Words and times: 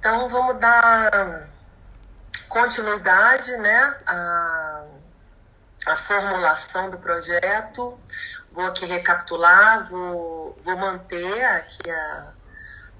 Então 0.00 0.30
vamos 0.30 0.58
dar 0.58 1.46
continuidade 2.48 3.54
né, 3.58 3.96
à, 4.06 4.84
à 5.88 5.94
formulação 5.96 6.88
do 6.88 6.96
projeto. 6.96 8.00
Vou 8.50 8.64
aqui 8.64 8.86
recapitular, 8.86 9.86
vou, 9.90 10.58
vou 10.62 10.76
manter 10.78 11.44
aqui 11.44 11.90
a, 11.90 12.32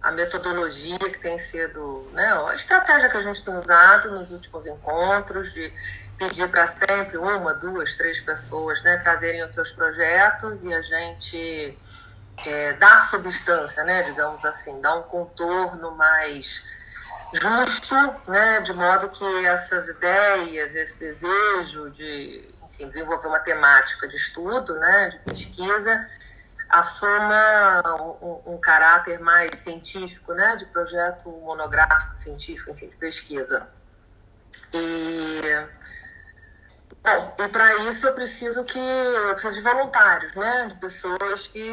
a 0.03 0.13
metodologia 0.13 0.99
que 0.99 1.19
tem 1.19 1.38
sido, 1.38 2.06
né, 2.13 2.35
a 2.47 2.54
estratégia 2.54 3.08
que 3.08 3.17
a 3.17 3.22
gente 3.22 3.42
tem 3.42 3.56
usado 3.56 4.10
nos 4.10 4.30
últimos 4.30 4.67
encontros, 4.67 5.54
de 5.54 5.72
pedir 6.19 6.51
para 6.51 6.67
sempre 6.67 7.17
uma, 7.17 7.54
duas, 7.54 7.96
três 7.96 8.21
pessoas 8.21 8.82
né, 8.82 8.98
trazerem 8.98 9.42
os 9.42 9.53
seus 9.53 9.72
projetos 9.72 10.62
e 10.62 10.74
a 10.74 10.82
gente 10.82 11.78
é, 12.44 12.74
dar 12.74 13.08
substância, 13.08 13.82
né, 13.85 14.03
digamos 14.03 14.44
assim, 14.44 14.78
dar 14.82 14.96
um 14.96 15.03
contorno 15.04 15.92
mais 15.92 16.62
justo, 17.33 17.95
né, 18.27 18.61
de 18.61 18.73
modo 18.73 19.09
que 19.09 19.47
essas 19.47 19.89
ideias, 19.89 20.75
esse 20.75 20.97
desejo 20.97 21.91
de 21.91 22.48
enfim, 22.65 22.89
desenvolver 22.89 23.27
uma 23.27 23.41
temática 23.41 24.06
de 24.06 24.16
estudo, 24.16 24.75
né, 24.75 25.11
de 25.11 25.19
pesquisa, 25.19 26.09
assuma 26.69 27.83
um, 28.23 28.55
um, 28.55 28.59
caráter 28.59 29.19
mais 29.19 29.59
científico, 29.59 30.33
né, 30.33 30.56
de 30.56 30.66
projeto 30.66 31.29
monográfico 31.30 32.16
científico, 32.16 32.70
enfim, 32.70 32.89
de 32.89 32.97
pesquisa. 32.97 33.67
E 34.73 35.41
Bom, 37.03 37.34
e 37.39 37.48
para 37.48 37.77
isso 37.89 38.06
eu 38.06 38.15
preciso 38.15 38.62
que 38.62 38.78
eu 38.78 39.33
preciso 39.33 39.56
de 39.56 39.62
voluntários, 39.62 40.34
né? 40.34 40.67
De 40.69 40.75
pessoas 40.75 41.47
que, 41.47 41.70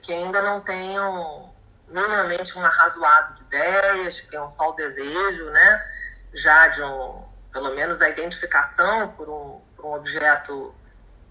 que 0.00 0.12
ainda 0.12 0.40
não 0.42 0.60
tenham 0.60 1.52
minimamente 1.94 2.58
um 2.58 2.64
arrazoado 2.64 3.34
de 3.34 3.42
ideias, 3.42 4.20
que 4.20 4.26
tenham 4.26 4.48
só 4.48 4.70
o 4.70 4.72
desejo, 4.72 5.44
né? 5.50 5.84
Já 6.32 6.68
de 6.68 6.82
um, 6.82 7.24
pelo 7.52 7.74
menos 7.74 8.02
a 8.02 8.08
identificação 8.08 9.08
por 9.08 9.28
um, 9.28 9.60
por 9.76 9.86
um 9.86 9.94
objeto 9.94 10.74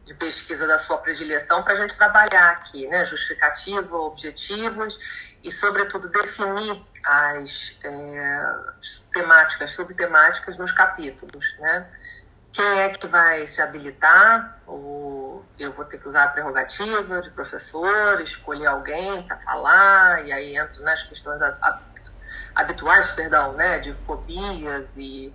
de 0.06 0.14
pesquisa 0.14 0.66
da 0.66 0.78
sua 0.78 0.98
predileção 0.98 1.64
para 1.64 1.74
a 1.74 1.76
gente 1.76 1.98
trabalhar 1.98 2.52
aqui, 2.52 2.88
né? 2.88 3.06
Justificativa, 3.06 3.98
objetivos 3.98 4.98
e, 5.44 5.52
sobretudo, 5.52 6.08
definir 6.08 6.82
as 7.04 7.78
é, 7.84 8.46
temáticas, 9.12 9.72
subtemáticas 9.72 10.58
nos 10.58 10.72
capítulos, 10.72 11.46
né? 11.60 11.86
quem 12.54 12.80
é 12.82 12.90
que 12.90 13.08
vai 13.08 13.46
se 13.48 13.62
habilitar, 13.62 14.60
ou 14.68 15.23
eu 15.60 15.72
vou 15.72 15.86
ter 15.86 15.98
que 15.98 16.08
usar 16.08 16.24
a 16.24 16.28
prerrogativa 16.28 17.22
de 17.22 17.30
professor, 17.30 18.22
escolher 18.22 18.68
alguém 18.68 19.24
para 19.24 19.38
falar, 19.38 20.26
e 20.26 20.32
aí 20.32 20.58
entro 20.58 20.82
nas 20.84 21.04
questões 21.04 21.40
habituais, 22.56 23.10
perdão, 23.12 23.54
né, 23.54 23.80
de 23.80 23.94
fobias 23.94 24.96
e 24.98 25.34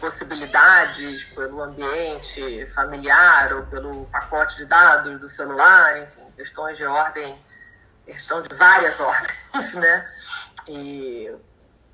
possibilidades 0.00 1.24
pelo 1.24 1.62
ambiente 1.62 2.66
familiar 2.66 3.52
ou 3.52 3.66
pelo 3.66 4.06
pacote 4.06 4.56
de 4.56 4.64
dados 4.64 5.20
do 5.20 5.28
celular, 5.28 5.98
enfim, 6.02 6.22
questões 6.36 6.76
de 6.76 6.84
ordem, 6.84 7.36
questão 8.06 8.42
de 8.42 8.54
várias 8.54 8.98
ordens, 9.00 9.74
né, 9.74 10.08
e 10.68 11.32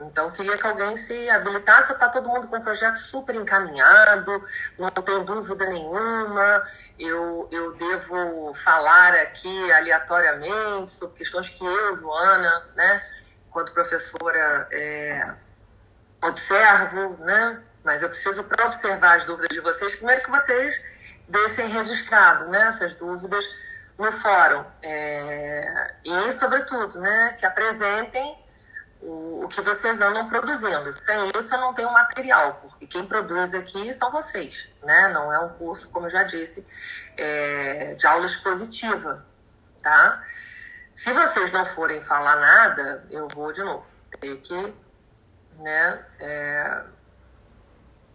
então, 0.00 0.30
queria 0.30 0.56
que 0.58 0.66
alguém 0.66 0.96
se 0.96 1.28
habilitasse. 1.30 1.92
Está 1.92 2.08
todo 2.08 2.28
mundo 2.28 2.46
com 2.48 2.56
o 2.56 2.62
projeto 2.62 2.98
super 2.98 3.34
encaminhado, 3.34 4.44
não 4.78 4.88
tem 4.90 5.24
dúvida 5.24 5.66
nenhuma. 5.66 6.66
Eu, 6.98 7.48
eu 7.50 7.74
devo 7.76 8.52
falar 8.54 9.14
aqui 9.14 9.72
aleatoriamente 9.72 10.90
sobre 10.90 11.16
questões 11.16 11.48
que 11.48 11.64
eu, 11.64 11.96
Joana, 11.96 12.66
né, 12.74 13.02
quando 13.50 13.72
professora, 13.72 14.68
é, 14.70 15.34
observo, 16.22 17.16
né? 17.24 17.62
Mas 17.82 18.02
eu 18.02 18.08
preciso, 18.08 18.42
para 18.44 18.66
observar 18.66 19.16
as 19.16 19.24
dúvidas 19.24 19.48
de 19.48 19.60
vocês, 19.60 19.96
primeiro 19.96 20.22
que 20.22 20.30
vocês 20.30 20.78
deixem 21.28 21.68
registrado 21.68 22.48
né, 22.48 22.68
essas 22.68 22.94
dúvidas 22.94 23.44
no 23.96 24.10
fórum. 24.12 24.64
É, 24.82 25.94
e, 26.04 26.32
sobretudo, 26.32 27.00
né, 27.00 27.36
que 27.38 27.46
apresentem 27.46 28.45
o, 29.00 29.44
o 29.44 29.48
que 29.48 29.60
vocês 29.60 30.00
andam 30.00 30.28
produzindo. 30.28 30.92
Sem 30.92 31.16
isso, 31.36 31.54
eu 31.54 31.60
não 31.60 31.74
tenho 31.74 31.92
material, 31.92 32.54
porque 32.62 32.86
quem 32.86 33.06
produz 33.06 33.54
aqui 33.54 33.92
são 33.92 34.10
vocês, 34.10 34.68
né? 34.82 35.08
Não 35.08 35.32
é 35.32 35.38
um 35.40 35.50
curso, 35.50 35.90
como 35.90 36.06
eu 36.06 36.10
já 36.10 36.22
disse, 36.22 36.66
é, 37.16 37.94
de 37.94 38.06
aula 38.06 38.26
expositiva, 38.26 39.24
tá? 39.82 40.22
Se 40.94 41.12
vocês 41.12 41.52
não 41.52 41.66
forem 41.66 42.00
falar 42.00 42.36
nada, 42.36 43.06
eu 43.10 43.28
vou 43.28 43.52
de 43.52 43.62
novo 43.62 43.86
ter 44.18 44.36
que, 44.38 44.74
né, 45.58 46.04
é, 46.18 46.82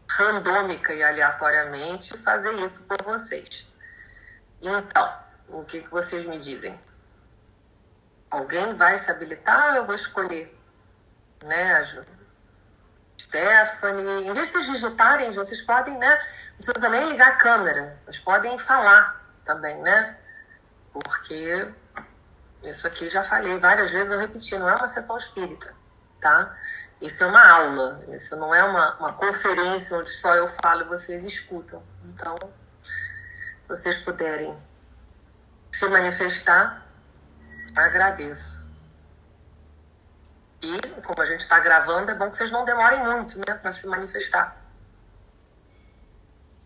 randômica 0.09 0.93
e 0.93 1.03
aleatoriamente 1.03 2.17
fazer 2.17 2.53
isso 2.65 2.83
por 2.87 3.01
vocês. 3.03 3.67
Então, 4.61 5.13
o 5.47 5.63
que, 5.63 5.81
que 5.81 5.89
vocês 5.89 6.25
me 6.25 6.39
dizem? 6.39 6.79
Alguém 8.29 8.73
vai 8.73 8.97
se 8.97 9.11
habilitar 9.11 9.71
ou 9.71 9.75
eu 9.77 9.85
vou 9.85 9.95
escolher? 9.95 10.57
Né, 11.43 12.03
Stephanie, 13.19 14.27
em 14.27 14.33
vez 14.33 14.47
de 14.47 14.53
vocês 14.53 14.65
digitarem, 14.67 15.31
vocês 15.31 15.61
podem, 15.61 15.97
né, 15.97 16.19
não 16.51 16.57
precisa 16.57 16.89
nem 16.89 17.09
ligar 17.09 17.29
a 17.29 17.35
câmera, 17.35 17.99
mas 18.05 18.19
podem 18.19 18.57
falar 18.57 19.23
também, 19.45 19.77
né, 19.81 20.17
porque 20.91 21.67
isso 22.63 22.85
aqui 22.85 23.09
já 23.09 23.23
falei 23.23 23.57
várias 23.57 23.91
vezes, 23.91 24.07
vou 24.07 24.19
repetir, 24.19 24.59
não 24.59 24.69
é 24.69 24.75
uma 24.75 24.87
sessão 24.87 25.17
espírita, 25.17 25.73
tá? 26.19 26.55
Isso 27.01 27.23
é 27.23 27.27
uma 27.27 27.43
aula, 27.49 28.03
isso 28.09 28.35
não 28.35 28.53
é 28.53 28.63
uma, 28.63 28.95
uma 28.97 29.13
conferência 29.13 29.97
onde 29.97 30.11
só 30.11 30.35
eu 30.35 30.47
falo 30.47 30.81
e 30.81 30.83
vocês 30.83 31.23
escutam. 31.23 31.81
Então, 32.05 32.35
vocês 33.67 33.97
puderem 33.97 34.55
se 35.71 35.87
manifestar, 35.87 36.85
agradeço. 37.75 38.60
E, 40.61 41.01
como 41.01 41.21
a 41.21 41.25
gente 41.25 41.41
está 41.41 41.59
gravando, 41.59 42.11
é 42.11 42.13
bom 42.13 42.29
que 42.29 42.37
vocês 42.37 42.51
não 42.51 42.63
demorem 42.63 43.03
muito 43.03 43.37
né, 43.39 43.55
para 43.55 43.73
se 43.73 43.87
manifestar. 43.87 44.55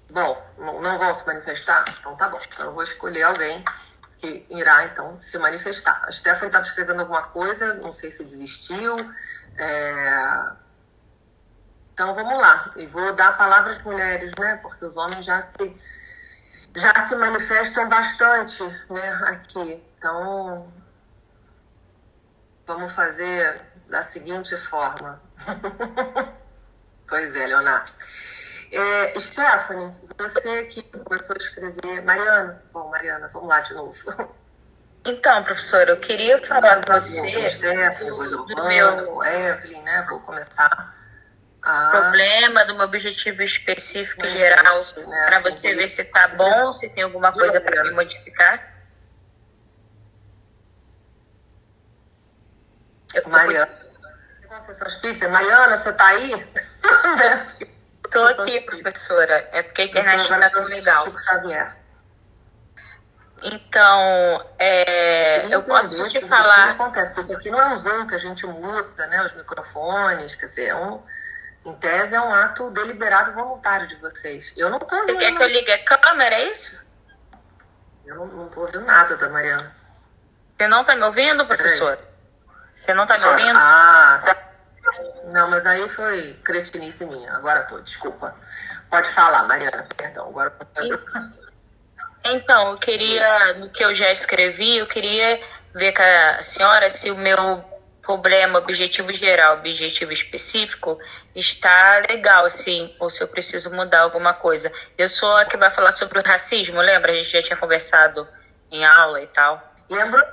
Bom, 0.10 0.42
não, 0.58 0.98
vão 0.98 1.16
se 1.16 1.26
manifestar? 1.26 1.86
Então 2.00 2.16
tá 2.16 2.30
bom. 2.30 2.40
Então 2.48 2.66
eu 2.68 2.74
vou 2.74 2.84
escolher 2.84 3.24
alguém 3.24 3.64
que 4.18 4.46
irá, 4.50 4.86
então, 4.86 5.20
se 5.20 5.38
manifestar. 5.38 6.04
A 6.06 6.12
Stephanie 6.12 6.48
estava 6.48 6.66
escrevendo 6.66 7.02
alguma 7.02 7.24
coisa, 7.24 7.74
não 7.76 7.92
sei 7.92 8.12
se 8.12 8.24
desistiu. 8.24 8.96
É... 9.58 10.52
Então 11.94 12.14
vamos 12.14 12.38
lá. 12.38 12.72
E 12.76 12.86
vou 12.88 13.14
dar 13.14 13.30
a 13.30 13.34
palavra 13.34 13.72
às 13.72 13.82
mulheres, 13.84 14.32
né? 14.40 14.58
Porque 14.62 14.86
os 14.86 14.98
homens 14.98 15.26
já 15.26 15.42
se, 15.42 15.76
já 16.76 16.94
se 17.06 17.16
manifestam 17.16 17.88
bastante 17.88 18.64
né, 18.90 19.10
aqui. 19.26 19.84
Então, 19.98 20.72
vamos 22.66 22.94
fazer 22.94 23.62
da 23.88 24.04
seguinte 24.04 24.56
forma. 24.58 25.22
pois 27.08 27.36
é, 27.36 27.48
Leonardo. 27.48 27.92
É, 28.72 29.20
Stephanie, 29.20 29.94
você 30.18 30.64
que 30.66 30.84
começou 30.84 31.36
a 31.36 31.38
escrever. 31.38 32.02
Mariana, 32.04 32.62
bom, 32.74 32.90
Mariana, 32.90 33.30
vamos 33.32 33.48
lá 33.48 33.62
de 33.62 33.74
novo. 33.74 33.96
Então, 35.06 35.44
professora, 35.44 35.92
eu 35.92 35.98
queria 35.98 36.40
falar 36.40 36.84
com 36.84 36.94
você 36.94 37.50
Stephanie, 37.52 38.10
do, 38.12 38.66
meu 38.66 39.24
Evelyn, 39.24 39.82
né? 39.84 40.06
Vou 40.10 40.20
começar. 40.22 40.96
A... 41.62 41.90
Problema, 41.90 42.66
do 42.66 42.76
meu 42.76 42.86
objetivo 42.86 43.42
específico 43.44 44.28
geral, 44.28 44.84
né? 44.98 45.26
para 45.28 45.40
você 45.40 45.74
ver 45.74 45.88
se 45.88 46.04
tá 46.06 46.28
bom, 46.28 46.72
se 46.72 46.90
tem 46.90 47.04
alguma 47.04 47.32
coisa 47.32 47.62
para 47.62 47.84
me 47.84 47.92
modificar. 47.94 48.75
Mariana. 53.28 53.72
Mariana, 55.30 55.78
você 55.78 55.90
está 55.90 56.08
aí? 56.08 56.32
Estou 58.06 58.28
aqui, 58.28 58.62
professora. 58.62 59.50
É 59.52 59.64
porque 59.64 59.82
a 59.82 59.86
internet 59.86 60.22
está 60.22 60.50
tão 60.50 60.64
legal. 60.64 61.08
Então, 63.44 64.46
é, 64.58 65.54
eu 65.54 65.62
posso 65.64 66.08
te 66.08 66.20
falar. 66.28 66.64
O 66.64 66.76
que 66.76 66.82
acontece? 66.82 67.14
Porque 67.14 67.32
isso 67.32 67.40
aqui 67.40 67.52
não 67.52 67.62
é 67.62 67.68
um 67.68 67.78
Zoom 67.78 68.08
que 68.08 68.16
a 68.16 68.20
gente 68.20 68.46
muda, 68.48 69.08
né? 69.08 69.24
Os 69.24 69.34
microfones, 69.34 70.36
quer 70.36 70.48
dizer, 70.48 70.66
é 70.68 70.76
um, 70.76 71.02
em 71.66 71.74
tese 71.76 72.16
é 72.16 72.22
um 72.22 72.34
ato 72.34 72.70
deliberado 72.72 73.34
voluntário 73.34 73.88
de 73.88 73.96
vocês. 73.96 74.54
Eu 74.56 74.70
não 74.70 74.78
estou 74.78 74.98
ouvindo. 74.98 75.16
Você 75.16 75.26
quer 75.26 75.38
que 75.38 75.44
eu 75.44 75.48
ligue 75.48 75.72
a 75.72 75.84
câmera, 75.84 76.36
é 76.36 76.52
isso? 76.52 76.80
Eu 78.06 78.16
não 78.28 78.48
estou 78.48 78.64
ouvindo 78.64 78.86
nada 78.86 79.18
da 79.18 79.30
Mariana. 79.30 79.76
Você 80.56 80.68
não 80.68 80.82
está 80.82 80.96
me 80.96 81.04
ouvindo, 81.04 81.46
professor? 81.46 82.00
Você 82.76 82.94
não 82.94 83.04
está 83.04 83.18
me 83.18 83.26
ouvindo? 83.26 83.58
Ah, 83.58 84.36
não, 85.28 85.50
mas 85.50 85.66
aí 85.66 85.88
foi 85.88 86.34
cretinice 86.44 87.06
minha. 87.06 87.34
Agora 87.34 87.64
tô, 87.64 87.80
desculpa. 87.80 88.36
Pode 88.90 89.08
falar, 89.10 89.44
Mariana, 89.44 89.88
perdão. 89.96 90.28
Agora 90.28 90.54
Então, 92.26 92.72
eu 92.72 92.78
queria, 92.78 93.54
no 93.54 93.70
que 93.70 93.84
eu 93.84 93.94
já 93.94 94.12
escrevi, 94.12 94.78
eu 94.78 94.88
queria 94.88 95.42
ver 95.74 95.94
com 95.94 96.04
a 96.04 96.42
senhora 96.42 96.90
se 96.90 97.10
o 97.10 97.16
meu 97.16 97.64
problema, 98.02 98.60
objetivo 98.60 99.12
geral, 99.14 99.56
objetivo 99.56 100.12
específico, 100.12 101.00
está 101.34 102.02
legal, 102.10 102.48
sim, 102.50 102.94
ou 103.00 103.10
se 103.10 103.24
eu 103.24 103.28
preciso 103.28 103.74
mudar 103.74 104.02
alguma 104.02 104.34
coisa. 104.34 104.72
Eu 104.98 105.08
sou 105.08 105.36
a 105.38 105.46
que 105.46 105.58
vai 105.58 105.72
falar 105.72 105.94
sobre 105.94 106.20
o 106.20 106.24
racismo, 106.24 106.82
lembra? 106.82 107.14
A 107.14 107.16
gente 107.16 107.32
já 107.32 107.42
tinha 107.42 107.58
conversado 107.58 108.28
em 108.70 108.86
aula 108.86 109.22
e 109.22 109.28
tal. 109.28 109.62
Lembro? 109.90 110.24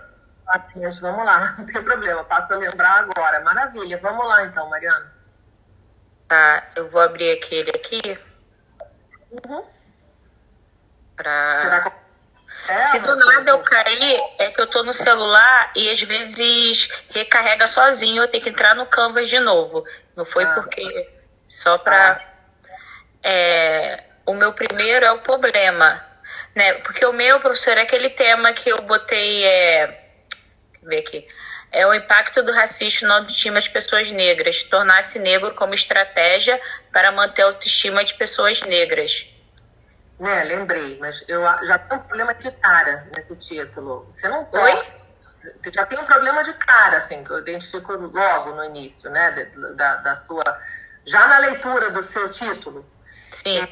Vamos 1.01 1.25
lá, 1.25 1.55
não 1.59 1.67
tem 1.67 1.83
problema, 1.83 2.25
passo 2.25 2.53
a 2.53 2.57
lembrar 2.57 3.01
agora. 3.01 3.41
Maravilha, 3.41 3.99
vamos 3.99 4.27
lá 4.27 4.45
então, 4.45 4.69
Mariana. 4.69 5.13
Tá, 6.29 6.71
eu 6.77 6.89
vou 6.89 7.01
abrir 7.01 7.33
aquele 7.33 7.71
aqui. 7.71 8.19
Uhum. 9.31 9.65
Pra... 11.17 11.93
É, 12.69 12.79
Se 12.81 12.99
do 13.01 13.17
nada 13.17 13.51
eu 13.51 13.63
cair, 13.63 14.21
é 14.39 14.51
que 14.51 14.61
eu 14.61 14.67
tô 14.67 14.83
no 14.83 14.93
celular 14.93 15.73
e 15.75 15.91
às 15.91 16.01
vezes 16.01 16.89
recarrega 17.11 17.67
sozinho, 17.67 18.23
eu 18.23 18.29
tenho 18.29 18.43
que 18.43 18.51
entrar 18.51 18.75
no 18.75 18.87
Canvas 18.87 19.29
de 19.29 19.41
novo. 19.41 19.85
Não 20.15 20.25
foi 20.25 20.45
ah, 20.45 20.53
porque. 20.55 21.11
Só 21.47 21.79
pra. 21.79 22.13
Ah. 22.13 22.33
É, 23.23 24.05
o 24.27 24.35
meu 24.35 24.53
primeiro 24.53 25.05
é 25.05 25.13
o 25.13 25.19
problema. 25.19 26.05
Né? 26.55 26.75
Porque 26.75 27.05
o 27.05 27.13
meu, 27.13 27.41
professor, 27.41 27.79
é 27.79 27.83
aquele 27.83 28.11
tema 28.11 28.53
que 28.53 28.71
eu 28.71 28.81
botei. 28.83 29.45
É, 29.45 30.02
ver 30.83 30.99
aqui. 30.99 31.27
É 31.71 31.87
o 31.87 31.95
impacto 31.95 32.43
do 32.43 32.53
racismo 32.53 33.09
na 33.09 33.17
autoestima 33.17 33.61
de 33.61 33.71
pessoas 33.71 34.11
negras. 34.13 34.63
Tornar-se 34.65 35.19
negro 35.19 35.55
como 35.55 35.75
estratégia 35.75 36.61
para 36.93 37.11
manter 37.13 37.43
a 37.43 37.47
autoestima 37.47 38.05
de 38.05 38.15
pessoas 38.15 38.61
negras 38.63 39.33
né? 40.23 40.45
Lembrei, 40.45 40.97
mas 41.01 41.25
eu 41.27 41.43
já 41.67 41.77
tenho 41.79 42.01
um 42.01 42.05
problema 42.05 42.33
de 42.35 42.51
cara 42.53 43.09
nesse 43.15 43.35
título. 43.37 44.07
Você 44.11 44.29
não 44.29 44.45
pode. 44.45 45.03
Já 45.75 45.85
tem 45.85 45.99
um 45.99 46.05
problema 46.05 46.45
de 46.45 46.53
cara, 46.53 46.99
assim, 46.99 47.25
que 47.25 47.31
eu 47.31 47.41
identifico 47.41 47.93
logo 47.95 48.53
no 48.53 48.65
início, 48.65 49.11
né? 49.11 49.51
Da, 49.75 49.97
da 49.97 50.15
sua. 50.15 50.45
Já 51.05 51.27
na 51.27 51.39
leitura 51.39 51.91
do 51.91 52.01
seu 52.05 52.31
título. 52.31 52.87
Sim. 53.33 53.67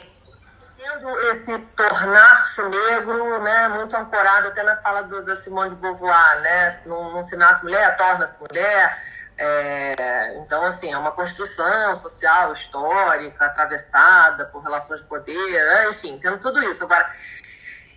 Tendo 0.82 1.20
esse 1.28 1.58
tornar-se 1.76 2.62
negro, 2.62 3.42
né? 3.42 3.68
Muito 3.68 3.94
ancorado 3.94 4.48
até 4.48 4.62
na 4.62 4.76
fala 4.76 5.02
do, 5.02 5.22
da 5.22 5.36
Simone 5.36 5.70
de 5.70 5.76
Beauvoir, 5.76 6.40
né? 6.40 6.80
Não, 6.86 7.12
não 7.12 7.22
se 7.22 7.36
nasce 7.36 7.62
mulher, 7.62 7.96
torna-se 7.96 8.38
mulher 8.40 8.98
é, 9.42 10.36
então, 10.36 10.62
assim, 10.66 10.92
é 10.92 10.98
uma 10.98 11.12
construção 11.12 11.96
social, 11.96 12.52
histórica, 12.52 13.46
atravessada 13.46 14.44
por 14.44 14.62
relações 14.62 15.00
de 15.00 15.06
poder, 15.06 15.34
né? 15.34 15.88
enfim, 15.88 16.18
tendo 16.18 16.36
tudo 16.36 16.62
isso. 16.62 16.84
Agora, 16.84 17.10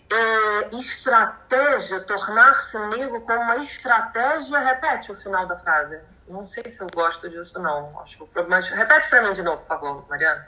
é, 0.09 0.75
estratégia, 0.77 1.99
tornar-se 1.99 2.77
amigo 2.77 3.19
como 3.21 3.41
uma 3.41 3.57
estratégia, 3.57 4.57
repete 4.59 5.11
o 5.11 5.15
final 5.15 5.45
da 5.45 5.57
frase. 5.57 5.99
Não 6.29 6.47
sei 6.47 6.69
se 6.69 6.81
eu 6.81 6.87
gosto 6.95 7.29
disso, 7.29 7.59
não. 7.59 7.99
Acho 7.99 8.25
que, 8.25 8.41
mas 8.43 8.69
repete 8.69 9.09
para 9.09 9.23
mim 9.23 9.33
de 9.33 9.43
novo, 9.43 9.57
por 9.57 9.67
favor, 9.67 10.05
Mariana. 10.07 10.47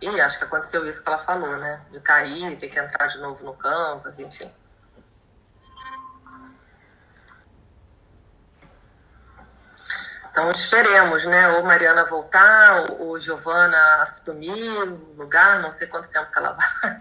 E 0.00 0.20
acho 0.20 0.38
que 0.38 0.44
aconteceu 0.44 0.88
isso 0.88 1.02
que 1.02 1.08
ela 1.08 1.18
falou, 1.18 1.56
né? 1.56 1.80
De 1.90 2.00
cair, 2.00 2.56
ter 2.56 2.68
que 2.68 2.78
entrar 2.78 3.08
de 3.08 3.18
novo 3.18 3.44
no 3.44 3.54
campo, 3.54 4.08
assim, 4.08 4.24
enfim. 4.24 4.50
Então 10.30 10.50
esperemos, 10.50 11.24
né? 11.24 11.48
Ou 11.56 11.64
Mariana 11.64 12.04
voltar, 12.04 12.92
ou 13.00 13.18
Giovana 13.18 14.02
assumir 14.02 14.52
o 14.52 15.14
lugar, 15.16 15.60
não 15.60 15.72
sei 15.72 15.88
quanto 15.88 16.08
tempo 16.08 16.30
que 16.30 16.38
ela 16.38 16.52
vai, 16.52 16.96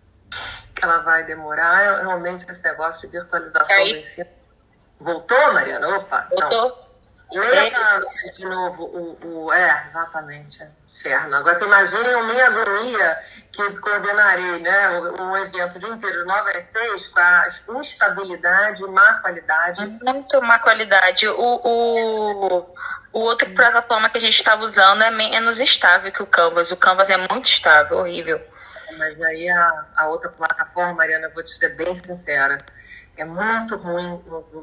que 0.74 0.84
ela 0.84 0.98
vai 0.98 1.22
demorar. 1.22 2.00
Realmente 2.00 2.50
esse 2.50 2.62
negócio 2.64 3.08
de 3.08 3.16
virtualização 3.16 3.84
do 3.84 3.96
ensino. 3.96 4.28
Voltou, 4.98 5.52
Mariana? 5.52 5.98
Opa! 5.98 6.26
Voltou. 6.28 6.84
Leia 7.32 7.72
é. 8.26 8.30
de 8.32 8.44
novo 8.44 8.84
o, 8.84 9.44
o. 9.44 9.52
É, 9.52 9.86
exatamente. 9.86 10.66
Inferno. 10.94 11.36
Agora 11.36 11.54
você 11.54 11.64
imaginem 11.64 12.14
a 12.14 12.22
minha 12.22 12.46
agonia 12.46 13.18
que 13.50 13.80
coordenarei 13.80 14.60
né, 14.60 14.88
um 15.20 15.36
evento 15.36 15.78
dia 15.78 15.88
inteiro, 15.88 16.20
de 16.20 16.24
9 16.24 16.56
às 16.56 16.62
6, 16.64 17.06
com 17.08 17.20
a 17.20 17.48
instabilidade, 17.80 18.82
má 18.84 19.14
qualidade. 19.14 19.86
Muito 20.02 20.40
má 20.40 20.58
qualidade. 20.60 21.28
O, 21.28 21.60
o, 21.64 22.74
o 23.12 23.20
outro 23.20 23.50
plataforma 23.50 24.08
que 24.08 24.18
a 24.18 24.20
gente 24.20 24.36
estava 24.36 24.62
usando 24.62 25.02
é 25.02 25.10
menos 25.10 25.60
estável 25.60 26.12
que 26.12 26.22
o 26.22 26.26
Canvas. 26.26 26.70
O 26.70 26.76
Canvas 26.76 27.10
é 27.10 27.16
muito 27.16 27.46
estável, 27.46 27.98
horrível. 27.98 28.40
Mas 28.96 29.20
aí 29.20 29.48
a, 29.48 29.86
a 29.96 30.06
outra 30.06 30.30
plataforma, 30.30 30.94
Mariana, 30.94 31.28
vou 31.28 31.42
te 31.42 31.50
ser 31.50 31.70
bem 31.70 31.92
sincera 31.96 32.58
é 33.16 33.24
muito 33.24 33.76
ruim 33.76 34.20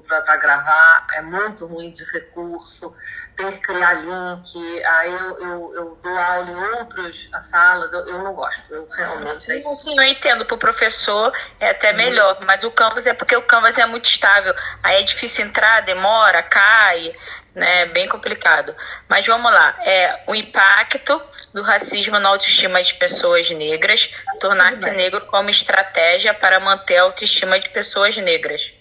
para 0.07 0.35
gravar, 0.37 1.07
é 1.13 1.21
muito 1.21 1.65
ruim 1.65 1.91
de 1.91 2.03
recurso, 2.11 2.93
tem 3.35 3.51
que 3.51 3.61
criar 3.61 3.93
link, 3.93 4.83
aí 4.83 5.11
eu, 5.11 5.39
eu, 5.39 5.75
eu 5.75 5.99
dou 6.03 6.17
aula 6.17 6.49
em 6.49 6.79
outras 6.79 7.29
salas, 7.39 7.91
eu, 7.93 8.07
eu 8.07 8.19
não 8.23 8.33
gosto, 8.33 8.73
eu 8.73 8.87
realmente... 8.89 9.45
Sim, 9.45 9.77
sim, 9.77 9.97
eu 9.97 10.03
entendo, 10.03 10.45
para 10.45 10.55
o 10.55 10.59
professor 10.59 11.31
é 11.59 11.69
até 11.69 11.93
melhor, 11.93 12.39
mas 12.45 12.63
o 12.65 12.71
Canvas 12.71 13.07
é 13.07 13.13
porque 13.13 13.35
o 13.35 13.43
Canvas 13.43 13.77
é 13.79 13.85
muito 13.85 14.05
estável, 14.05 14.53
aí 14.83 15.01
é 15.01 15.03
difícil 15.03 15.45
entrar, 15.45 15.81
demora, 15.81 16.43
cai, 16.43 17.15
né? 17.53 17.85
Bem 17.87 18.07
complicado. 18.07 18.75
Mas 19.07 19.25
vamos 19.25 19.51
lá. 19.51 19.75
É 19.85 20.23
o 20.27 20.35
impacto 20.35 21.21
do 21.53 21.61
racismo 21.61 22.19
na 22.19 22.29
autoestima 22.29 22.81
de 22.81 22.93
pessoas 22.95 23.49
negras, 23.49 24.13
tornar-se 24.39 24.89
negro 24.91 25.25
como 25.27 25.49
estratégia 25.49 26.33
para 26.33 26.59
manter 26.59 26.97
a 26.97 27.03
autoestima 27.03 27.59
de 27.59 27.69
pessoas 27.69 28.15
negras. 28.17 28.73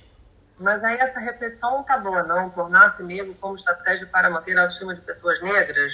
Mas 0.59 0.85
aí 0.85 0.97
essa 0.99 1.19
repetição 1.21 1.71
não 1.73 1.83
tá 1.83 1.99
boa, 1.99 2.23
não. 2.23 2.51
Tornar-se 2.51 3.03
negro 3.03 3.35
como 3.41 3.57
estratégia 3.57 4.07
para 4.07 4.29
manter 4.31 4.57
a 4.57 4.63
autoestima 4.63 4.95
de 4.95 5.01
pessoas 5.01 5.41
negras. 5.41 5.93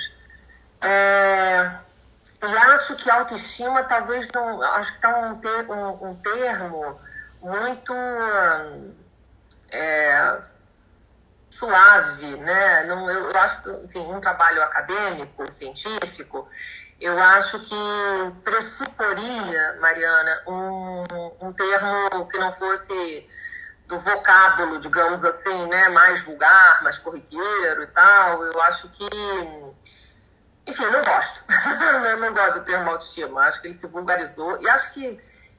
É... 0.82 1.70
E 2.42 2.56
acho 2.56 2.96
que 2.96 3.10
autoestima 3.10 3.84
talvez 3.84 4.28
não. 4.34 4.62
Acho 4.62 4.90
que 4.90 4.98
está 4.98 5.16
um, 5.18 5.38
ter, 5.38 5.70
um, 5.70 6.10
um 6.10 6.14
termo 6.16 7.00
muito. 7.40 7.94
É 9.70 10.38
suave, 11.56 12.36
né? 12.36 12.84
Não, 12.84 13.08
eu, 13.10 13.30
eu 13.30 13.38
acho 13.38 13.62
que 13.62 13.70
assim, 13.70 14.00
um 14.00 14.20
trabalho 14.20 14.62
acadêmico, 14.62 15.50
científico, 15.50 16.48
eu 17.00 17.18
acho 17.18 17.60
que 17.60 17.74
pressuporia, 18.44 19.78
Mariana, 19.80 20.42
um, 20.46 21.04
um 21.40 21.52
termo 21.52 22.26
que 22.28 22.38
não 22.38 22.52
fosse 22.52 23.28
do 23.86 23.98
vocábulo, 23.98 24.80
digamos 24.80 25.24
assim, 25.24 25.66
né, 25.66 25.88
mais 25.88 26.22
vulgar, 26.24 26.82
mais 26.82 26.98
corriqueiro 26.98 27.82
e 27.82 27.86
tal. 27.88 28.42
Eu 28.44 28.60
acho 28.62 28.88
que, 28.88 29.06
enfim, 30.66 30.84
eu 30.84 30.92
não 30.92 31.02
gosto. 31.02 31.44
eu 32.06 32.16
não 32.18 32.34
gosto 32.34 32.54
do 32.54 32.64
termo 32.64 32.90
autoestima. 32.90 33.42
Acho 33.42 33.60
que 33.60 33.68
ele 33.68 33.74
se 33.74 33.86
vulgarizou 33.86 34.60
e 34.60 34.68
acho 34.68 34.92
que 34.92 35.18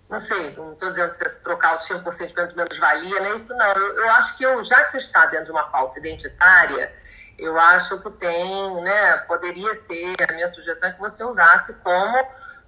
não 0.09 0.19
sei, 0.19 0.55
não 0.55 0.73
estou 0.73 0.89
dizendo 0.89 1.11
que 1.11 1.17
você 1.17 1.29
trocar 1.39 1.75
o 1.75 1.79
time 1.79 1.99
por 1.99 2.13
sentimento 2.13 2.49
de 2.49 2.55
menos-valia, 2.55 3.19
nem 3.19 3.35
isso 3.35 3.53
não. 3.55 3.73
Eu, 3.73 3.95
eu, 3.97 4.09
acho 4.11 4.37
que 4.37 4.43
eu, 4.43 4.63
já 4.63 4.83
que 4.83 4.91
você 4.91 4.97
está 4.97 5.25
dentro 5.25 5.45
de 5.45 5.51
uma 5.51 5.69
pauta 5.69 5.99
identitária, 5.99 6.93
eu 7.37 7.59
acho 7.59 7.99
que 7.99 8.09
tem, 8.11 8.81
né, 8.81 9.17
poderia 9.27 9.73
ser, 9.73 10.13
a 10.29 10.33
minha 10.33 10.47
sugestão 10.47 10.89
é 10.89 10.93
que 10.93 10.99
você 10.99 11.23
usasse 11.23 11.73
como 11.75 12.17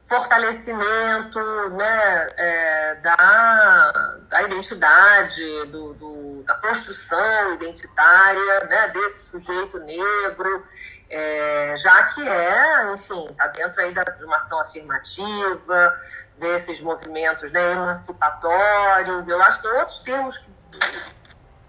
fortalecimento 0.05 1.39
né, 1.72 2.27
é, 2.36 2.96
da, 2.96 4.19
da 4.27 4.41
identidade, 4.41 5.65
do, 5.67 5.93
do, 5.93 6.43
da 6.43 6.55
construção 6.55 7.53
identitária 7.53 8.65
né, 8.65 8.88
desse 8.89 9.29
sujeito 9.29 9.79
negro, 9.79 10.65
é, 11.09 11.75
já 11.77 12.03
que 12.03 12.27
é, 12.27 12.93
enfim, 12.93 13.27
está 13.29 13.47
dentro 13.47 13.81
aí 13.81 13.93
de 13.93 14.25
uma 14.25 14.37
ação 14.37 14.59
afirmativa, 14.59 15.93
desses 16.37 16.79
movimentos 16.81 17.51
né, 17.51 17.71
emancipatórios. 17.71 19.27
Eu 19.27 19.41
acho 19.41 19.61
que 19.61 19.67
tem 19.67 19.77
outros 19.79 19.99
termos 19.99 20.37
que, 20.37 20.49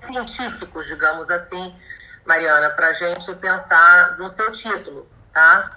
científicos, 0.01 0.87
digamos 0.87 1.31
assim, 1.31 1.75
Mariana, 2.25 2.71
para 2.71 2.89
a 2.89 2.93
gente 2.93 3.35
pensar 3.35 4.19
no 4.19 4.29
seu 4.29 4.53
título, 4.53 5.09
tá? 5.33 5.71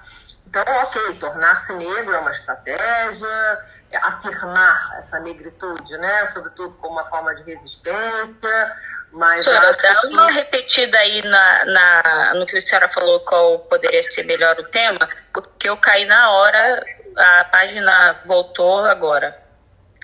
Então, 0.46 0.64
ok, 0.84 1.18
tornar-se 1.20 1.74
negro 1.74 2.14
é 2.14 2.20
uma 2.20 2.30
estratégia, 2.30 3.60
afirmar 4.04 4.98
essa 5.00 5.20
negritude, 5.20 5.98
né? 5.98 6.28
Sobretudo 6.30 6.76
como 6.76 6.94
uma 6.94 7.06
forma 7.06 7.34
de 7.34 7.42
resistência, 7.44 8.76
mas 9.14 9.46
Doutora, 9.46 9.74
dá 9.74 10.02
que... 10.02 10.08
uma 10.08 10.32
repetida 10.32 10.98
aí 10.98 11.22
na, 11.22 11.66
na, 11.66 12.34
no 12.36 12.46
que 12.46 12.58
a 12.58 12.62
senhora 12.62 12.90
falou 12.90 13.20
qual 13.20 13.60
poderia 13.60 14.02
ser 14.04 14.24
melhor 14.24 14.60
o 14.60 14.64
tema, 14.64 15.08
porque 15.32 15.70
eu 15.70 15.78
caí 15.78 16.06
na 16.06 16.32
hora, 16.32 16.86
a 17.16 17.44
página 17.46 18.22
voltou 18.26 18.84
agora. 18.86 19.42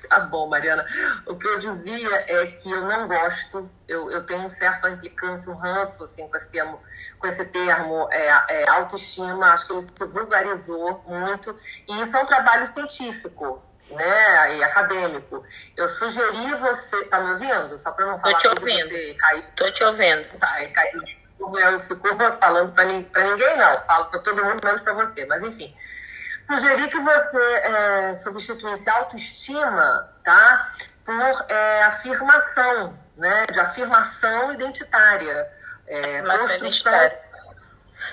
Tá 0.07 0.19
bom, 0.21 0.47
Mariana. 0.47 0.85
O 1.25 1.35
que 1.35 1.45
eu 1.45 1.59
dizia 1.59 2.25
é 2.27 2.45
que 2.47 2.71
eu 2.71 2.81
não 2.81 3.07
gosto, 3.07 3.69
eu, 3.87 4.09
eu 4.09 4.23
tenho 4.25 4.41
um 4.41 4.49
certo 4.49 4.87
implicância, 4.87 5.51
um 5.51 5.55
ranço 5.55 6.03
assim, 6.03 6.27
com 6.27 6.37
esse 6.37 6.49
termo, 6.49 6.79
com 7.19 7.27
esse 7.27 7.45
termo 7.45 8.07
é, 8.11 8.27
é, 8.47 8.69
autoestima, 8.69 9.53
acho 9.53 9.67
que 9.67 9.73
ele 9.73 9.81
se 9.81 10.05
vulgarizou 10.05 11.03
muito, 11.05 11.55
e 11.87 12.01
isso 12.01 12.15
é 12.15 12.19
um 12.21 12.25
trabalho 12.25 12.65
científico 12.65 13.61
né, 13.91 14.57
e 14.57 14.63
acadêmico. 14.63 15.43
Eu 15.75 15.87
sugeri 15.87 16.53
você, 16.55 17.05
tá 17.05 17.19
me 17.19 17.31
ouvindo? 17.31 17.79
Só 17.79 17.91
para 17.91 18.05
não 18.05 18.19
falar 18.19 18.33
Tô 18.33 18.39
te 18.39 18.47
ouvindo. 18.47 18.89
você 18.89 19.13
cair. 19.15 19.45
Tô 19.55 19.71
te 19.71 19.83
ouvindo. 19.83 20.37
Tá, 20.37 20.61
é, 20.61 20.67
caiu. 20.67 21.01
Eu 21.39 21.79
fico 21.79 22.07
falando 22.39 22.73
para 22.73 22.85
ninguém, 22.85 23.57
não. 23.57 23.73
Falo 23.85 24.05
para 24.05 24.19
todo 24.19 24.43
mundo, 24.43 24.63
menos 24.63 24.81
para 24.81 24.93
você. 24.93 25.25
Mas, 25.25 25.43
enfim. 25.43 25.73
Sugeri 26.41 26.89
que 26.89 26.99
você 26.99 27.37
é, 27.37 28.13
substituísse 28.15 28.89
autoestima, 28.89 30.09
tá? 30.23 30.67
Por 31.05 31.45
é, 31.47 31.83
afirmação, 31.83 32.97
né? 33.15 33.43
De 33.51 33.59
afirmação 33.59 34.53
identitária. 34.53 35.47
É, 35.87 36.21
construção... 36.21 37.11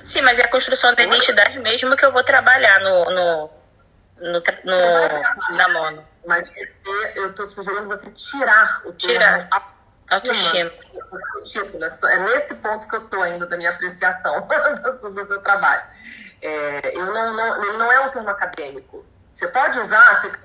Sim, 0.02 0.23
mas 0.23 0.38
é 0.38 0.45
a 0.45 0.49
construção 0.49 0.95
da 0.95 1.02
identidade 1.02 1.59
mesmo 1.59 1.97
que 1.97 2.04
eu 2.04 2.12
vou 2.12 2.25
trabalhar 2.25 2.80
no, 2.80 3.04
no 3.04 3.50
no, 4.18 4.32
no, 4.32 5.56
na 5.56 5.68
mono. 5.68 6.04
Mas 6.26 6.52
eu 7.14 7.30
estou 7.30 7.50
sugerindo 7.50 7.88
você 7.88 8.11
tirar 8.11 8.82
o 8.85 8.92
tirar. 8.92 9.49
Autoestima. 10.08 10.70
Título. 11.44 11.85
É 11.85 12.18
nesse 12.18 12.54
ponto 12.56 12.87
que 12.87 12.94
eu 12.94 13.04
estou 13.04 13.23
ainda 13.23 13.46
da 13.46 13.56
minha 13.56 13.70
apreciação 13.70 14.46
do 15.12 15.25
seu 15.25 15.40
trabalho. 15.40 15.82
É, 16.40 16.96
eu 16.96 17.06
não, 17.06 17.35
não, 17.35 17.64
ele 17.64 17.76
não 17.76 17.90
é 17.90 18.00
um 18.00 18.11
termo 18.11 18.28
acadêmico. 18.28 19.04
Você 19.35 19.49
pode 19.49 19.78
usar, 19.80 20.23
fica 20.23 20.38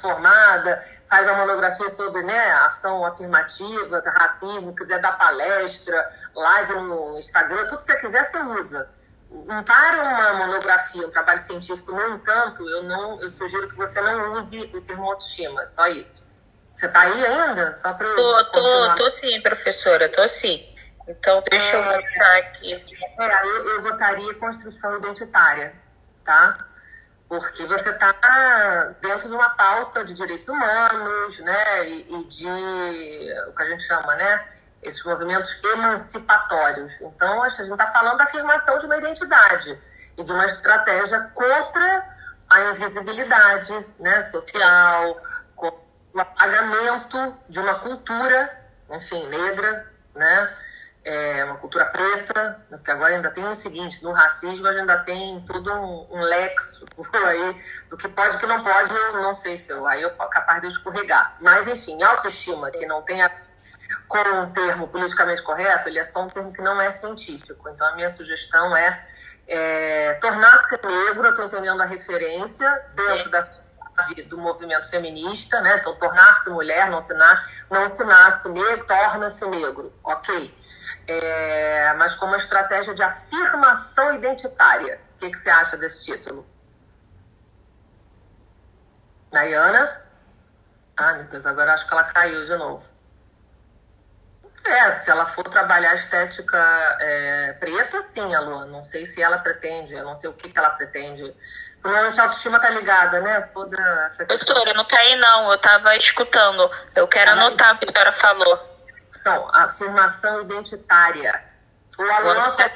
formada, 0.00 0.82
faz 1.08 1.26
uma 1.26 1.38
monografia 1.38 1.88
sobre 1.88 2.22
né, 2.22 2.52
ação 2.52 3.04
afirmativa, 3.04 4.02
racismo, 4.06 4.74
quiser 4.74 5.00
dar 5.00 5.12
palestra, 5.18 6.10
live 6.34 6.74
no 6.74 7.18
Instagram, 7.18 7.66
tudo 7.66 7.78
que 7.78 7.86
você 7.86 7.96
quiser, 7.96 8.24
você 8.24 8.38
usa 8.38 8.88
para 9.64 10.02
uma 10.02 10.46
monografia, 10.46 11.06
um 11.06 11.10
trabalho 11.10 11.38
científico, 11.38 11.92
no 11.92 12.14
entanto, 12.14 12.68
eu 12.68 12.82
não, 12.82 13.20
eu 13.20 13.30
sugiro 13.30 13.68
que 13.68 13.76
você 13.76 14.00
não 14.00 14.32
use 14.32 14.58
o 14.74 14.80
termo 14.82 15.10
autoestima, 15.10 15.66
só 15.66 15.86
isso. 15.88 16.26
Você 16.74 16.86
está 16.86 17.02
aí 17.02 17.26
ainda? 17.26 17.74
Só 17.74 17.92
para 17.92 18.14
tô, 18.14 18.44
tô, 18.46 18.94
tô 18.94 19.10
sim, 19.10 19.40
professora, 19.40 20.08
tô 20.08 20.26
sim. 20.26 20.68
Então, 21.06 21.42
deixa 21.50 21.76
é, 21.76 21.80
eu 21.80 22.02
botar 22.02 22.36
aqui. 22.38 22.74
É, 23.18 23.44
eu, 23.44 23.68
eu 23.70 23.82
botaria 23.82 24.34
construção 24.34 24.96
identitária, 24.98 25.74
tá? 26.24 26.56
Porque 27.28 27.64
você 27.66 27.90
está 27.90 28.12
dentro 29.00 29.28
de 29.28 29.34
uma 29.34 29.50
pauta 29.50 30.04
de 30.04 30.14
direitos 30.14 30.48
humanos, 30.48 31.38
né? 31.40 31.88
E, 31.88 32.06
e 32.08 32.24
de 32.24 32.46
o 33.48 33.52
que 33.52 33.62
a 33.62 33.66
gente 33.66 33.84
chama, 33.84 34.14
né? 34.16 34.51
Esses 34.82 35.02
movimentos 35.04 35.62
emancipatórios. 35.64 36.92
Então, 37.00 37.42
a 37.42 37.48
gente 37.48 37.70
está 37.70 37.86
falando 37.86 38.18
da 38.18 38.24
afirmação 38.24 38.78
de 38.78 38.86
uma 38.86 38.96
identidade 38.96 39.78
e 40.18 40.24
de 40.24 40.32
uma 40.32 40.46
estratégia 40.46 41.20
contra 41.34 42.16
a 42.50 42.60
invisibilidade 42.70 43.72
né, 43.98 44.20
social, 44.22 45.20
contra 45.54 45.78
o 46.12 46.20
apagamento 46.20 47.36
de 47.48 47.60
uma 47.60 47.76
cultura, 47.76 48.50
enfim, 48.90 49.26
negra, 49.28 49.90
né? 50.14 50.56
É 51.04 51.44
uma 51.44 51.56
cultura 51.56 51.84
preta, 51.86 52.64
porque 52.70 52.88
agora 52.88 53.16
ainda 53.16 53.28
tem 53.28 53.44
o 53.48 53.56
seguinte, 53.56 54.04
no 54.04 54.12
racismo 54.12 54.68
a 54.68 54.70
gente 54.70 54.82
ainda 54.82 54.98
tem 55.00 55.44
todo 55.48 55.72
um, 55.72 56.06
um 56.12 56.20
lexo 56.20 56.84
aí 57.26 57.60
do 57.90 57.96
que 57.96 58.08
pode 58.08 58.36
e 58.36 58.38
que 58.38 58.46
não 58.46 58.62
pode, 58.62 58.94
eu 58.94 59.14
não 59.14 59.34
sei 59.34 59.58
se 59.58 59.72
eu, 59.72 59.84
aí 59.84 60.00
eu 60.00 60.10
capaz 60.10 60.60
de 60.60 60.68
escorregar. 60.68 61.36
Mas, 61.40 61.66
enfim, 61.66 62.00
autoestima, 62.04 62.70
que 62.70 62.86
não 62.86 63.02
tem 63.02 63.20
a 63.20 63.28
com 64.08 64.18
um 64.18 64.52
termo 64.52 64.88
politicamente 64.88 65.42
correto, 65.42 65.88
ele 65.88 65.98
é 65.98 66.04
só 66.04 66.22
um 66.22 66.28
termo 66.28 66.52
que 66.52 66.62
não 66.62 66.80
é 66.80 66.90
científico. 66.90 67.68
Então, 67.68 67.86
a 67.86 67.94
minha 67.94 68.10
sugestão 68.10 68.76
é, 68.76 69.06
é 69.46 70.14
tornar-se 70.14 70.78
negro, 70.84 71.24
eu 71.24 71.30
estou 71.30 71.46
entendendo 71.46 71.80
a 71.80 71.86
referência 71.86 72.70
dentro 72.94 73.30
da 73.30 73.62
do 74.28 74.38
movimento 74.38 74.88
feminista, 74.88 75.60
né? 75.60 75.76
Então, 75.76 75.94
tornar-se 75.96 76.48
mulher, 76.48 76.90
não 76.90 77.00
se, 77.00 77.12
na, 77.12 77.44
não 77.70 77.86
se 77.88 78.02
nasce 78.04 78.48
negro, 78.48 78.86
torna-se 78.86 79.44
negro, 79.46 79.92
ok. 80.02 80.58
É, 81.06 81.92
mas 81.94 82.14
como 82.14 82.32
uma 82.32 82.38
estratégia 82.38 82.94
de 82.94 83.02
afirmação 83.02 84.14
identitária. 84.14 85.00
O 85.14 85.18
que, 85.18 85.30
que 85.30 85.38
você 85.38 85.50
acha 85.50 85.76
desse 85.76 86.04
título? 86.04 86.46
Nayana? 89.30 90.02
Ah, 90.96 91.14
meu 91.14 91.24
Deus, 91.24 91.46
agora 91.46 91.74
acho 91.74 91.86
que 91.86 91.92
ela 91.92 92.04
caiu 92.04 92.44
de 92.44 92.56
novo. 92.56 92.91
É, 94.64 94.94
se 94.94 95.10
ela 95.10 95.26
for 95.26 95.42
trabalhar 95.44 95.94
estética 95.94 96.58
é, 97.00 97.52
preta, 97.54 98.00
sim, 98.02 98.34
a 98.34 98.40
Lua. 98.40 98.64
Não 98.64 98.84
sei 98.84 99.04
se 99.04 99.20
ela 99.20 99.38
pretende, 99.38 99.94
eu 99.94 100.04
não 100.04 100.14
sei 100.14 100.30
o 100.30 100.32
que, 100.32 100.48
que 100.48 100.58
ela 100.58 100.70
pretende. 100.70 101.34
Provavelmente 101.80 102.20
a 102.20 102.24
autoestima 102.24 102.60
tá 102.60 102.70
ligada, 102.70 103.20
né? 103.20 103.40
Toda 103.52 103.76
essa 104.06 104.24
Doutora, 104.24 104.70
eu 104.70 104.74
não 104.74 104.84
caí 104.84 105.16
não, 105.16 105.50
eu 105.50 105.58
tava 105.58 105.96
escutando. 105.96 106.70
Eu 106.94 107.08
quero 107.08 107.32
anotar 107.32 107.74
o 107.74 107.78
que 107.78 107.86
a 107.90 107.92
senhora 107.92 108.12
falou. 108.12 108.86
Então, 109.20 109.48
afirmação 109.52 110.42
identitária. 110.42 111.42
O 111.98 112.02
aluno 112.02 112.56
tá... 112.56 112.70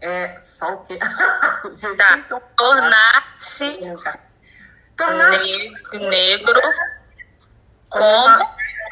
é 0.00 0.36
só 0.38 0.74
o 0.74 0.84
quê? 0.84 0.98
tá. 1.96 2.16
Então, 2.18 2.42
Tornar-se 2.56 3.80
Tornar 4.96 5.30
negro 5.92 6.60
como 7.90 8.50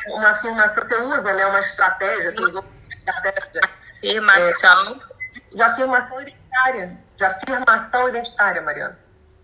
uma 0.09 0.31
afirmação, 0.31 0.83
você 0.83 0.97
usa 0.97 1.33
né, 1.33 1.47
uma 1.47 1.61
estratégia, 1.61 2.33
você 2.33 2.41
usou 2.41 2.63
uma 2.63 2.97
estratégia. 2.97 3.61
Afirmação. 3.99 5.01
É, 5.01 5.57
de 5.57 5.63
afirmação 5.63 6.21
identitária. 6.21 6.99
De 7.17 7.25
afirmação 7.25 8.09
identitária, 8.09 8.63
Mariana. 8.63 8.99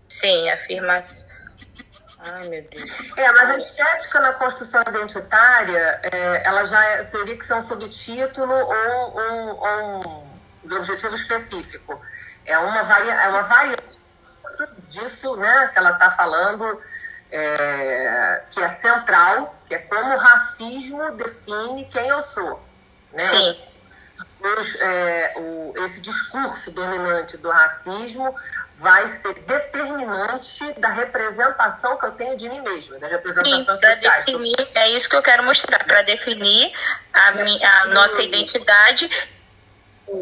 Sim, 0.07 0.49
afirmação. 0.49 1.27
Ai, 2.19 2.49
meu 2.49 2.63
Deus. 2.63 2.85
É, 3.17 3.31
mas 3.31 3.49
a 3.49 3.57
estética 3.57 4.19
na 4.19 4.33
construção 4.33 4.81
identitária, 4.87 5.99
é, 6.03 6.43
ela 6.45 6.65
já 6.65 6.83
é, 6.89 7.03
seria 7.03 7.35
que 7.35 7.45
ser 7.45 7.55
um 7.55 7.61
subtítulo 7.61 8.53
ou 8.53 9.19
um, 9.19 9.65
um, 9.65 10.27
um 10.65 10.75
objetivo 10.75 11.15
específico. 11.15 11.99
É 12.45 12.57
uma, 12.57 12.83
varia, 12.83 13.13
é 13.13 13.27
uma 13.27 13.41
variante 13.43 13.91
disso 14.87 15.35
né, 15.37 15.69
que 15.73 15.79
ela 15.79 15.91
está 15.91 16.11
falando 16.11 16.79
é, 17.31 18.43
que 18.51 18.59
é 18.59 18.69
central, 18.69 19.55
que 19.67 19.75
é 19.75 19.77
como 19.79 20.13
o 20.13 20.17
racismo 20.17 21.11
define 21.11 21.85
quem 21.85 22.07
eu 22.07 22.21
sou. 22.21 22.61
Né? 23.11 23.17
Sim. 23.17 23.57
Os, 24.41 24.81
é, 24.81 25.33
o, 25.37 25.73
esse 25.85 26.01
discurso 26.01 26.71
dominante 26.71 27.37
do 27.37 27.49
racismo 27.51 28.35
vai 28.75 29.07
ser 29.07 29.35
determinante 29.35 30.73
da 30.79 30.89
representação 30.89 31.95
que 31.97 32.07
eu 32.07 32.11
tenho 32.13 32.35
de 32.35 32.49
mim 32.49 32.59
mesma, 32.61 32.97
das 32.97 33.11
representações 33.11 33.59
Sim, 33.59 33.65
sociais. 33.65 34.25
Definir, 34.25 34.69
é 34.73 34.89
isso 34.89 35.07
que 35.07 35.15
eu 35.15 35.21
quero 35.21 35.43
mostrar, 35.43 35.83
para 35.85 36.01
definir 36.01 36.73
a, 37.13 37.31
minha, 37.33 37.81
a 37.81 37.87
nossa 37.89 38.23
identidade 38.23 39.07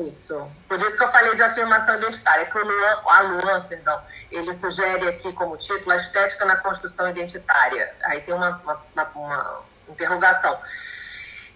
isso. 0.06 0.50
Por 0.68 0.80
isso 0.82 0.98
que 0.98 1.04
eu 1.04 1.12
falei 1.12 1.36
de 1.36 1.44
afirmação 1.44 1.96
identitária, 1.96 2.46
que 2.46 2.58
o 2.58 2.64
Luan, 2.64 3.02
a 3.06 3.22
Luan, 3.22 3.62
perdão, 3.68 4.02
ele 4.32 4.54
sugere 4.54 5.08
aqui 5.08 5.32
como 5.34 5.58
título 5.58 5.92
a 5.92 5.98
estética 5.98 6.46
na 6.46 6.56
construção 6.58 7.10
identitária. 7.10 7.94
Aí 8.04 8.22
tem 8.22 8.34
uma, 8.34 8.62
uma, 8.64 9.12
uma 9.16 9.64
interrogação. 9.88 10.60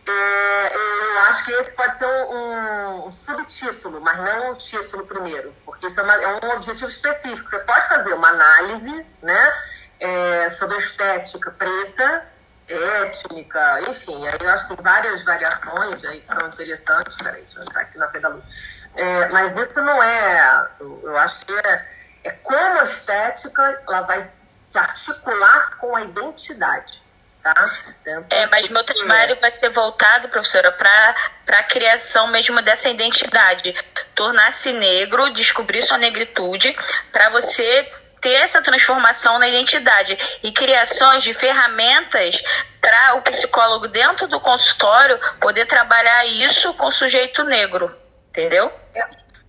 É, 0.05 0.75
eu 0.75 1.19
acho 1.29 1.45
que 1.45 1.51
esse 1.53 1.71
pode 1.71 1.97
ser 1.97 2.05
um, 2.05 3.07
um, 3.07 3.13
subtítulo, 3.13 4.01
mas 4.01 4.17
não 4.17 4.51
o 4.51 4.55
título 4.55 5.05
primeiro, 5.05 5.53
porque 5.65 5.87
isso 5.87 5.97
é, 5.99 6.03
uma, 6.03 6.15
é, 6.15 6.39
um 6.43 6.51
objetivo 6.51 6.89
específico. 6.89 7.49
Você 7.49 7.59
pode 7.59 7.87
fazer 7.87 8.13
uma 8.13 8.27
análise 8.27 9.05
né, 9.21 9.53
é, 9.99 10.49
sobre 10.49 10.75
a 10.75 10.79
estética 10.79 11.51
preta 11.51 12.32
étnica, 12.73 13.81
enfim, 13.89 14.27
aí 14.27 14.33
eu 14.41 14.49
acho 14.49 14.67
que 14.67 14.75
tem 14.75 14.83
várias 14.83 15.23
variações 15.23 16.03
aí 16.05 16.21
que 16.21 16.33
são 16.33 16.47
interessantes. 16.47 17.15
Peraí, 17.15 17.41
deixa 17.41 17.59
eu 17.59 17.63
entrar 17.63 17.81
aqui 17.81 17.97
na 17.97 18.07
frente 18.09 18.23
da 18.23 18.29
luz. 18.29 18.87
É, 18.95 19.29
mas 19.31 19.57
isso 19.57 19.81
não 19.81 20.01
é, 20.03 20.67
eu 20.79 21.17
acho 21.17 21.39
que 21.45 21.53
é, 21.53 21.87
é 22.25 22.31
como 22.31 22.79
a 22.79 22.83
estética 22.83 23.81
ela 23.87 24.01
vai 24.01 24.21
se 24.21 24.77
articular 24.77 25.77
com 25.77 25.95
a 25.95 26.01
identidade. 26.03 27.03
Tá? 27.43 27.65
é, 28.29 28.47
mas 28.47 28.69
meu 28.69 28.85
trabalho 28.85 29.37
vai 29.41 29.53
ser 29.53 29.67
voltado, 29.67 30.29
professora, 30.29 30.71
para 30.71 31.59
a 31.59 31.63
criação 31.63 32.27
mesmo 32.27 32.61
dessa 32.61 32.89
identidade. 32.89 33.75
Tornar-se 34.15 34.71
negro, 34.71 35.29
descobrir 35.33 35.81
sua 35.81 35.97
negritude, 35.97 36.73
para 37.11 37.29
você 37.31 37.91
ter 38.23 38.41
essa 38.41 38.61
transformação 38.61 39.37
na 39.37 39.47
identidade 39.47 40.17
e 40.41 40.51
criações 40.51 41.21
de 41.21 41.33
ferramentas 41.33 42.41
para 42.81 43.15
o 43.15 43.21
psicólogo 43.21 43.89
dentro 43.89 44.27
do 44.27 44.39
consultório 44.39 45.19
poder 45.39 45.65
trabalhar 45.65 46.25
isso 46.25 46.73
com 46.75 46.87
o 46.87 46.91
sujeito 46.91 47.43
negro, 47.43 47.93
entendeu? 48.29 48.71
É, 48.95 49.03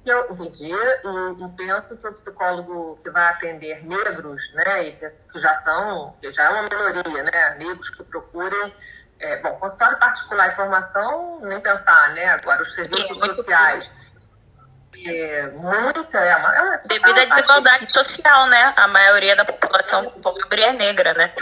eu 0.05 0.27
entendi 0.33 0.73
e, 0.73 1.57
penso 1.57 1.97
que 1.97 2.07
o 2.07 2.13
psicólogo 2.13 2.99
que 3.03 3.09
vai 3.11 3.29
atender 3.29 3.85
negros, 3.87 4.43
né, 4.55 4.89
e 4.89 4.93
que 4.93 5.39
já 5.39 5.55
são, 5.55 6.13
que 6.21 6.33
já 6.33 6.45
é 6.45 6.49
uma 6.51 6.63
minoria, 6.63 7.23
né, 7.23 7.57
negros 7.59 7.89
que 7.91 8.03
procurem 8.03 8.75
é, 9.21 9.37
bom, 9.37 9.53
consultório 9.53 9.99
particular 9.99 10.49
e 10.49 10.57
formação, 10.57 11.41
nem 11.43 11.59
pensar, 11.61 12.13
né? 12.13 12.27
Agora, 12.27 12.61
os 12.61 12.75
serviços 12.75 13.17
Sim, 13.17 13.33
sociais. 13.33 13.91
É, 15.07 15.49
muita. 15.53 16.19
É 16.19 16.37
uma, 16.37 16.57
é 16.57 16.63
uma, 16.63 16.75
à 16.75 17.25
desigualdade 17.25 17.93
social, 17.93 18.47
né? 18.47 18.73
A 18.77 18.89
maioria 18.89 19.37
da 19.37 19.45
população 19.45 20.11
pobre 20.11 20.63
é 20.63 20.73
negra, 20.73 21.13
né? 21.15 21.33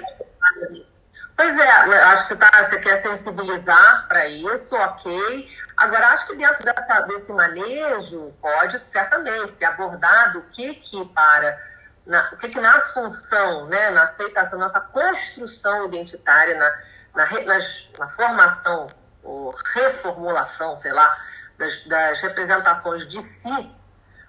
Pois 1.37 1.59
é, 1.59 1.71
acho 1.71 2.23
que 2.23 2.29
você, 2.29 2.37
tá, 2.37 2.65
você 2.65 2.79
quer 2.79 2.97
sensibilizar 2.99 4.07
para 4.07 4.29
isso, 4.29 4.77
ok. 4.77 5.49
Agora, 5.77 6.09
acho 6.09 6.27
que 6.27 6.37
dentro 6.37 6.63
dessa, 6.63 7.01
desse 7.01 7.33
manejo 7.33 8.33
pode 8.41 8.85
certamente 8.85 9.51
ser 9.51 9.65
abordado 9.65 10.41
o 10.41 10.43
que 10.43 10.75
que 10.75 11.05
para 11.07 11.59
na, 12.07 12.31
o 12.33 12.37
que, 12.37 12.49
que 12.49 12.61
na 12.61 12.77
assunção, 12.77 13.67
né, 13.67 13.91
na 13.91 14.03
aceitação, 14.03 14.59
nossa 14.59 14.81
construção 14.81 15.87
identitária, 15.87 16.57
na, 16.59 17.27
na, 17.27 17.41
nas, 17.45 17.89
na 17.99 18.09
formação 18.09 18.87
ou 19.23 19.55
reformulação, 19.75 20.77
sei 20.79 20.93
lá, 20.93 21.17
das, 21.63 21.85
das 21.85 22.21
representações 22.21 23.07
de 23.07 23.21
si, 23.21 23.71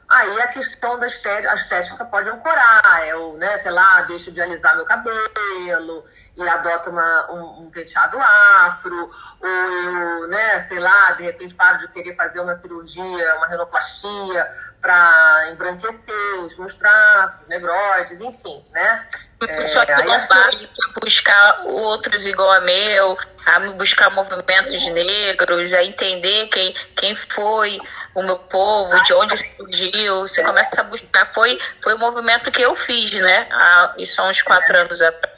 Aí 0.10 0.42
a 0.42 0.48
questão 0.48 1.00
da 1.00 1.08
estética, 1.08 1.52
a 1.52 1.56
estética 1.56 2.06
pode 2.06 2.30
ancorar. 2.30 3.08
Eu, 3.08 3.34
né, 3.38 3.58
sei 3.60 3.72
lá, 3.72 4.02
deixo 4.04 4.32
de 4.32 4.42
alisar 4.42 4.76
meu 4.76 4.86
cabelo 4.86 6.04
e 6.36 6.50
adoto 6.50 6.90
uma, 6.90 7.32
um, 7.32 7.64
um, 7.64 7.70
penteado 7.70 8.18
afro, 8.20 9.10
ou 9.40 9.48
eu, 9.48 10.28
né, 10.28 10.60
sei 10.62 10.80
lá, 10.80 11.12
de 11.12 11.24
repente 11.24 11.54
paro 11.54 11.78
de 11.78 11.88
querer 11.90 12.16
fazer 12.16 12.40
uma 12.40 12.54
cirurgia, 12.54 13.36
uma 13.38 13.48
renoplastia 13.48 14.48
para 14.82 15.52
embranquecer 15.52 16.40
os 16.44 16.58
meus 16.58 16.76
traços, 16.76 17.48
negroides, 17.48 18.20
enfim, 18.20 18.66
né? 18.72 19.08
Que 19.40 19.52
é, 19.52 20.04
não 20.06 20.20
vale 20.28 20.70
buscar 21.02 21.62
outros 21.66 22.26
igual 22.26 22.52
a 22.52 22.62
meu, 22.62 23.18
a 23.46 23.60
buscar 23.72 24.10
movimentos 24.12 24.86
negros, 24.88 25.74
a 25.74 25.84
entender 25.84 26.48
quem, 26.48 26.74
quem 26.96 27.16
foi 27.16 27.78
o 28.15 28.22
meu 28.22 28.38
povo, 28.38 29.01
de 29.03 29.13
onde 29.13 29.38
surgiu, 29.38 30.22
você 30.22 30.43
começa 30.43 30.82
a 30.82 30.84
buscar. 30.84 31.34
Foi, 31.34 31.60
foi 31.82 31.93
o 31.96 32.00
movimento 32.00 32.51
que 32.51 32.62
eu 32.62 32.75
fiz, 32.75 33.12
né? 33.12 33.48
Há, 33.51 33.96
isso 33.98 34.22
há 34.22 34.27
uns 34.27 34.41
quatro 34.41 34.77
anos 34.77 35.01
atrás. 35.01 35.34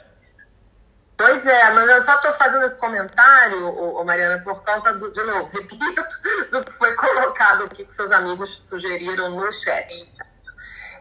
Pois 1.16 1.46
é, 1.46 1.70
mas 1.70 1.88
eu 1.88 2.02
só 2.02 2.16
estou 2.16 2.32
fazendo 2.34 2.64
esse 2.66 2.76
comentário, 2.76 3.66
ô, 3.66 4.00
ô, 4.00 4.04
Mariana, 4.04 4.38
por 4.44 4.62
conta 4.62 4.92
do, 4.92 5.10
de 5.10 5.22
novo, 5.22 5.48
repito, 5.58 6.04
do 6.50 6.62
que 6.62 6.70
foi 6.72 6.94
colocado 6.94 7.64
aqui 7.64 7.86
que 7.86 7.94
seus 7.94 8.10
amigos 8.10 8.58
sugeriram 8.62 9.30
no 9.30 9.50
chat. 9.50 10.14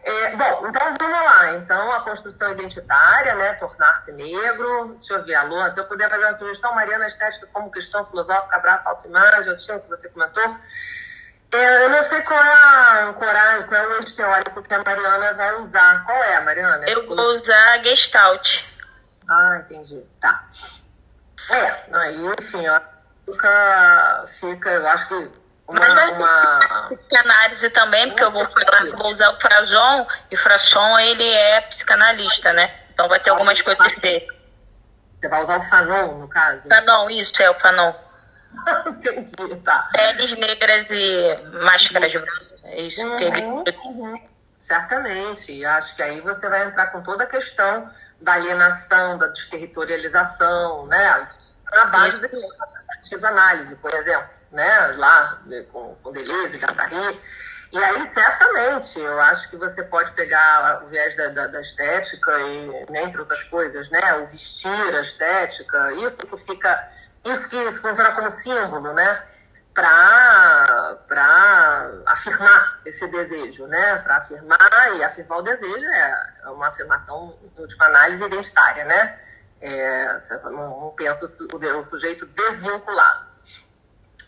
É, 0.06 0.36
bom, 0.36 0.68
então 0.68 0.94
vamos 1.02 1.20
lá. 1.20 1.56
Então, 1.56 1.92
a 1.92 2.02
construção 2.02 2.52
identitária, 2.52 3.34
né? 3.34 3.54
Tornar-se 3.54 4.12
negro. 4.12 4.96
Deixa 5.00 5.16
eu 5.16 5.24
ver, 5.24 5.34
Alô, 5.34 5.68
se 5.70 5.80
eu 5.80 5.86
puder 5.86 6.08
fazer 6.10 6.24
uma 6.24 6.34
sugestão, 6.34 6.76
Mariana, 6.76 7.08
estética 7.08 7.50
como 7.52 7.72
questão 7.72 8.06
filosófica, 8.06 8.56
abraço, 8.56 8.88
autoimagem, 8.88 9.58
tinha 9.58 9.80
que 9.80 9.90
você 9.90 10.08
comentou. 10.08 10.56
É, 11.52 11.86
eu 11.86 11.90
não 11.90 12.04
sei 12.04 12.22
qual 12.22 12.40
é, 12.40 12.54
a, 12.54 13.14
qual, 13.14 13.30
é, 13.30 13.64
qual 13.64 13.82
é 13.82 13.88
o 13.88 13.96
eixo 13.96 14.16
teórico 14.16 14.62
que 14.62 14.74
a 14.74 14.84
Mariana 14.84 15.34
vai 15.34 15.56
usar. 15.56 16.06
Qual 16.06 16.18
é, 16.24 16.42
Mariana? 16.42 16.86
Eu 16.88 17.08
vou 17.08 17.18
usar 17.32 17.82
Gestalt. 17.84 18.64
Ah, 19.30 19.62
entendi. 19.64 20.04
Tá. 20.20 20.44
É, 21.50 21.86
aí, 21.94 22.26
enfim, 22.40 22.68
ó, 22.68 22.82
fica, 23.26 24.26
fica, 24.28 24.70
eu 24.70 24.88
acho 24.88 25.08
que 25.08 25.32
uma, 25.68 25.80
Mas 25.80 25.94
vai 25.96 26.12
uma... 26.14 26.90
psicanálise 26.90 27.70
também, 27.72 28.08
porque 28.10 28.24
eu 28.24 28.32
vou 28.32 28.46
falar 28.46 28.86
vou 28.98 29.10
usar 29.10 29.32
o 29.32 29.42
Frazon, 29.42 30.08
e 30.30 30.36
o 30.36 30.38
Frasson, 30.38 31.00
ele 31.00 31.28
é 31.28 31.62
psicanalista, 31.62 32.54
né? 32.54 32.72
Então 32.94 33.10
vai 33.10 33.20
ter 33.20 33.32
algumas 33.32 33.62
coisas 33.62 33.94
dele. 33.96 34.28
Você 35.20 35.28
vai 35.28 35.42
usar 35.42 35.58
o 35.58 35.62
Fanon, 35.62 36.20
no 36.20 36.28
caso? 36.28 36.68
Fanon, 36.70 37.10
isso, 37.10 37.42
é 37.42 37.50
o 37.50 37.56
Fanon. 37.56 37.94
Entendi, 38.88 39.56
tá. 39.64 39.90
Peles 39.94 40.36
negras 40.38 40.86
e 40.90 41.38
máscaras 41.64 42.14
brancas. 42.14 42.56
Isso 42.78 43.06
uhum, 43.06 43.18
que 43.18 43.24
ele... 43.24 43.42
Uhum. 43.44 44.36
Certamente. 44.60 45.52
E 45.52 45.64
acho 45.66 45.96
que 45.96 46.02
aí 46.02 46.20
você 46.22 46.50
vai 46.50 46.66
entrar 46.66 46.88
com 46.88 47.04
toda 47.04 47.24
a 47.24 47.28
questão 47.28 47.88
da 48.20 48.34
alienação, 48.34 49.18
da 49.18 49.28
desterritorialização, 49.28 50.88
né? 50.88 51.28
Na 51.72 51.86
base 51.86 52.18
da 52.18 53.30
análise, 53.30 53.76
por 53.76 53.94
exemplo, 53.94 54.28
né? 54.52 54.88
Lá 54.98 55.40
com, 55.72 55.96
com 56.02 56.12
Deleuze, 56.12 56.58
Guattari. 56.58 57.22
E 57.72 57.78
aí, 57.78 58.06
certamente, 58.06 58.98
eu 58.98 59.20
acho 59.20 59.50
que 59.50 59.58
você 59.58 59.84
pode 59.84 60.14
pegar 60.14 60.84
o 60.84 60.88
viés 60.88 61.16
da, 61.16 61.28
da, 61.28 61.48
da 61.48 61.60
estética, 61.60 62.32
e, 62.40 62.90
né, 62.90 63.04
entre 63.04 63.20
outras 63.20 63.44
coisas, 63.44 63.90
né? 63.90 64.14
O 64.16 64.28
vestir, 64.28 64.96
a 64.96 65.02
estética, 65.02 65.92
isso 65.94 66.26
que 66.26 66.38
fica 66.38 66.90
isso 67.26 67.50
que 67.50 67.72
funciona 67.74 68.12
como 68.12 68.30
símbolo, 68.30 68.94
né? 68.94 69.24
Para 69.74 70.98
afirmar 72.06 72.80
esse 72.86 73.08
desejo, 73.08 73.68
né? 73.68 73.98
Para 73.98 74.18
afirmar 74.18 74.58
e 74.96 75.04
afirmar 75.04 75.40
o 75.40 75.42
desejo 75.42 75.86
é 75.86 76.50
uma 76.50 76.68
afirmação, 76.68 77.38
em 77.42 77.62
última 77.62 77.86
análise, 77.88 78.24
identitária, 78.24 78.86
né? 78.86 79.20
É, 79.62 80.20
não, 80.46 80.82
não 80.82 80.94
pensa 80.96 81.26
o, 81.26 81.80
o 81.80 81.84
sujeito 81.84 82.26
desvinculado 82.26 83.26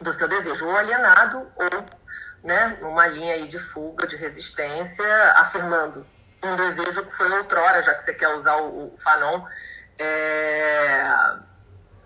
do 0.01 0.12
seu 0.13 0.27
desejo, 0.27 0.65
ou 0.67 0.75
alienado, 0.75 1.51
ou 1.55 1.86
né, 2.43 2.77
numa 2.81 3.07
linha 3.07 3.33
aí 3.33 3.47
de 3.47 3.60
fuga, 3.60 4.07
de 4.07 4.15
resistência, 4.15 5.05
afirmando 5.33 6.05
um 6.43 6.55
desejo 6.55 7.03
que 7.03 7.12
foi 7.12 7.29
outrora, 7.31 7.81
já 7.81 7.93
que 7.93 8.03
você 8.03 8.13
quer 8.13 8.29
usar 8.29 8.57
o, 8.57 8.93
o 8.93 8.97
Fanon, 8.97 9.45
é, 9.97 11.12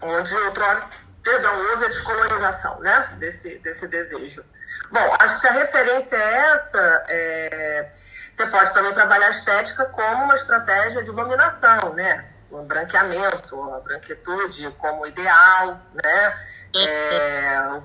onde 0.02 0.36
outrora, 0.36 0.88
perdão, 1.24 1.54
houve 1.70 1.86
a 1.86 1.88
descolonização, 1.88 2.80
né, 2.80 3.10
desse, 3.18 3.58
desse 3.60 3.88
desejo. 3.88 4.44
Bom, 4.92 5.16
acho 5.20 5.40
que 5.40 5.48
a 5.48 5.52
referência 5.52 6.16
é 6.16 6.38
essa, 6.54 7.06
é, 7.08 7.92
você 8.32 8.46
pode 8.48 8.74
também 8.74 8.94
trabalhar 8.94 9.28
a 9.28 9.32
estética 9.32 9.86
como 9.86 10.24
uma 10.24 10.36
estratégia 10.36 11.04
de 11.04 11.12
dominação, 11.12 11.94
né, 11.94 12.26
o 12.50 12.62
branqueamento, 12.64 13.74
a 13.74 13.80
branquitude 13.80 14.70
como 14.78 15.06
ideal, 15.06 15.80
né, 16.04 16.40
é, 16.76 17.62
o 17.70 17.84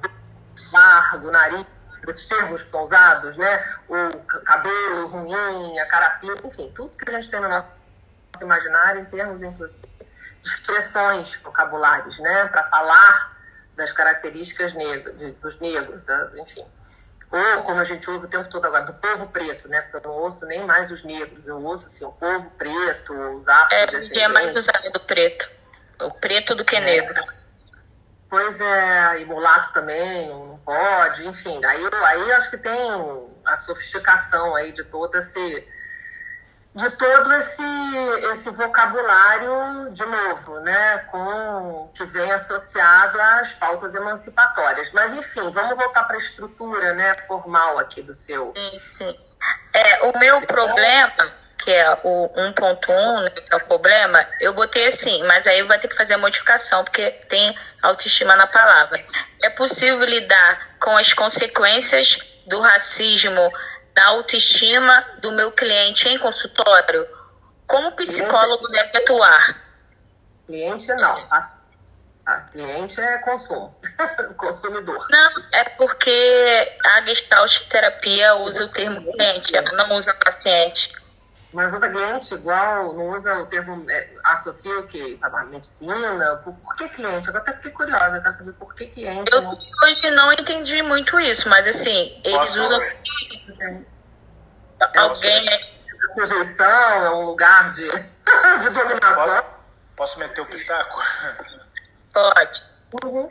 largo, 0.73 1.29
o 1.29 1.31
nariz, 1.31 1.67
esses 2.09 2.27
termos 2.27 2.63
que 2.63 2.71
são 2.71 2.85
usados, 2.85 3.37
né, 3.37 3.65
o 3.89 4.19
cabelo 4.45 5.09
ruim, 5.09 5.79
a 5.79 5.87
carapinha, 5.87 6.35
enfim, 6.45 6.73
tudo 6.75 6.97
que 6.97 7.09
a 7.11 7.21
gente 7.21 7.31
tem 7.31 7.41
no 7.41 7.49
nosso 7.49 7.67
imaginário 8.41 9.01
em 9.01 9.05
termos, 9.07 9.43
inclusive, 9.43 9.96
expressões 10.47 11.35
vocabulários, 11.37 12.19
né, 12.19 12.47
para 12.47 12.65
falar 12.65 13.37
das 13.77 13.93
características 13.93 14.73
negras, 14.73 15.17
de, 15.19 15.33
dos 15.33 15.59
negros, 15.61 16.03
da, 16.05 16.31
enfim. 16.39 16.65
Ou, 17.31 17.63
como 17.65 17.81
a 17.81 17.85
gente 17.85 18.09
ouve 18.09 18.27
o 18.27 18.29
tempo 18.29 18.49
todo 18.49 18.65
agora, 18.65 18.85
do 18.85 18.95
povo 18.95 19.27
preto, 19.29 19.69
né? 19.69 19.83
Porque 19.83 19.97
eu 19.97 20.11
não 20.11 20.19
ouço 20.19 20.47
nem 20.47 20.65
mais 20.65 20.91
os 20.91 21.03
negros, 21.03 21.47
eu 21.47 21.61
ouço 21.63 21.89
assim, 21.89 22.05
o 22.05 22.13
povo 22.13 22.51
preto, 22.51 23.13
os 23.13 23.49
afrodescendentes. 23.49 24.17
É, 24.17 24.23
é 24.23 24.29
mais 24.29 24.55
usado 24.55 24.91
do 24.93 25.01
preto. 25.01 25.51
O 26.01 26.11
preto 26.13 26.55
do 26.55 26.65
que 26.65 26.77
é. 26.77 26.81
negro. 26.81 27.23
Pois 28.29 28.61
é, 28.61 29.21
e 29.21 29.25
mulato 29.25 29.73
também, 29.73 30.29
não 30.29 30.59
pode, 30.65 31.27
enfim. 31.27 31.65
Aí, 31.65 31.89
aí 31.93 32.33
acho 32.33 32.51
que 32.51 32.59
tem 32.59 32.91
a 33.45 33.57
sofisticação 33.57 34.55
aí 34.55 34.73
de 34.73 34.85
todo 34.85 35.17
esse 35.17 35.67
de 36.77 36.91
todo 36.91 37.33
esse, 37.33 37.63
esse 38.33 38.51
vocabulário, 38.51 39.91
de 39.93 40.05
novo, 40.05 40.61
né, 40.61 40.99
com, 41.11 41.91
que 41.95 42.05
vem 42.05 42.31
associado 42.33 43.19
às 43.19 43.53
pautas 43.53 43.95
emancipatórias. 43.95 44.91
Mas, 44.93 45.15
enfim, 45.15 45.51
vamos 45.51 45.75
voltar 45.75 46.05
para 46.05 46.17
a 46.17 46.19
estrutura 46.19 46.93
né, 46.93 47.15
formal 47.27 47.79
aqui 47.79 48.03
do 48.03 48.15
seu. 48.15 48.53
Sim, 48.55 48.81
sim. 48.99 49.19
É, 49.73 50.03
o 50.03 50.19
meu 50.19 50.43
problema, 50.43 51.33
que 51.57 51.73
é 51.73 51.99
o 52.05 52.29
1.1, 52.37 53.23
né, 53.23 53.31
que 53.31 53.55
é 53.55 53.57
o 53.57 53.61
problema, 53.61 54.27
eu 54.39 54.53
botei 54.53 54.87
assim, 54.87 55.25
mas 55.25 55.47
aí 55.47 55.63
vai 55.63 55.79
ter 55.79 55.89
que 55.89 55.97
fazer 55.97 56.13
a 56.15 56.19
modificação, 56.19 56.85
porque 56.85 57.11
tem 57.27 57.57
autoestima 57.83 58.37
na 58.37 58.47
palavra. 58.47 59.03
É 59.43 59.49
possível 59.49 60.05
lidar 60.05 60.77
com 60.79 60.95
as 60.95 61.15
consequências 61.15 62.19
do 62.47 62.61
racismo 62.61 63.51
da 63.97 64.09
autoestima 64.09 65.05
do 65.21 65.33
meu 65.33 65.51
cliente 65.51 66.07
em 66.07 66.19
consultório? 66.19 67.09
Como 67.67 67.89
o 67.89 67.93
psicólogo 67.93 68.69
cliente, 68.69 68.93
deve 68.93 68.99
atuar? 68.99 69.63
Cliente 70.47 70.87
não. 70.89 71.27
A, 71.31 71.55
a 72.27 72.41
cliente 72.43 73.01
é 73.01 73.19
consumo, 73.19 73.75
consumidor. 74.37 75.05
Não, 75.11 75.31
é 75.51 75.65
porque 75.65 76.77
a 76.85 77.05
gestalt 77.07 77.69
terapia 77.69 78.37
usa 78.37 78.67
o 78.67 78.69
termo 78.69 79.01
cliente, 79.13 79.57
ela 79.57 79.73
não 79.73 79.97
usa 79.97 80.13
paciente. 80.15 80.93
Mas 81.53 81.73
usa 81.73 81.89
cliente 81.89 82.35
igual, 82.35 82.93
não 82.93 83.09
usa 83.11 83.35
o 83.39 83.47
termo, 83.47 83.89
é, 83.89 84.09
associa 84.25 84.79
o 84.79 84.87
que? 84.87 85.17
Sabe, 85.17 85.43
medicina? 85.47 86.37
Por, 86.45 86.53
por, 86.53 86.77
que 86.77 86.89
cliente? 86.91 87.29
Agora 87.31 87.43
até 87.43 87.53
fiquei 87.55 87.71
curiosa, 87.71 88.21
quero 88.21 88.35
saber 88.35 88.53
por 88.53 88.75
que 88.75 88.87
cliente. 88.87 89.33
Eu 89.33 89.41
não... 89.41 89.59
hoje 89.85 90.11
não 90.11 90.33
entendi 90.33 90.83
muito 90.83 91.19
isso, 91.19 91.49
mas 91.49 91.67
assim, 91.67 92.21
eles 92.23 92.37
Posso 92.37 92.63
usam. 92.63 92.79
É 94.81 94.99
alguém. 94.99 95.49
A 95.49 96.15
sujeição 96.15 97.05
é 97.05 97.11
um 97.11 97.23
lugar 97.27 97.73
de, 97.73 97.89
de 97.89 98.71
dominação. 98.71 99.15
Posso, 99.15 99.45
posso 99.97 100.19
meter 100.19 100.41
o 100.41 100.47
pitaco? 100.47 101.01
Pode. 102.13 102.63
Uhum. 103.05 103.31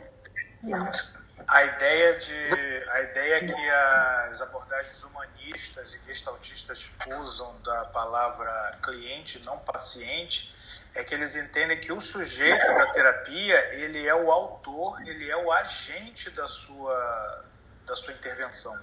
A, 0.74 1.58
A 1.58 1.64
ideia, 1.64 2.18
de, 2.18 2.84
a 2.90 3.00
ideia 3.02 3.40
que 3.40 3.70
as 3.70 4.40
abordagens 4.40 5.02
humanistas 5.04 5.94
e 5.94 6.00
gestaltistas 6.06 6.90
usam 7.20 7.60
da 7.62 7.84
palavra 7.86 8.78
cliente, 8.82 9.38
não 9.44 9.58
paciente, 9.58 10.54
é 10.94 11.04
que 11.04 11.14
eles 11.14 11.36
entendem 11.36 11.78
que 11.78 11.92
o 11.92 12.00
sujeito 12.00 12.66
da 12.74 12.86
terapia 12.90 13.74
ele 13.74 14.06
é 14.06 14.14
o 14.14 14.30
autor, 14.30 15.00
ele 15.06 15.30
é 15.30 15.36
o 15.36 15.52
agente 15.52 16.30
da 16.30 16.48
sua, 16.48 17.44
da 17.86 17.94
sua 17.94 18.12
intervenção. 18.14 18.76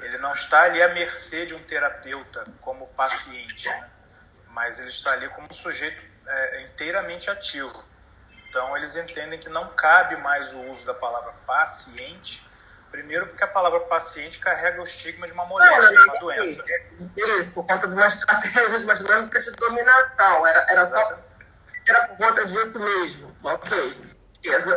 Ele 0.00 0.18
não 0.18 0.32
está 0.32 0.62
ali 0.62 0.82
à 0.82 0.88
mercê 0.94 1.46
de 1.46 1.54
um 1.54 1.62
terapeuta 1.62 2.44
como 2.60 2.86
paciente, 2.88 3.68
né? 3.68 3.90
mas 4.48 4.78
ele 4.78 4.88
está 4.88 5.12
ali 5.12 5.28
como 5.28 5.48
um 5.50 5.54
sujeito 5.54 6.04
é, 6.26 6.62
inteiramente 6.62 7.30
ativo. 7.30 7.84
Então, 8.48 8.76
eles 8.76 8.96
entendem 8.96 9.38
que 9.38 9.48
não 9.48 9.68
cabe 9.68 10.16
mais 10.16 10.52
o 10.54 10.60
uso 10.70 10.86
da 10.86 10.94
palavra 10.94 11.32
paciente, 11.46 12.48
primeiro 12.90 13.26
porque 13.26 13.44
a 13.44 13.48
palavra 13.48 13.80
paciente 13.80 14.38
carrega 14.38 14.80
o 14.80 14.84
estigma 14.84 15.26
de 15.26 15.32
uma 15.32 15.44
moléstia, 15.44 15.96
de 15.96 16.04
uma 16.04 16.18
doença. 16.18 16.64
Isso, 17.38 17.52
por 17.52 17.66
conta 17.66 17.86
de 17.86 17.94
uma 17.94 18.06
estratégia, 18.06 18.78
de 18.78 18.84
uma 18.84 18.94
dinâmica 18.94 19.40
de 19.40 19.50
dominação. 19.50 20.46
Era, 20.46 20.66
era 20.70 20.86
só 20.86 21.18
era 21.86 22.08
por 22.08 22.16
conta 22.16 22.44
disso 22.46 22.78
mesmo. 22.80 23.34
Ok. 23.42 24.07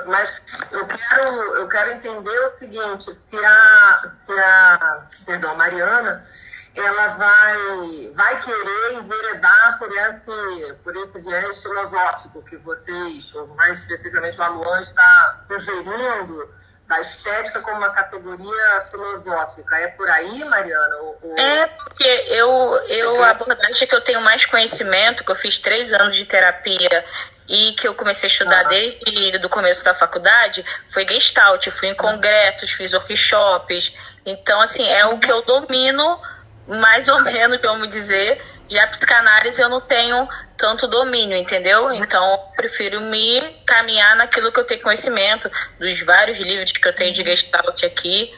Mas 0.07 0.41
eu 0.71 0.85
quero, 0.87 1.55
eu 1.57 1.67
quero 1.67 1.91
entender 1.91 2.39
o 2.39 2.49
seguinte, 2.49 3.13
se 3.13 3.37
a, 3.37 4.01
se 4.05 4.31
a 4.31 5.05
perdão, 5.25 5.55
Mariana 5.55 6.25
ela 6.73 7.07
vai, 7.09 8.11
vai 8.13 8.39
querer 8.41 8.93
enveredar 8.93 9.77
por 9.77 9.91
esse, 9.91 10.73
por 10.83 10.95
esse 10.95 11.19
viés 11.19 11.61
filosófico 11.61 12.41
que 12.43 12.55
vocês, 12.57 13.33
ou 13.35 13.47
mais 13.47 13.79
especificamente 13.79 14.37
o 14.37 14.43
Aluan, 14.43 14.79
está 14.79 15.33
sugerindo 15.33 16.49
da 16.87 16.99
estética 16.99 17.61
como 17.61 17.77
uma 17.77 17.91
categoria 17.91 18.81
filosófica. 18.89 19.77
É 19.77 19.87
por 19.87 20.09
aí, 20.09 20.43
Mariana? 20.45 20.95
Ou... 20.97 21.37
É, 21.37 21.67
porque 21.67 22.03
eu, 22.03 22.75
eu, 22.87 23.23
a 23.23 23.31
abordagem 23.31 23.87
que 23.87 23.95
eu 23.95 24.01
tenho 24.01 24.21
mais 24.21 24.45
conhecimento, 24.45 25.23
que 25.23 25.31
eu 25.31 25.35
fiz 25.35 25.59
três 25.59 25.93
anos 25.93 26.15
de 26.15 26.25
terapia 26.25 27.05
e 27.51 27.73
que 27.73 27.85
eu 27.85 27.93
comecei 27.93 28.27
a 28.27 28.31
estudar 28.31 28.63
desde 28.63 29.45
o 29.45 29.49
começo 29.49 29.83
da 29.83 29.93
faculdade, 29.93 30.63
foi 30.89 31.05
Gestalt. 31.05 31.67
Fui 31.71 31.89
em 31.89 31.93
congressos, 31.93 32.71
fiz 32.71 32.93
workshops. 32.93 33.93
Então, 34.25 34.61
assim, 34.61 34.87
é 34.87 35.05
o 35.05 35.19
que 35.19 35.29
eu 35.29 35.41
domino 35.41 36.17
mais 36.65 37.09
ou 37.09 37.19
menos, 37.21 37.59
vamos 37.61 37.89
dizer. 37.89 38.41
Já 38.69 38.87
psicanálise 38.87 39.61
eu 39.61 39.67
não 39.67 39.81
tenho 39.81 40.29
tanto 40.55 40.87
domínio, 40.87 41.35
entendeu? 41.35 41.91
Então 41.91 42.31
eu 42.31 42.37
prefiro 42.55 43.01
me 43.01 43.41
caminhar 43.65 44.15
naquilo 44.15 44.49
que 44.49 44.59
eu 44.61 44.63
tenho 44.63 44.81
conhecimento, 44.81 45.51
dos 45.77 46.01
vários 46.03 46.39
livros 46.39 46.71
que 46.71 46.87
eu 46.87 46.95
tenho 46.95 47.11
de 47.11 47.21
Gestalt 47.21 47.83
aqui, 47.83 48.31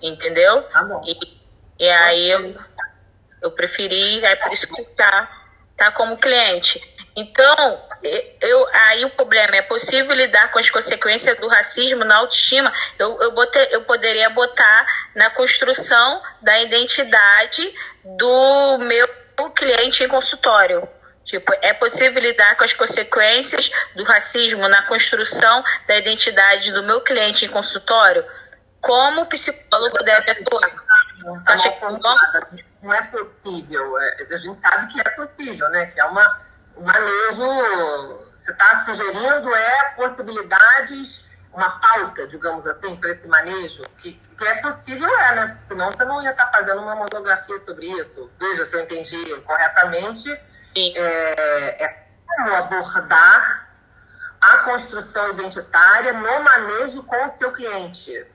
entendeu? 0.00 0.62
Tá 0.62 0.84
bom. 0.84 1.02
E, 1.04 1.18
e 1.84 1.88
aí 1.88 2.30
eu, 2.30 2.54
eu 3.42 3.50
preferi, 3.50 4.24
é 4.24 4.36
por 4.36 4.52
isso 4.52 4.72
que 4.72 4.84
tá, 4.94 5.28
tá 5.76 5.90
como 5.90 6.16
cliente. 6.16 6.80
Então, 7.14 7.88
eu, 8.40 8.66
aí 8.72 9.04
o 9.04 9.10
problema 9.10 9.56
é 9.56 9.62
possível 9.62 10.14
lidar 10.14 10.50
com 10.50 10.58
as 10.58 10.70
consequências 10.70 11.38
do 11.38 11.46
racismo 11.46 12.04
na 12.04 12.16
autoestima. 12.16 12.72
Eu, 12.98 13.20
eu, 13.20 13.32
botei, 13.32 13.68
eu 13.70 13.82
poderia 13.82 14.30
botar 14.30 14.86
na 15.14 15.28
construção 15.30 16.22
da 16.40 16.60
identidade 16.60 17.74
do 18.04 18.78
meu 18.78 19.06
cliente 19.54 20.04
em 20.04 20.08
consultório. 20.08 20.88
Tipo, 21.22 21.52
é 21.62 21.72
possível 21.72 22.20
lidar 22.20 22.56
com 22.56 22.64
as 22.64 22.72
consequências 22.72 23.70
do 23.94 24.02
racismo 24.04 24.66
na 24.66 24.82
construção 24.82 25.62
da 25.86 25.96
identidade 25.96 26.72
do 26.72 26.82
meu 26.82 27.00
cliente 27.00 27.44
em 27.44 27.48
consultório? 27.48 28.24
Como 28.80 29.22
o 29.22 29.26
psicólogo 29.26 29.98
deve 30.02 30.32
atuar? 30.32 30.72
Não, 32.82 32.90
não 32.90 32.92
é 32.92 33.02
possível. 33.02 33.96
É, 34.00 34.26
a 34.28 34.36
gente 34.36 34.56
sabe 34.56 34.92
que 34.92 35.00
é 35.00 35.10
possível, 35.10 35.68
né? 35.68 35.86
Que 35.86 36.00
é 36.00 36.04
uma 36.04 36.51
o 36.76 36.82
manejo, 36.82 38.22
você 38.36 38.52
está 38.52 38.78
sugerindo 38.80 39.54
é 39.54 39.90
possibilidades, 39.94 41.24
uma 41.52 41.78
pauta, 41.78 42.26
digamos 42.26 42.66
assim, 42.66 42.96
para 42.96 43.10
esse 43.10 43.28
manejo, 43.28 43.82
que, 43.98 44.14
que 44.14 44.44
é 44.44 44.54
possível, 44.62 45.08
é, 45.08 45.34
né? 45.34 45.56
Senão 45.60 45.90
você 45.90 46.04
não 46.04 46.22
ia 46.22 46.30
estar 46.30 46.46
tá 46.46 46.52
fazendo 46.52 46.80
uma 46.80 46.94
monografia 46.94 47.58
sobre 47.58 47.86
isso. 47.86 48.30
Veja 48.40 48.64
se 48.64 48.74
eu 48.74 48.80
entendi 48.80 49.22
corretamente. 49.42 50.30
É, 50.74 51.84
é 51.84 52.06
como 52.26 52.54
abordar 52.54 53.70
a 54.40 54.58
construção 54.58 55.30
identitária 55.30 56.14
no 56.14 56.42
manejo 56.42 57.02
com 57.02 57.24
o 57.24 57.28
seu 57.28 57.52
cliente. 57.52 58.26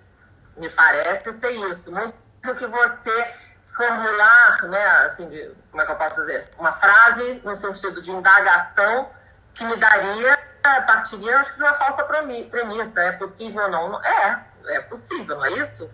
Me 0.55 0.73
parece 0.73 1.31
ser 1.31 1.51
isso. 1.51 1.91
Muito 1.91 2.13
do 2.43 2.55
que 2.55 2.67
você 2.67 3.33
formular, 3.67 4.63
né, 4.63 4.85
assim, 5.05 5.29
de, 5.29 5.51
como 5.69 5.83
é 5.83 5.85
que 5.85 5.91
eu 5.91 5.95
posso 5.97 6.21
dizer? 6.21 6.49
Uma 6.57 6.71
frase 6.71 7.41
no 7.43 7.55
sentido 7.55 8.01
de 8.01 8.09
indagação 8.09 9.11
que 9.53 9.65
me 9.65 9.75
daria, 9.75 10.37
partiria, 10.85 11.39
acho 11.39 11.51
que 11.51 11.57
de 11.57 11.63
uma 11.63 11.73
falsa 11.73 12.03
premissa. 12.03 13.01
É 13.01 13.11
possível 13.13 13.63
ou 13.63 13.69
não? 13.69 14.03
É, 14.03 14.45
é 14.67 14.79
possível, 14.81 15.37
não 15.37 15.45
é 15.45 15.51
isso? 15.53 15.89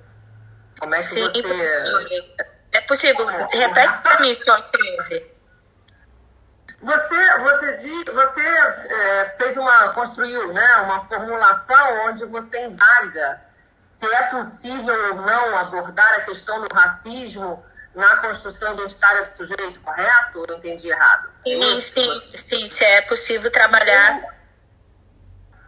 Como 0.79 0.93
é 0.93 0.97
que 0.97 1.03
Sim, 1.03 1.23
você. 1.23 2.35
É 2.71 2.81
possível. 2.81 3.27
Repete 3.51 4.01
para 4.01 4.19
mim, 4.19 4.33
só 4.37 4.57
você, 6.83 7.37
você, 7.37 7.73
diz, 7.77 8.03
você 8.13 8.41
é, 8.41 9.25
fez 9.37 9.55
uma, 9.55 9.93
construiu 9.93 10.51
né, 10.51 10.75
uma 10.77 10.99
formulação 10.99 12.07
onde 12.07 12.25
você 12.25 12.65
indaga 12.65 13.41
se 13.83 14.05
é 14.05 14.23
possível 14.23 15.09
ou 15.09 15.15
não 15.21 15.57
abordar 15.57 16.13
a 16.15 16.21
questão 16.21 16.63
do 16.63 16.73
racismo 16.73 17.63
na 17.93 18.15
construção 18.17 18.73
identitária 18.73 19.23
do 19.23 19.29
sujeito, 19.29 19.81
correto? 19.81 20.39
Ou 20.39 20.45
eu 20.47 20.55
entendi 20.55 20.87
errado? 20.89 21.29
Sim, 21.45 21.81
sim, 21.81 22.35
sim, 22.35 22.69
se 22.69 22.85
é 22.85 23.01
possível 23.01 23.51
trabalhar. 23.51 24.21
Eu, 24.21 24.29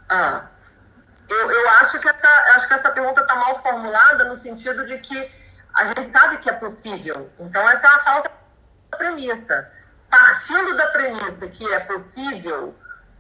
ah, 0.09 0.47
eu, 1.27 1.51
eu 1.51 1.69
acho, 1.81 1.99
que 1.99 2.07
essa, 2.07 2.27
acho 2.55 2.67
que 2.67 2.73
essa 2.73 2.89
pergunta 2.89 3.21
está 3.21 3.35
mal 3.35 3.53
formulada 3.57 4.23
no 4.23 4.35
sentido 4.35 4.85
de 4.85 4.97
que 4.97 5.31
a 5.73 5.85
gente 5.87 6.05
sabe 6.05 6.37
que 6.37 6.49
é 6.49 6.53
possível. 6.53 7.29
Então, 7.37 7.67
essa 7.69 7.85
é 7.85 7.89
uma 7.89 7.99
falsa 7.99 8.31
premissa. 8.97 9.73
Partindo 10.09 10.77
da 10.77 10.87
premissa 10.87 11.49
que 11.49 11.69
é 11.73 11.81
possível, 11.81 12.73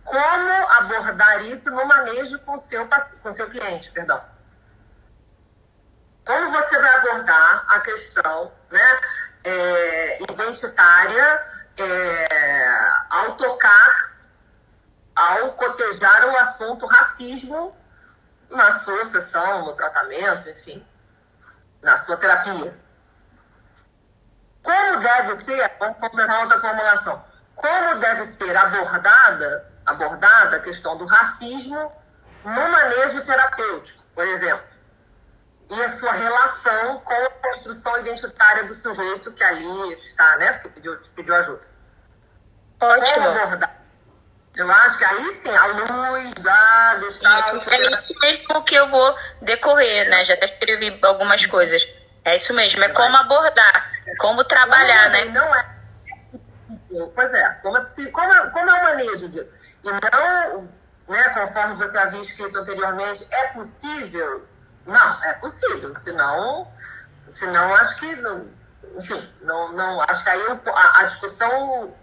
como 0.05 0.71
abordar 0.71 1.43
isso 1.43 1.69
no 1.69 1.85
manejo 1.85 2.39
com 2.39 2.57
seu, 2.57 2.87
com 3.21 3.33
seu 3.33 3.49
cliente, 3.49 3.91
perdão 3.91 4.34
como 6.25 6.49
você 6.49 6.77
vai 6.79 6.95
abordar 6.95 7.65
a 7.69 7.79
questão 7.81 8.51
né, 8.71 8.99
é, 9.43 10.23
identitária 10.23 11.45
é, 11.77 12.89
ao 13.11 13.33
tocar, 13.33 14.15
ao 15.15 15.53
cotejar 15.53 16.25
o 16.25 16.37
assunto 16.37 16.85
racismo 16.87 17.77
na 18.49 18.71
sua 18.79 19.05
sessão, 19.05 19.65
no 19.65 19.73
tratamento, 19.73 20.49
enfim, 20.49 20.85
na 21.81 21.95
sua 21.95 22.17
terapia. 22.17 22.75
Como 24.63 24.97
deve 24.97 25.35
ser, 25.35 25.71
vamos 25.79 25.99
completar 25.99 26.41
outra 26.41 26.59
formulação, 26.59 27.23
como 27.53 27.99
deve 27.99 28.25
ser 28.25 28.57
abordada, 28.57 29.71
abordada 29.85 30.57
a 30.57 30.59
questão 30.59 30.97
do 30.97 31.05
racismo 31.05 31.91
no 32.43 32.69
manejo 32.69 33.23
terapêutico, 33.23 34.03
por 34.15 34.27
exemplo 34.27 34.74
e 35.69 35.81
a 35.81 35.89
sua 35.89 36.11
relação 36.11 36.99
com 36.99 37.13
a 37.13 37.29
construção 37.29 37.97
identitária 37.99 38.63
do 38.65 38.73
sujeito 38.73 39.31
que 39.31 39.43
ali 39.43 39.93
está, 39.93 40.37
né? 40.37 40.53
Que 40.59 40.69
pediu, 40.69 40.97
pediu 41.15 41.35
ajuda. 41.35 41.67
Ótimo. 42.79 43.25
Como 43.25 43.39
abordar? 43.39 43.75
Eu 44.55 44.71
acho 44.71 44.97
que 44.97 45.03
aí 45.03 45.31
sim, 45.33 45.49
a 45.49 45.65
luz 45.65 46.33
da, 46.35 46.95
do 46.95 47.07
estado... 47.07 47.61
É 47.69 47.97
isso 47.97 48.19
mesmo 48.21 48.63
que 48.63 48.75
eu 48.75 48.87
vou 48.87 49.15
decorrer, 49.41 50.09
né? 50.09 50.23
Já 50.23 50.33
até 50.35 50.45
escrevi 50.45 50.97
algumas 51.03 51.45
coisas. 51.45 51.85
É 52.23 52.35
isso 52.35 52.53
mesmo, 52.53 52.83
é 52.83 52.89
como 52.89 53.15
abordar, 53.17 53.91
como 54.17 54.43
trabalhar, 54.45 55.09
né? 55.09 55.25
Não 55.25 55.55
é. 55.55 55.75
Pois 57.13 57.33
é, 57.33 57.49
como 57.61 57.77
é, 57.77 57.85
como 58.11 58.33
é, 58.33 58.49
como 58.49 58.69
é 58.69 58.73
o 58.73 58.83
manejo 58.83 59.29
disso? 59.29 59.49
E 59.83 59.87
não, 59.87 60.69
né, 61.07 61.29
conforme 61.29 61.75
você 61.75 61.97
havia 61.97 62.21
escrito 62.21 62.57
anteriormente, 62.57 63.27
é 63.29 63.47
possível 63.47 64.45
não, 64.85 65.23
é 65.23 65.33
possível. 65.33 65.93
Senão, 65.95 66.71
senão 67.31 67.73
acho 67.75 67.95
que. 67.97 68.07
Enfim, 68.95 69.33
não, 69.41 69.73
não, 69.73 70.01
acho 70.07 70.23
que 70.23 70.29
aí 70.29 70.41
a, 70.73 70.99
a 70.99 71.03
discussão 71.03 71.93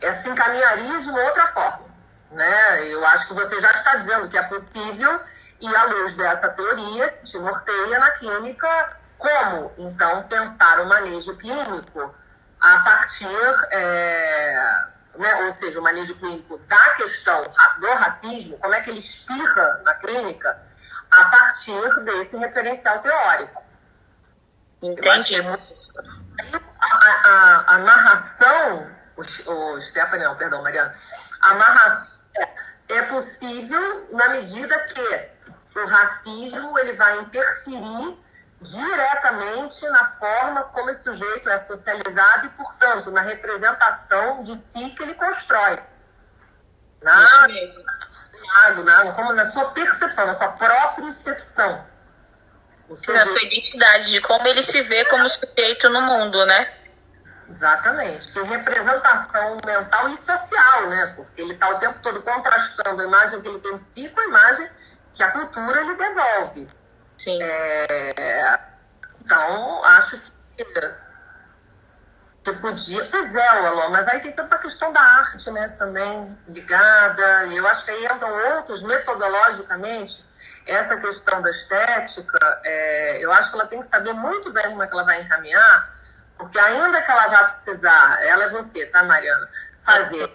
é, 0.00 0.12
se 0.12 0.28
encaminharia 0.28 1.00
de 1.00 1.10
uma 1.10 1.20
outra 1.20 1.48
forma. 1.48 1.84
Né? 2.30 2.86
Eu 2.88 3.04
acho 3.06 3.26
que 3.28 3.34
você 3.34 3.60
já 3.60 3.70
está 3.70 3.96
dizendo 3.96 4.28
que 4.28 4.36
é 4.36 4.42
possível, 4.42 5.20
e 5.60 5.76
à 5.76 5.84
luz 5.84 6.14
dessa 6.14 6.48
teoria, 6.48 7.08
te 7.22 7.38
norteia 7.38 7.98
na 7.98 8.10
clínica 8.12 8.96
como, 9.16 9.72
então, 9.78 10.22
pensar 10.24 10.80
o 10.80 10.86
manejo 10.86 11.36
clínico 11.36 12.14
a 12.60 12.78
partir, 12.78 13.28
é, 13.70 14.84
né, 15.16 15.34
ou 15.44 15.50
seja, 15.50 15.78
o 15.78 15.82
manejo 15.82 16.14
clínico 16.16 16.58
da 16.66 16.90
questão 16.90 17.42
do 17.80 17.86
racismo, 17.94 18.58
como 18.58 18.74
é 18.74 18.80
que 18.80 18.90
ele 18.90 18.98
espirra 18.98 19.80
na 19.84 19.94
clínica, 19.94 20.60
a 21.14 21.24
partir 21.24 22.04
desse 22.04 22.36
referencial 22.36 23.00
teórico. 23.00 23.62
Entendi. 24.82 25.36
A, 25.40 27.28
a, 27.28 27.74
a, 27.74 27.78
narração, 27.78 28.90
o, 29.16 29.52
o 29.52 29.80
Stephanie, 29.80 30.24
não, 30.24 30.36
perdão, 30.36 30.62
Mariana, 30.62 30.94
a 31.40 31.54
narração 31.54 32.08
é, 32.88 33.02
possível 33.02 34.08
na 34.12 34.28
medida 34.28 34.78
que 34.80 35.78
o 35.78 35.86
racismo 35.86 36.78
ele 36.78 36.92
vai 36.92 37.20
interferir 37.20 38.18
diretamente 38.60 39.86
na 39.88 40.04
forma 40.04 40.64
como 40.64 40.90
esse 40.90 41.02
sujeito 41.02 41.48
é 41.48 41.56
socializado 41.56 42.46
e, 42.46 42.50
portanto, 42.50 43.10
na 43.10 43.20
representação 43.20 44.42
de 44.42 44.54
si 44.54 44.90
que 44.90 45.02
ele 45.02 45.14
constrói. 45.14 45.82
Na, 47.02 47.46
na, 48.84 49.12
como 49.12 49.32
na 49.32 49.44
sua 49.46 49.66
percepção, 49.70 50.26
na 50.26 50.34
sua 50.34 50.48
própria 50.48 51.04
percepção. 51.04 51.84
na 52.88 53.24
sua 53.24 53.42
identidade, 53.42 54.10
de 54.10 54.20
como 54.20 54.46
ele 54.46 54.62
se 54.62 54.82
vê 54.82 55.04
como 55.06 55.28
sujeito 55.28 55.88
no 55.88 56.02
mundo, 56.02 56.44
né? 56.46 56.72
Exatamente. 57.48 58.32
Que 58.32 58.42
representação 58.42 59.58
mental 59.64 60.08
e 60.08 60.16
social, 60.16 60.88
né? 60.88 61.12
Porque 61.14 61.40
ele 61.40 61.54
está 61.54 61.68
o 61.70 61.78
tempo 61.78 61.98
todo 62.00 62.22
contrastando 62.22 63.02
a 63.02 63.04
imagem 63.04 63.40
que 63.40 63.48
ele 63.48 63.58
tem 63.58 63.74
de 63.74 63.82
si 63.82 64.08
com 64.08 64.20
a 64.20 64.24
imagem 64.24 64.68
que 65.12 65.22
a 65.22 65.30
cultura 65.30 65.82
lhe 65.82 65.94
devolve. 65.94 66.66
Sim. 67.18 67.38
É, 67.42 68.58
então, 69.20 69.84
acho 69.84 70.20
que, 70.56 70.64
que 72.44 72.52
podia. 72.52 73.08
Pois 73.10 73.34
é, 73.34 73.48
Alô, 73.48 73.88
mas 73.88 74.06
aí 74.06 74.20
tem 74.20 74.30
tanta 74.30 74.58
questão 74.58 74.92
da 74.92 75.00
arte, 75.00 75.50
né, 75.50 75.68
também 75.78 76.36
ligada. 76.46 77.46
E 77.46 77.56
eu 77.56 77.66
acho 77.66 77.84
que 77.84 77.90
aí 77.90 78.04
entram 78.04 78.56
outros, 78.56 78.82
metodologicamente, 78.82 80.24
essa 80.66 80.96
questão 80.96 81.40
da 81.40 81.50
estética, 81.50 82.60
é, 82.62 83.18
eu 83.20 83.32
acho 83.32 83.50
que 83.50 83.56
ela 83.56 83.66
tem 83.66 83.80
que 83.80 83.86
saber 83.86 84.12
muito 84.12 84.52
bem 84.52 84.64
como 84.64 84.82
é 84.82 84.86
que 84.86 84.92
ela 84.92 85.04
vai 85.04 85.22
encaminhar, 85.22 85.94
porque 86.36 86.58
ainda 86.58 87.00
que 87.00 87.10
ela 87.10 87.28
vá 87.28 87.44
precisar, 87.44 88.22
ela 88.22 88.44
é 88.44 88.48
você, 88.50 88.84
tá, 88.86 89.02
Mariana? 89.02 89.48
Fazer 89.80 90.30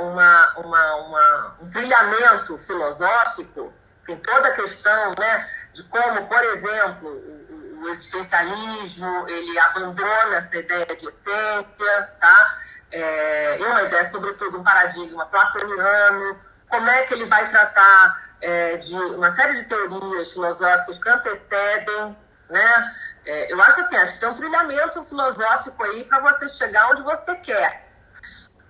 uma, 0.00 0.52
uma, 0.58 0.94
uma, 0.96 1.56
um 1.62 1.68
trilhamento 1.68 2.56
filosófico 2.58 3.72
tem 4.06 4.16
toda 4.16 4.48
a 4.48 4.54
questão 4.54 5.12
né, 5.18 5.48
de 5.72 5.82
como, 5.84 6.26
por 6.26 6.42
exemplo, 6.42 7.37
o, 7.82 7.88
existencialismo 7.88 9.28
ele 9.28 9.58
abandona 9.58 10.36
essa 10.36 10.56
ideia 10.56 10.84
de 10.86 11.06
essência, 11.06 12.02
tá? 12.20 12.54
É, 12.90 13.58
e 13.58 13.64
uma 13.64 13.82
ideia, 13.82 14.04
sobretudo, 14.04 14.58
um 14.58 14.64
paradigma 14.64 15.26
platoniano, 15.26 16.38
como 16.68 16.88
é 16.90 17.02
que 17.02 17.14
ele 17.14 17.24
vai 17.26 17.50
tratar 17.50 18.28
é, 18.40 18.76
de 18.76 18.94
uma 18.94 19.30
série 19.30 19.54
de 19.54 19.64
teorias 19.64 20.32
filosóficas 20.32 20.98
que 20.98 21.08
antecedem, 21.08 22.16
né? 22.48 22.94
É, 23.24 23.52
eu 23.52 23.60
acho 23.62 23.80
assim, 23.80 23.96
acho 23.96 24.14
que 24.14 24.20
tem 24.20 24.28
um 24.28 24.34
trilhamento 24.34 25.02
filosófico 25.02 25.82
aí 25.84 26.04
para 26.04 26.20
você 26.20 26.48
chegar 26.48 26.90
onde 26.90 27.02
você 27.02 27.34
quer. 27.36 27.88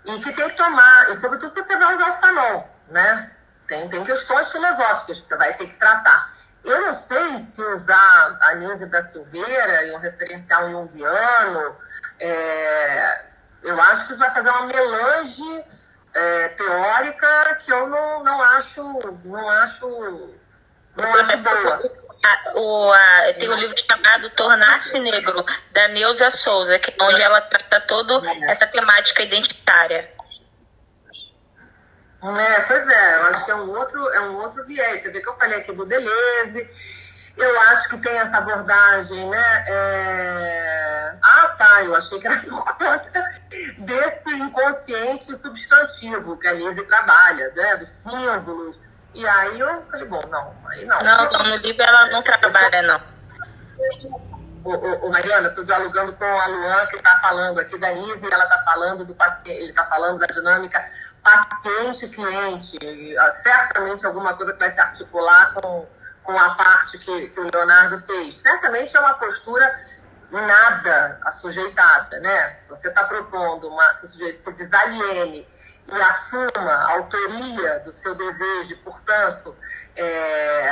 E 0.05 0.19
que 0.21 0.33
tem 0.33 0.49
que 0.49 0.57
tomar, 0.57 1.11
e 1.11 1.15
sobretudo 1.15 1.51
se 1.51 1.63
você 1.63 1.77
vai 1.77 1.95
usar 1.95 2.11
o 2.11 2.15
Fanon, 2.15 2.65
né? 2.89 3.31
Tem, 3.67 3.89
tem 3.89 4.03
questões 4.03 4.51
filosóficas 4.51 5.21
que 5.21 5.27
você 5.27 5.37
vai 5.37 5.53
ter 5.55 5.67
que 5.67 5.75
tratar. 5.75 6.38
Eu 6.65 6.81
não 6.83 6.93
sei 6.93 7.39
se 7.39 7.63
usar 7.63 8.39
a 8.41 8.55
Nise 8.57 8.87
da 8.87 9.01
Silveira 9.01 9.85
e 9.87 9.93
um 9.93 9.99
referencial 9.99 10.71
junguiano, 10.71 11.77
é, 12.19 13.23
eu 13.63 13.81
acho 13.81 14.07
que 14.07 14.13
isso 14.13 14.21
vai 14.21 14.31
fazer 14.33 14.51
uma 14.51 14.67
melange 14.67 15.65
é, 16.15 16.49
teórica 16.49 17.55
que 17.57 17.73
eu 17.73 17.89
não, 17.89 18.25
não 18.25 18.43
acho 18.43 18.83
não 19.25 19.49
acho 19.49 19.89
não 20.97 21.15
acho 21.15 21.37
boa. 21.39 22.09
o, 22.55 22.93
a, 22.93 23.33
tem 23.39 23.49
um 23.49 23.55
livro 23.55 23.77
chamado 23.79 24.29
Tornar-se 24.31 24.99
Negro, 24.99 25.45
da 25.73 25.89
Neuza 25.89 26.29
Souza, 26.31 26.79
que, 26.79 26.91
é 26.91 27.05
onde 27.05 27.23
ela 27.23 27.41
trata 27.41 27.81
toda 27.83 28.21
essa 28.43 28.67
temática 28.67 29.23
identitária. 29.23 30.18
É, 32.21 32.61
pois 32.63 32.89
é, 32.89 33.17
eu 33.17 33.23
acho 33.27 33.45
que 33.45 33.51
é 33.51 33.55
um 33.55 33.71
outro, 33.71 34.09
é 34.13 34.21
um 34.21 34.37
outro 34.39 34.65
viés. 34.65 35.03
Você 35.03 35.11
vê 35.11 35.21
que 35.21 35.29
eu 35.29 35.35
falei 35.35 35.59
aqui 35.59 35.73
do 35.73 35.87
Deleuze, 35.87 36.69
eu 37.37 37.61
acho 37.61 37.89
que 37.91 37.99
tem 37.99 38.19
essa 38.19 38.39
abordagem, 38.39 39.29
né? 39.31 39.65
É... 39.69 41.15
Ah, 41.23 41.49
tá, 41.57 41.85
eu 41.85 41.95
achei 41.95 42.19
que 42.19 42.27
era 42.27 42.41
por 42.41 42.65
conta 42.77 43.25
desse 43.79 44.35
inconsciente 44.35 45.35
substantivo 45.37 46.37
que 46.37 46.49
a 46.49 46.53
Lise 46.53 46.83
trabalha, 46.85 47.53
né? 47.55 47.77
Dos 47.77 47.89
símbolos. 47.89 48.81
E 49.15 49.27
aí 49.27 49.61
eu 49.61 49.83
falei, 49.83 50.07
bom, 50.07 50.21
não, 50.29 50.55
aí 50.69 50.85
não. 50.85 50.99
Não, 50.99 51.45
no 51.45 51.57
livro 51.57 51.83
ela 51.83 52.07
não 52.07 52.23
trabalha, 52.23 52.83
não. 52.83 53.01
O, 54.65 54.75
o, 54.75 55.07
o 55.07 55.11
Mariana, 55.11 55.49
estou 55.49 55.65
dialogando 55.65 56.13
com 56.15 56.25
a 56.25 56.47
Luan, 56.47 56.87
que 56.87 56.97
está 56.97 57.17
falando 57.21 57.61
aqui 57.61 57.79
da 57.79 57.93
Lise, 57.93 58.27
e 58.27 58.33
ela 58.33 58.45
está 58.45 58.59
falando 58.59 59.05
do 59.05 59.15
paciente, 59.15 59.53
ele 59.53 59.71
está 59.71 59.85
falando 59.85 60.19
da 60.19 60.27
dinâmica 60.27 60.85
paciente-cliente, 61.29 62.79
ah, 63.19 63.31
certamente 63.31 64.07
alguma 64.07 64.35
coisa 64.35 64.53
que 64.53 64.59
vai 64.59 64.71
se 64.71 64.81
articular 64.81 65.53
com, 65.55 65.87
com 66.23 66.39
a 66.39 66.55
parte 66.55 66.99
que, 66.99 67.29
que 67.29 67.41
o 67.41 67.47
Leonardo 67.53 67.99
fez. 67.99 68.35
Certamente 68.35 68.97
é 68.97 69.01
uma 69.01 69.15
postura 69.15 69.79
nada 70.31 71.21
assujeitada, 71.25 72.19
né? 72.21 72.59
Você 72.69 72.89
está 72.89 73.05
propondo 73.05 73.69
uma, 73.69 73.95
que 73.95 74.05
o 74.05 74.09
sujeito 74.09 74.39
se 74.39 74.53
desaliene 74.53 75.47
e 75.91 76.03
assuma 76.03 76.73
a 76.73 76.93
autoria 76.93 77.81
do 77.81 77.93
seu 77.93 78.15
desejo, 78.15 78.77
portanto, 78.79 79.57
é, 79.97 80.69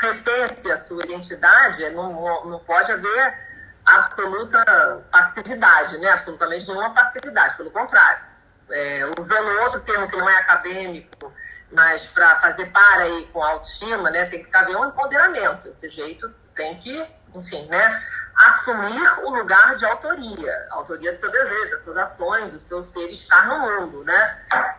repense 0.00 0.70
a 0.70 0.76
sua 0.76 1.02
identidade, 1.04 1.88
não, 1.90 2.44
não 2.46 2.58
pode 2.60 2.92
haver 2.92 3.54
absoluta 3.84 5.02
passividade, 5.10 5.98
né? 5.98 6.10
Absolutamente 6.10 6.66
nenhuma 6.66 6.94
passividade, 6.94 7.56
pelo 7.56 7.70
contrário 7.70 8.33
é, 8.70 9.10
usando 9.18 9.60
outro 9.62 9.80
termo 9.80 10.08
que 10.08 10.16
não 10.16 10.28
é 10.28 10.36
acadêmico, 10.36 11.32
mas 11.70 12.06
para 12.06 12.36
fazer 12.36 12.66
para 12.66 13.02
aí 13.02 13.28
com 13.32 13.42
autoestima, 13.42 14.10
né, 14.10 14.26
tem 14.26 14.42
que 14.42 14.56
haver 14.56 14.76
um 14.76 14.86
empoderamento. 14.86 15.68
Esse 15.68 15.88
jeito 15.88 16.32
tem 16.54 16.76
que, 16.78 17.06
enfim, 17.34 17.66
né, 17.66 18.02
assumir 18.34 19.24
o 19.24 19.30
lugar 19.30 19.76
de 19.76 19.84
autoria, 19.84 20.66
autoria 20.70 21.12
do 21.12 21.18
seu 21.18 21.30
desejo, 21.30 21.70
das 21.70 21.82
suas 21.82 21.96
ações, 21.96 22.50
do 22.50 22.60
seu 22.60 22.82
ser 22.82 23.08
estar 23.10 23.46
no 23.46 23.58
mundo, 23.58 24.04
né? 24.04 24.38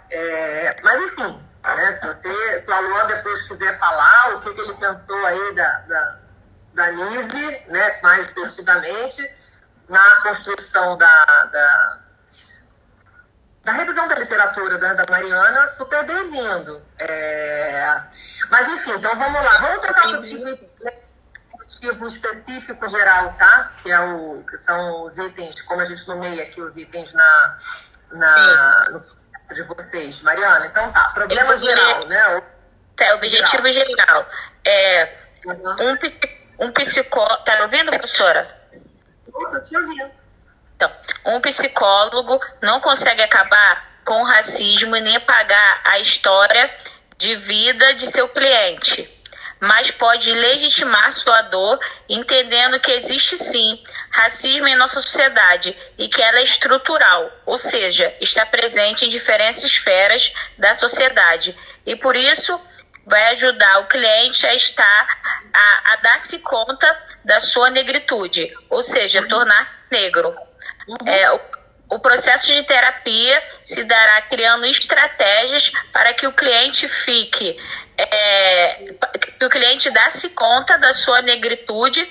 É, 0.09 0.75
mas 0.83 1.03
enfim, 1.03 1.43
né, 1.63 1.91
se 1.93 2.07
você, 2.07 2.59
se 2.59 2.69
o 2.69 2.73
aluno 2.73 3.07
depois 3.07 3.41
quiser 3.47 3.77
falar 3.77 4.35
o 4.35 4.41
que, 4.41 4.53
que 4.53 4.61
ele 4.61 4.73
pensou 4.75 5.25
aí 5.25 5.55
da, 5.55 5.79
da, 5.79 6.19
da 6.73 6.91
Nise, 6.91 7.63
né, 7.67 7.99
mais 8.01 8.27
detidamente, 8.29 9.29
na 9.87 10.21
construção 10.21 10.97
da, 10.97 11.45
da 11.45 12.04
da 13.65 13.71
revisão 13.71 14.07
da 14.07 14.15
literatura 14.15 14.77
da, 14.77 14.93
da 14.93 15.03
Mariana, 15.09 15.65
super 15.65 16.05
bem-vindo. 16.05 16.81
É... 16.99 17.99
Mas, 18.47 18.67
enfim, 18.67 18.91
então 18.91 19.15
vamos 19.15 19.43
lá. 19.43 19.57
Vamos 19.57 19.79
tentar 19.79 20.07
substituir 20.07 20.69
objetivo 21.51 22.05
específico 22.05 22.87
geral, 22.87 23.33
tá? 23.33 23.71
Que, 23.81 23.91
é 23.91 23.99
o, 23.99 24.43
que 24.47 24.55
são 24.55 25.05
os 25.05 25.17
itens, 25.17 25.63
como 25.63 25.81
a 25.81 25.85
gente 25.85 26.07
nomeia 26.07 26.43
aqui 26.43 26.61
os 26.61 26.77
itens 26.77 27.11
na, 27.13 27.55
na, 28.11 28.89
no 28.91 29.15
de 29.51 29.63
vocês. 29.63 30.21
Mariana, 30.21 30.67
então 30.67 30.91
tá. 30.91 31.09
Problema 31.09 31.57
geral, 31.57 32.05
né? 32.05 32.43
Tá, 32.95 33.15
objetivo 33.15 33.67
geral. 33.71 33.95
geral. 33.95 34.29
É, 34.63 35.17
uhum. 35.43 35.97
um, 36.59 36.65
um 36.67 36.71
psicólogo... 36.71 37.43
Tá 37.43 37.55
me 37.55 37.61
ouvindo, 37.63 37.89
professora? 37.89 38.61
Estou 39.27 39.61
te 39.61 39.75
ouvindo. 39.75 40.24
Então, 40.75 40.91
um 41.25 41.39
psicólogo 41.39 42.39
não 42.61 42.79
consegue 42.79 43.21
acabar 43.21 43.95
com 44.03 44.21
o 44.21 44.25
racismo 44.25 44.95
e 44.95 45.01
nem 45.01 45.15
apagar 45.15 45.81
a 45.83 45.99
história 45.99 46.69
de 47.17 47.35
vida 47.35 47.93
de 47.95 48.05
seu 48.07 48.27
cliente, 48.29 49.09
mas 49.59 49.89
pode 49.89 50.31
legitimar 50.31 51.11
sua 51.11 51.41
dor, 51.43 51.79
entendendo 52.09 52.79
que 52.79 52.91
existe 52.91 53.37
sim 53.37 53.81
racismo 54.11 54.67
em 54.67 54.75
nossa 54.75 55.01
sociedade 55.01 55.75
e 55.97 56.07
que 56.07 56.21
ela 56.21 56.39
é 56.39 56.43
estrutural, 56.43 57.31
ou 57.45 57.57
seja, 57.57 58.13
está 58.21 58.45
presente 58.45 59.05
em 59.05 59.09
diferentes 59.09 59.63
esferas 59.63 60.33
da 60.57 60.75
sociedade. 60.75 61.57
E 61.85 61.95
por 61.95 62.15
isso 62.15 62.59
vai 63.05 63.27
ajudar 63.29 63.79
o 63.79 63.87
cliente 63.87 64.45
a 64.45 64.53
estar 64.53 65.07
a, 65.53 65.93
a 65.93 65.95
dar-se 65.97 66.39
conta 66.39 67.03
da 67.23 67.39
sua 67.39 67.69
negritude, 67.69 68.51
ou 68.69 68.83
seja, 68.83 69.27
tornar 69.27 69.85
negro. 69.89 70.35
Uhum. 70.87 71.07
É, 71.07 71.31
o, 71.31 71.39
o 71.91 71.99
processo 71.99 72.47
de 72.47 72.63
terapia 72.63 73.43
se 73.61 73.83
dará 73.83 74.21
criando 74.23 74.65
estratégias 74.65 75.71
para 75.91 76.13
que 76.13 76.27
o 76.27 76.33
cliente 76.33 76.87
fique, 76.87 77.57
é, 77.97 78.85
que 79.39 79.45
o 79.45 79.49
cliente 79.49 79.89
dá-se 79.91 80.29
conta 80.29 80.77
da 80.77 80.91
sua 80.93 81.21
negritude. 81.21 82.05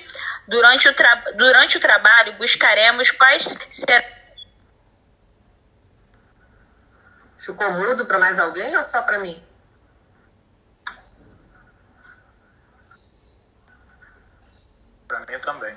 Durante 0.47 0.87
o, 0.87 0.93
durante 1.37 1.77
o 1.77 1.79
trabalho, 1.79 2.33
buscaremos 2.33 3.09
quais 3.09 3.57
serão. 3.69 4.05
Ficou 7.37 7.71
mudo 7.71 8.05
para 8.05 8.19
mais 8.19 8.39
alguém 8.39 8.75
ou 8.77 8.83
só 8.83 9.01
para 9.01 9.19
mim? 9.19 9.43
mim 15.27 15.39
também. 15.39 15.75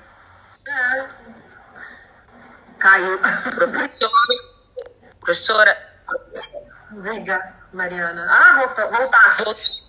É. 0.67 1.38
Caiu. 2.79 3.19
Professora. 5.19 5.77
Diga, 6.91 7.53
Mariana. 7.73 8.27
Ah, 8.29 8.57
voltou, 8.57 8.91
voltaste. 8.91 9.79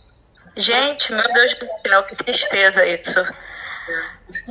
Gente, 0.56 1.12
meu 1.12 1.32
Deus 1.32 1.54
do 1.54 1.66
céu, 1.86 2.02
que 2.04 2.16
tristeza 2.16 2.84
isso. 2.84 3.20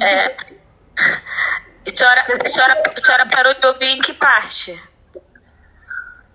É. 0.01 0.25
A 0.25 1.95
senhora, 1.95 2.21
a, 2.21 2.49
senhora, 2.49 2.83
a 2.83 3.05
senhora 3.05 3.25
parou 3.27 3.53
de 3.53 3.67
ouvir 3.67 3.85
em 3.85 3.99
que 3.99 4.13
parte? 4.13 4.81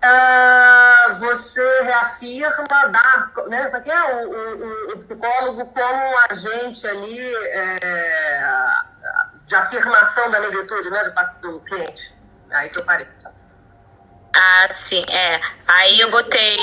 Uh, 0.05 1.13
você 1.15 1.81
reafirma 1.81 2.87
dar, 2.89 3.31
né, 3.47 3.67
porque 3.69 3.89
é 3.89 4.03
o, 4.03 4.29
o, 4.29 4.93
o, 4.93 4.97
psicólogo 4.99 5.65
como 5.65 5.95
um 5.95 6.17
agente 6.29 6.85
ali 6.85 7.19
é, 7.47 7.75
de 9.45 9.55
afirmação 9.55 10.29
da 10.31 10.39
negritude 10.39 10.89
né, 10.89 11.03
do, 11.03 11.51
do 11.51 11.59
cliente. 11.61 12.13
Aí 12.51 12.69
que 12.69 12.79
eu 12.79 12.85
parei. 12.85 13.07
Ah, 14.33 14.67
sim, 14.69 15.03
é. 15.09 15.39
Aí 15.67 15.99
eu 15.99 16.11
botei 16.11 16.57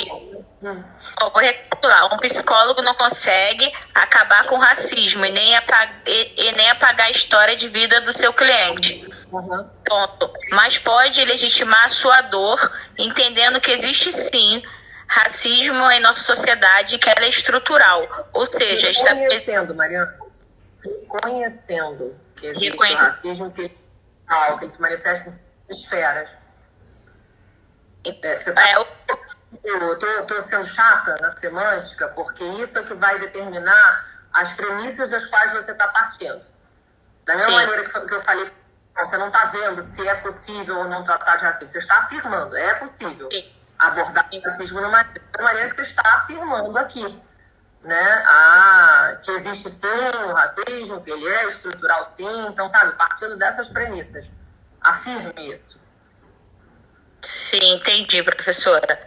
vou 0.62 1.40
recapitular. 1.40 2.14
Um 2.14 2.18
psicólogo 2.18 2.82
não 2.82 2.94
consegue 2.94 3.70
acabar 3.94 4.46
com 4.46 4.54
o 4.54 4.58
racismo 4.58 5.24
e 5.24 5.30
nem, 5.30 5.56
apagar, 5.56 6.02
e, 6.06 6.48
e 6.48 6.52
nem 6.52 6.70
apagar 6.70 7.08
a 7.08 7.10
história 7.10 7.56
de 7.56 7.68
vida 7.68 8.00
do 8.00 8.12
seu 8.12 8.32
cliente. 8.32 9.06
Uhum. 9.32 9.68
Ponto. 9.84 10.32
Mas 10.50 10.78
pode 10.78 11.24
legitimar 11.24 11.84
a 11.84 11.88
sua 11.88 12.20
dor, 12.22 12.58
entendendo 12.98 13.60
que 13.60 13.72
existe 13.72 14.12
sim 14.12 14.62
racismo 15.08 15.90
em 15.90 16.00
nossa 16.00 16.22
sociedade 16.22 16.98
que 16.98 17.08
ela 17.08 17.24
é 17.24 17.28
estrutural. 17.28 18.28
Ou 18.32 18.46
seja, 18.46 18.88
está 18.90 19.12
reconhecendo, 19.12 19.74
Mariana, 19.74 20.16
reconhecendo 20.82 22.14
que 22.42 22.48
existe 22.48 22.70
Reconhece... 22.70 23.04
racismo 23.04 23.50
que, 23.52 23.68
que 23.68 24.64
ele 24.64 24.70
se 24.70 24.80
manifesta 24.80 25.30
em 25.30 25.72
esferas. 25.72 26.28
É, 28.04 28.38
você 28.38 28.52
tá... 28.52 28.68
é, 28.68 28.74
eu 28.76 28.86
eu 29.64 29.92
estou 29.92 30.42
sendo 30.42 30.64
chata 30.64 31.14
na 31.20 31.30
semântica, 31.30 32.08
porque 32.08 32.42
isso 32.42 32.78
é 32.78 32.82
que 32.82 32.94
vai 32.94 33.18
determinar 33.20 34.04
as 34.32 34.52
premissas 34.54 35.08
das 35.08 35.24
quais 35.26 35.52
você 35.52 35.70
está 35.70 35.86
partindo. 35.88 36.42
Da 37.24 37.34
mesma 37.34 37.50
Sim. 37.50 37.56
maneira 37.56 37.88
que 37.88 38.14
eu 38.14 38.20
falei, 38.20 38.52
você 38.96 39.16
não 39.16 39.28
está 39.28 39.44
vendo 39.46 39.80
se 39.80 40.06
é 40.06 40.14
possível 40.16 40.78
ou 40.78 40.84
não 40.88 41.04
tratar 41.04 41.36
de 41.36 41.44
racismo. 41.44 41.70
Você 41.70 41.78
está 41.78 41.98
afirmando, 41.98 42.56
é 42.56 42.74
possível 42.74 43.28
Sim. 43.30 43.52
abordar 43.78 44.28
o 44.32 44.40
racismo 44.40 44.80
de 44.80 44.86
uma 44.86 45.06
maneira 45.40 45.70
que 45.70 45.76
você 45.76 45.82
está 45.82 46.02
afirmando 46.14 46.76
aqui. 46.76 47.22
Né? 47.82 48.24
Ah, 48.28 49.18
que 49.22 49.30
existe 49.32 49.68
sim 49.68 49.86
o 50.28 50.32
racismo, 50.32 51.02
que 51.02 51.10
ele 51.10 51.28
é 51.28 51.48
estrutural 51.48 52.04
sim. 52.04 52.46
Então, 52.46 52.68
sabe, 52.68 52.92
partindo 52.96 53.36
dessas 53.36 53.68
premissas. 53.68 54.30
Afirme 54.80 55.50
isso. 55.50 55.80
Sim, 57.22 57.74
entendi, 57.74 58.22
professora. 58.22 59.00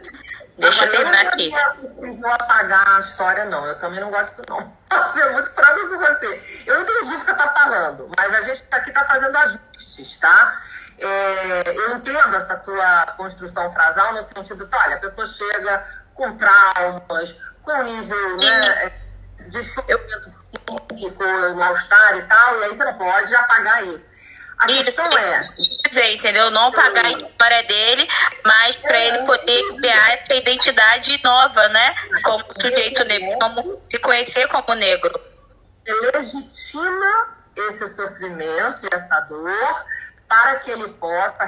Deixa 0.57 0.85
eu 0.85 0.91
terminar 0.91 1.27
aqui. 1.27 1.49
Não 1.49 1.57
é 1.57 1.69
possível 1.73 2.31
apagar 2.31 2.95
a 2.95 2.99
história, 2.99 3.45
não. 3.45 3.65
Eu 3.65 3.77
também 3.77 3.99
não 3.99 4.09
gosto 4.09 4.25
disso, 4.25 4.41
não. 4.49 4.73
Você 5.11 5.21
é 5.21 5.31
muito 5.33 5.49
franco 5.51 5.89
com 5.89 5.99
você. 5.99 6.63
Eu 6.65 6.81
entendi 6.81 7.15
o 7.15 7.19
que 7.19 7.25
você 7.25 7.31
está 7.31 7.47
falando, 7.49 8.09
mas 8.17 8.33
a 8.33 8.41
gente 8.41 8.63
aqui 8.71 8.89
está 8.89 9.03
fazendo 9.03 9.35
ajustes, 9.37 10.17
tá? 10.17 10.61
É, 10.97 11.63
eu 11.67 11.97
entendo 11.97 12.35
essa 12.35 12.55
tua 12.55 13.07
construção 13.17 13.69
frasal 13.69 14.13
no 14.13 14.21
sentido 14.21 14.65
de, 14.65 14.73
olha, 14.73 14.95
a 14.95 14.99
pessoa 14.99 15.25
chega 15.25 15.85
com 16.13 16.37
traumas, 16.37 17.35
com 17.65 17.83
nível 17.83 18.37
né, 18.37 18.91
de 19.47 19.69
sofrimento 19.69 20.29
psíquico, 20.29 21.23
mal-estar 21.55 22.17
e 22.17 22.21
tal, 22.23 22.59
e 22.59 22.63
aí 22.63 22.69
você 22.69 22.83
não 22.83 22.93
pode 22.93 23.35
apagar 23.35 23.85
isso. 23.87 24.05
A 24.57 24.71
isso, 24.71 24.85
questão 24.85 25.05
é. 25.05 25.49
Dizer, 25.89 26.15
entendeu? 26.15 26.49
Não 26.49 26.71
pagar 26.71 27.05
a 27.07 27.11
história 27.11 27.63
dele, 27.63 28.07
mas 28.45 28.75
para 28.77 28.97
ele 28.97 29.25
poder 29.25 29.61
criar 29.75 30.13
essa 30.13 30.33
identidade 30.33 31.19
nova, 31.23 31.67
né? 31.69 31.93
Como 32.23 32.45
sujeito 32.61 33.03
negro, 33.03 33.37
como 33.37 33.81
se 33.91 33.99
conhecer 33.99 34.47
como 34.47 34.73
negro. 34.75 35.19
Legitima 36.13 37.35
esse 37.55 37.87
sofrimento 37.87 38.85
e 38.85 38.95
essa 38.95 39.19
dor 39.21 39.85
para 40.27 40.55
que 40.55 40.71
ele 40.71 40.93
possa 40.93 41.45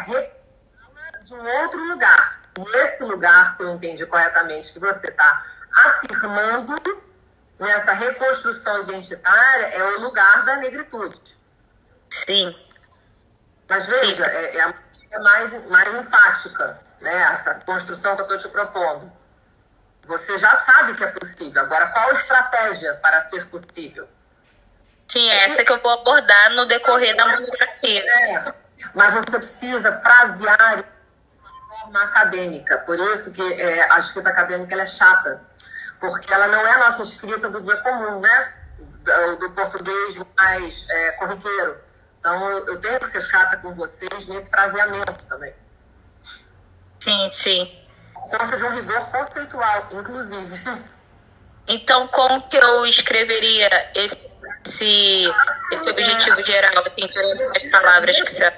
de 1.24 1.34
um 1.34 1.62
outro 1.62 1.80
lugar. 1.86 2.42
Nesse 2.74 3.04
lugar, 3.04 3.52
se 3.52 3.64
eu 3.64 3.70
entendi 3.70 4.06
corretamente, 4.06 4.72
que 4.74 4.80
você 4.80 5.08
está 5.08 5.46
afirmando 5.72 6.76
nessa 7.60 7.94
reconstrução 7.94 8.84
identitária, 8.84 9.68
é 9.68 9.84
o 9.84 10.02
lugar 10.02 10.46
da 10.46 10.58
negritude. 10.58 11.38
Sim. 12.10 12.56
Mas 13.68 13.86
veja, 13.86 14.26
é, 14.26 14.58
é, 14.58 14.74
é, 15.12 15.20
mais, 15.20 15.68
mais 15.70 15.96
enfática, 15.96 16.82
né? 17.02 17.34
Essa 17.34 17.56
construção 17.56 18.16
que 18.16 18.22
eu 18.22 18.26
estou 18.26 18.38
te 18.38 18.50
propondo. 18.50 19.12
Você 20.06 20.38
já 20.38 20.56
sabe 20.56 20.94
que 20.94 21.04
é 21.04 21.08
possível. 21.08 21.62
Agora, 21.62 21.88
qual 21.88 22.10
a 22.10 22.14
estratégia 22.14 22.94
para 22.96 23.22
ser 23.22 23.46
possível? 23.48 24.08
Sim, 25.08 25.30
é 25.30 25.46
essa 25.46 25.64
que 25.64 25.72
eu 25.72 25.80
vou 25.80 25.92
abordar 25.92 26.52
no 26.52 26.66
decorrer 26.66 27.16
da 27.16 27.28
monografia. 27.28 28.06
É, 28.06 28.54
mas 28.94 29.14
você 29.14 29.38
precisa 29.38 29.92
frasear 29.92 30.78
de 30.78 30.84
forma 31.70 32.04
acadêmica. 32.04 32.78
Por 32.80 33.00
isso 33.00 33.32
que 33.32 33.42
é, 33.42 33.92
a 33.92 34.00
escrita 34.00 34.30
acadêmica 34.30 34.76
é 34.76 34.86
chata. 34.86 35.42
Porque 36.00 36.34
ela 36.34 36.48
não 36.48 36.66
é 36.66 36.74
a 36.74 36.90
nossa 36.90 37.04
escrita 37.04 37.50
do 37.50 37.62
dia 37.62 37.78
comum, 37.78 38.20
né? 38.20 38.54
Do, 38.78 39.36
do 39.38 39.50
português 39.52 40.18
mais 40.38 40.86
é, 40.90 41.12
corriqueiro 41.14 41.88
então, 42.28 42.50
eu 42.50 42.82
tenho 42.82 43.00
que 43.00 43.08
ser 43.08 43.22
chata 43.22 43.56
com 43.56 43.74
vocês 43.74 44.28
nesse 44.28 44.50
fraseamento 44.50 45.26
também. 45.28 45.54
Sim, 47.00 47.30
sim. 47.30 47.80
Por 48.14 48.38
conta 48.38 48.58
de 48.58 48.64
um 48.66 48.70
rigor 48.70 49.10
conceitual, 49.10 49.88
inclusive. 49.94 50.62
Então, 51.70 52.08
como 52.08 52.42
que 52.50 52.58
eu 52.58 52.86
escreveria 52.86 53.70
esse, 53.96 54.30
esse 54.66 55.90
objetivo 55.90 56.46
geral, 56.46 56.84
assim, 56.86 57.10
as 57.66 57.72
palavras 57.72 58.22
que 58.22 58.32
você... 58.32 58.54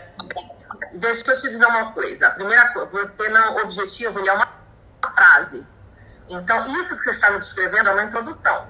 Deixa 0.94 1.32
eu 1.32 1.36
te 1.36 1.50
dizer 1.50 1.66
uma 1.66 1.92
coisa. 1.92 2.28
A 2.28 2.32
primeira 2.32 2.74
coisa, 2.74 2.88
você 2.88 3.30
não, 3.30 3.56
o 3.56 3.62
objetivo 3.62 4.20
ele 4.20 4.30
é 4.30 4.34
uma 4.34 4.48
frase. 5.14 5.64
Então, 6.30 6.66
isso 6.80 6.96
que 6.96 7.02
você 7.04 7.12
está 7.12 7.32
me 7.32 7.40
descrevendo 7.40 7.90
é 7.90 7.92
uma 7.92 8.04
introdução, 8.04 8.68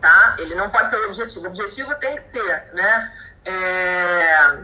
tá? 0.00 0.36
Ele 0.38 0.54
não 0.54 0.70
pode 0.70 0.90
ser 0.90 0.96
o 0.96 1.06
objetivo. 1.06 1.46
O 1.46 1.48
objetivo 1.48 1.94
tem 1.96 2.14
que 2.16 2.22
ser, 2.22 2.70
né? 2.74 3.10
é, 3.44 4.58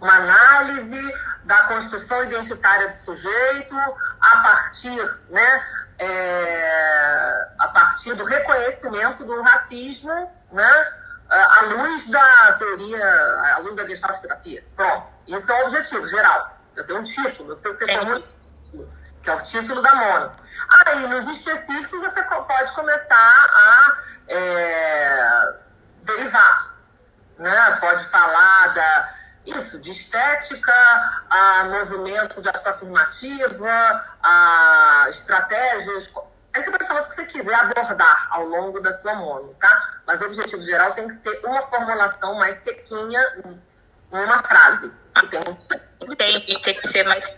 uma 0.00 0.14
análise 0.14 1.14
da 1.44 1.62
construção 1.64 2.24
identitária 2.24 2.88
do 2.88 2.94
sujeito 2.94 3.76
a 4.20 4.36
partir, 4.38 5.02
né, 5.28 5.66
é, 5.98 7.48
a 7.58 7.68
partir 7.68 8.14
do 8.14 8.24
reconhecimento 8.24 9.24
do 9.24 9.40
racismo, 9.42 10.30
né, 10.52 10.92
à 11.28 11.62
luz 11.62 12.08
da 12.08 12.52
teoria, 12.54 13.54
à 13.54 13.58
luz 13.58 13.76
da 13.76 13.86
gestalt 13.86 14.18
terapia. 14.20 14.64
Pronto, 14.74 15.06
esse 15.28 15.50
é 15.50 15.54
o 15.54 15.64
objetivo 15.64 16.06
geral. 16.08 16.58
Eu 16.74 16.84
tenho 16.84 17.00
um 17.00 17.04
título, 17.04 17.50
não 17.50 17.60
sei 17.60 17.72
se 17.72 17.78
você 17.78 17.92
chama 17.92 18.22
que 19.22 19.30
é 19.30 19.34
o 19.34 19.42
título 19.42 19.82
da 19.82 19.94
mono. 19.94 20.32
Aí, 20.86 21.06
nos 21.06 21.26
específicos, 21.28 22.02
você 22.02 22.22
pode 22.22 22.72
começar 22.72 23.50
a 23.54 23.98
é, 24.28 25.54
derivar 26.02 26.70
né? 27.40 27.78
Pode 27.80 28.04
falar 28.04 28.68
da 28.74 29.14
isso, 29.46 29.80
de 29.80 29.90
estética, 29.90 30.72
a 31.30 31.64
movimento 31.64 32.42
de 32.42 32.48
ação 32.50 32.72
afirmativa, 32.72 34.04
a 34.22 35.06
estratégias. 35.08 36.12
Aí 36.52 36.62
você 36.62 36.70
pode 36.70 36.86
falar 36.86 37.00
o 37.00 37.08
que 37.08 37.14
você 37.14 37.24
quiser 37.24 37.54
abordar 37.54 38.28
ao 38.30 38.44
longo 38.44 38.80
da 38.80 38.92
sua 38.92 39.14
mono, 39.14 39.54
tá? 39.54 40.00
Mas 40.06 40.20
o 40.20 40.26
objetivo 40.26 40.60
geral 40.60 40.92
tem 40.92 41.08
que 41.08 41.14
ser 41.14 41.40
uma 41.44 41.62
formulação 41.62 42.34
mais 42.34 42.56
sequinha, 42.56 43.20
uma 44.10 44.42
frase. 44.42 44.92
Tem, 46.18 46.60
tem 46.60 46.74
que 46.74 46.88
ser 46.88 47.04
mais 47.04 47.34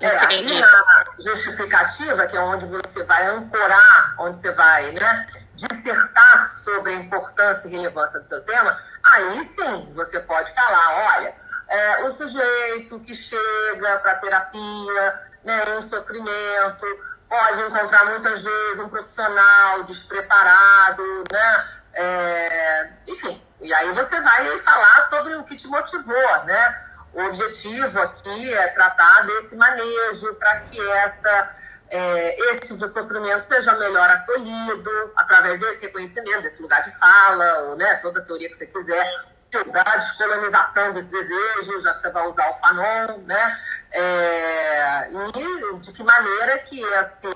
é, 0.00 0.40
e 0.42 0.60
na 0.60 1.04
justificativa, 1.18 2.26
que 2.26 2.36
é 2.36 2.40
onde 2.40 2.66
você 2.66 3.02
vai 3.04 3.26
ancorar, 3.28 4.14
onde 4.18 4.36
você 4.36 4.52
vai 4.52 4.92
né, 4.92 5.26
dissertar 5.54 6.50
sobre 6.50 6.92
a 6.92 6.96
importância 6.96 7.66
e 7.66 7.70
relevância 7.70 8.18
do 8.18 8.24
seu 8.24 8.42
tema, 8.42 8.78
aí 9.02 9.42
sim 9.44 9.92
você 9.94 10.20
pode 10.20 10.52
falar, 10.54 11.16
olha, 11.16 11.34
é, 11.68 12.02
o 12.04 12.10
sujeito 12.10 13.00
que 13.00 13.14
chega 13.14 13.98
para 13.98 14.16
terapia 14.16 15.20
né, 15.42 15.62
em 15.78 15.82
sofrimento 15.82 16.86
pode 17.28 17.60
encontrar 17.62 18.04
muitas 18.06 18.42
vezes 18.42 18.78
um 18.78 18.88
profissional 18.88 19.82
despreparado, 19.82 21.02
né? 21.32 21.68
É, 21.94 22.90
enfim, 23.06 23.42
e 23.60 23.72
aí 23.72 23.90
você 23.92 24.20
vai 24.20 24.58
falar 24.58 25.08
sobre 25.08 25.34
o 25.36 25.44
que 25.44 25.56
te 25.56 25.66
motivou, 25.66 26.44
né? 26.44 26.82
O 27.16 27.22
objetivo 27.28 27.98
aqui 28.02 28.52
é 28.52 28.68
tratar 28.68 29.22
desse 29.22 29.56
manejo 29.56 30.34
para 30.34 30.60
que 30.60 30.78
essa, 30.78 31.56
é, 31.88 32.38
esse 32.50 32.60
tipo 32.60 32.76
de 32.76 32.86
sofrimento 32.88 33.40
seja 33.40 33.72
melhor 33.72 34.06
acolhido 34.10 35.12
através 35.16 35.58
desse 35.58 35.86
reconhecimento, 35.86 36.42
desse 36.42 36.60
lugar 36.60 36.82
de 36.82 36.94
fala, 36.98 37.60
ou 37.60 37.76
né, 37.76 37.94
toda 38.02 38.20
a 38.20 38.22
teoria 38.22 38.50
que 38.50 38.56
você 38.56 38.66
quiser, 38.66 39.10
da 39.72 39.82
descolonização 39.96 40.92
desse 40.92 41.08
desejo, 41.08 41.80
já 41.80 41.94
que 41.94 42.02
você 42.02 42.10
vai 42.10 42.26
usar 42.28 42.50
o 42.50 42.54
Fanon, 42.56 43.18
né? 43.24 43.58
É, 43.92 45.10
e 45.10 45.78
de 45.78 45.92
que 45.92 46.02
maneira 46.02 46.58
que 46.58 46.82
esse 46.82 47.30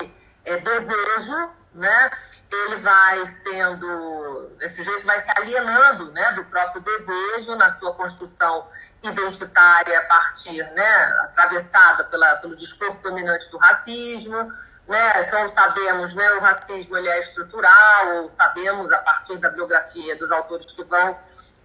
é, 0.44 0.58
desejo, 0.58 1.52
né, 1.74 2.10
ele 2.50 2.76
vai 2.76 3.24
sendo, 3.26 4.50
esse 4.60 4.76
sujeito 4.76 5.06
vai 5.06 5.18
se 5.20 5.30
alienando, 5.36 6.10
né, 6.12 6.32
do 6.32 6.44
próprio 6.44 6.82
desejo 6.82 7.54
na 7.56 7.68
sua 7.68 7.94
construção 7.94 8.66
identitária 9.02 9.98
a 9.98 10.04
partir, 10.06 10.62
né, 10.72 10.92
atravessada 11.22 12.04
pela, 12.04 12.36
pelo 12.36 12.56
discurso 12.56 13.02
dominante 13.02 13.50
do 13.50 13.58
racismo, 13.58 14.52
né, 14.88 15.24
então 15.24 15.48
sabemos, 15.48 16.12
né, 16.14 16.30
o 16.32 16.40
racismo 16.40 16.96
ele 16.96 17.08
é 17.08 17.20
estrutural, 17.20 18.28
sabemos 18.28 18.90
a 18.92 18.98
partir 18.98 19.38
da 19.38 19.48
biografia 19.48 20.16
dos 20.16 20.30
autores 20.32 20.66
que 20.72 20.82
vão 20.84 21.16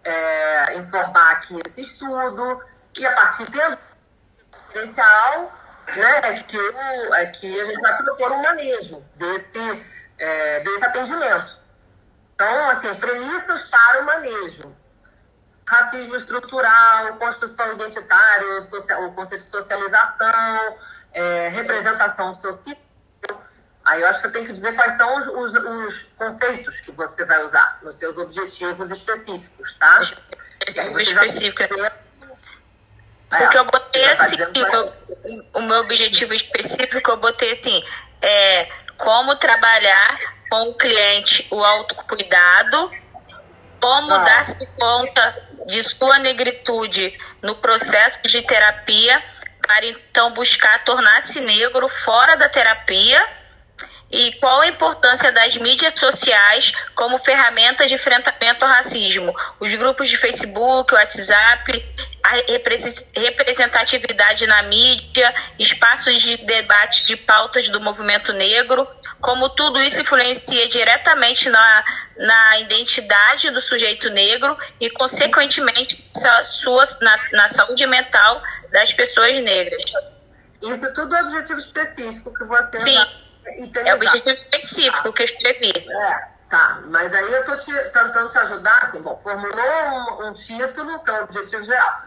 é, 0.04 0.78
informar 0.78 1.32
aqui 1.32 1.58
esse 1.66 1.82
estudo, 1.82 2.62
e 2.98 3.06
a 3.06 3.12
partir 3.14 3.46
tendo 3.52 3.78
diferencial, 4.52 5.65
né, 5.96 6.20
é 6.24 6.34
que, 6.34 6.58
é 6.58 7.26
que 7.28 7.62
a 7.62 7.66
gente 7.66 7.82
vai 7.82 7.98
propor 7.98 8.32
um 8.32 8.42
manejo 8.42 9.04
desse, 9.16 9.60
é, 10.18 10.60
desse 10.62 10.86
atendimento. 10.86 11.60
Então, 12.34 12.70
assim, 12.70 12.94
premissas 12.96 13.70
para 13.70 14.02
o 14.02 14.06
manejo. 14.06 14.76
Racismo 15.68 16.16
estrutural, 16.16 17.16
construção 17.16 17.74
identitária, 17.74 18.62
social, 18.62 19.06
o 19.06 19.14
conceito 19.14 19.44
de 19.44 19.50
socialização, 19.50 20.76
é, 21.12 21.50
representação 21.50 22.34
social. 22.34 22.78
Aí 23.84 24.02
eu 24.02 24.08
acho 24.08 24.20
que 24.20 24.28
você 24.28 24.34
tem 24.34 24.46
que 24.46 24.52
dizer 24.52 24.76
quais 24.76 24.94
são 24.94 25.16
os, 25.18 25.28
os, 25.28 25.54
os, 25.54 26.04
conceitos 26.18 26.80
que 26.82 26.92
você 26.92 27.24
vai 27.24 27.44
usar 27.44 27.80
nos 27.84 27.96
seus 27.96 28.18
objetivos 28.18 28.90
específicos, 28.92 29.74
tá? 29.80 30.00
Específico. 30.98 31.64
Porque 33.38 33.58
eu 33.58 33.66
botei 33.66 34.04
tá 34.04 34.12
assim, 34.12 34.36
o, 35.54 35.60
o, 35.60 35.62
meu 35.62 35.80
objetivo 35.80 36.34
específico, 36.34 37.12
eu 37.12 37.18
botei 37.18 37.52
assim, 37.52 37.84
é 38.22 38.68
como 38.98 39.36
trabalhar 39.36 40.20
com 40.50 40.70
o 40.70 40.74
cliente 40.74 41.48
o 41.52 41.64
autocuidado, 41.64 42.92
como 43.80 44.14
ah. 44.14 44.20
dar-se 44.20 44.66
conta 44.78 45.44
de 45.66 45.84
sua 45.84 46.20
negritude 46.20 47.14
no 47.42 47.56
processo 47.56 48.22
de 48.24 48.42
terapia, 48.42 49.24
para 49.66 49.86
então 49.86 50.32
buscar 50.34 50.84
tornar-se 50.84 51.42
negro 51.42 51.90
fora 51.90 52.38
da 52.38 52.48
terapia 52.48 53.26
e 54.12 54.32
qual 54.34 54.62
a 54.62 54.68
importância 54.68 55.32
das 55.32 55.58
mídias 55.58 55.94
sociais 55.98 56.72
como 56.94 57.18
ferramentas 57.18 57.90
de 57.90 57.96
enfrentamento 57.96 58.64
ao 58.64 58.72
racismo? 58.72 59.36
Os 59.60 59.74
grupos 59.74 60.08
de 60.08 60.18
Facebook, 60.18 60.94
WhatsApp, 60.94 61.96
a 62.26 63.20
representatividade 63.20 64.48
na 64.48 64.64
mídia, 64.64 65.34
espaços 65.60 66.20
de 66.20 66.38
debate 66.38 67.06
de 67.06 67.16
pautas 67.16 67.70
do 67.70 67.80
movimento 67.80 68.34
negro, 68.34 68.88
como 69.22 69.50
tudo 69.50 69.80
isso 69.82 70.02
influencia 70.02 70.68
diretamente 70.68 71.50
na, 71.50 71.84
na 72.18 72.60
identidade 72.60 73.52
do 73.52 73.62
sujeito 73.62 74.10
negro 74.10 74.58
e, 74.80 74.90
consequentemente, 74.90 76.10
sua, 76.44 76.84
na, 77.02 77.16
na 77.34 77.48
saúde 77.48 77.86
mental 77.86 78.42
das 78.72 78.92
pessoas 78.92 79.38
negras. 79.38 79.84
Isso 80.62 80.94
tudo 80.94 81.16
é 81.16 81.22
objetivo 81.22 81.60
específico 81.60 82.34
que 82.34 82.44
você. 82.44 82.76
Sim. 82.78 83.06
É 83.86 83.94
o 83.94 83.98
objetivo 83.98 84.32
específico 84.32 85.14
que 85.14 85.22
eu 85.22 85.26
escrevi. 85.26 85.72
É, 85.78 86.28
tá. 86.50 86.80
Mas 86.86 87.14
aí 87.14 87.32
eu 87.32 87.42
estou 87.42 87.56
tentando 87.56 88.30
te 88.30 88.38
ajudar, 88.40 88.78
assim, 88.82 89.00
bom, 89.00 89.16
formulou 89.16 90.20
um, 90.20 90.28
um, 90.28 90.34
título, 90.34 91.00
que 91.04 91.12
é 91.12 91.14
o 91.14 91.24
objetivo 91.26 91.62
geral. 91.62 92.02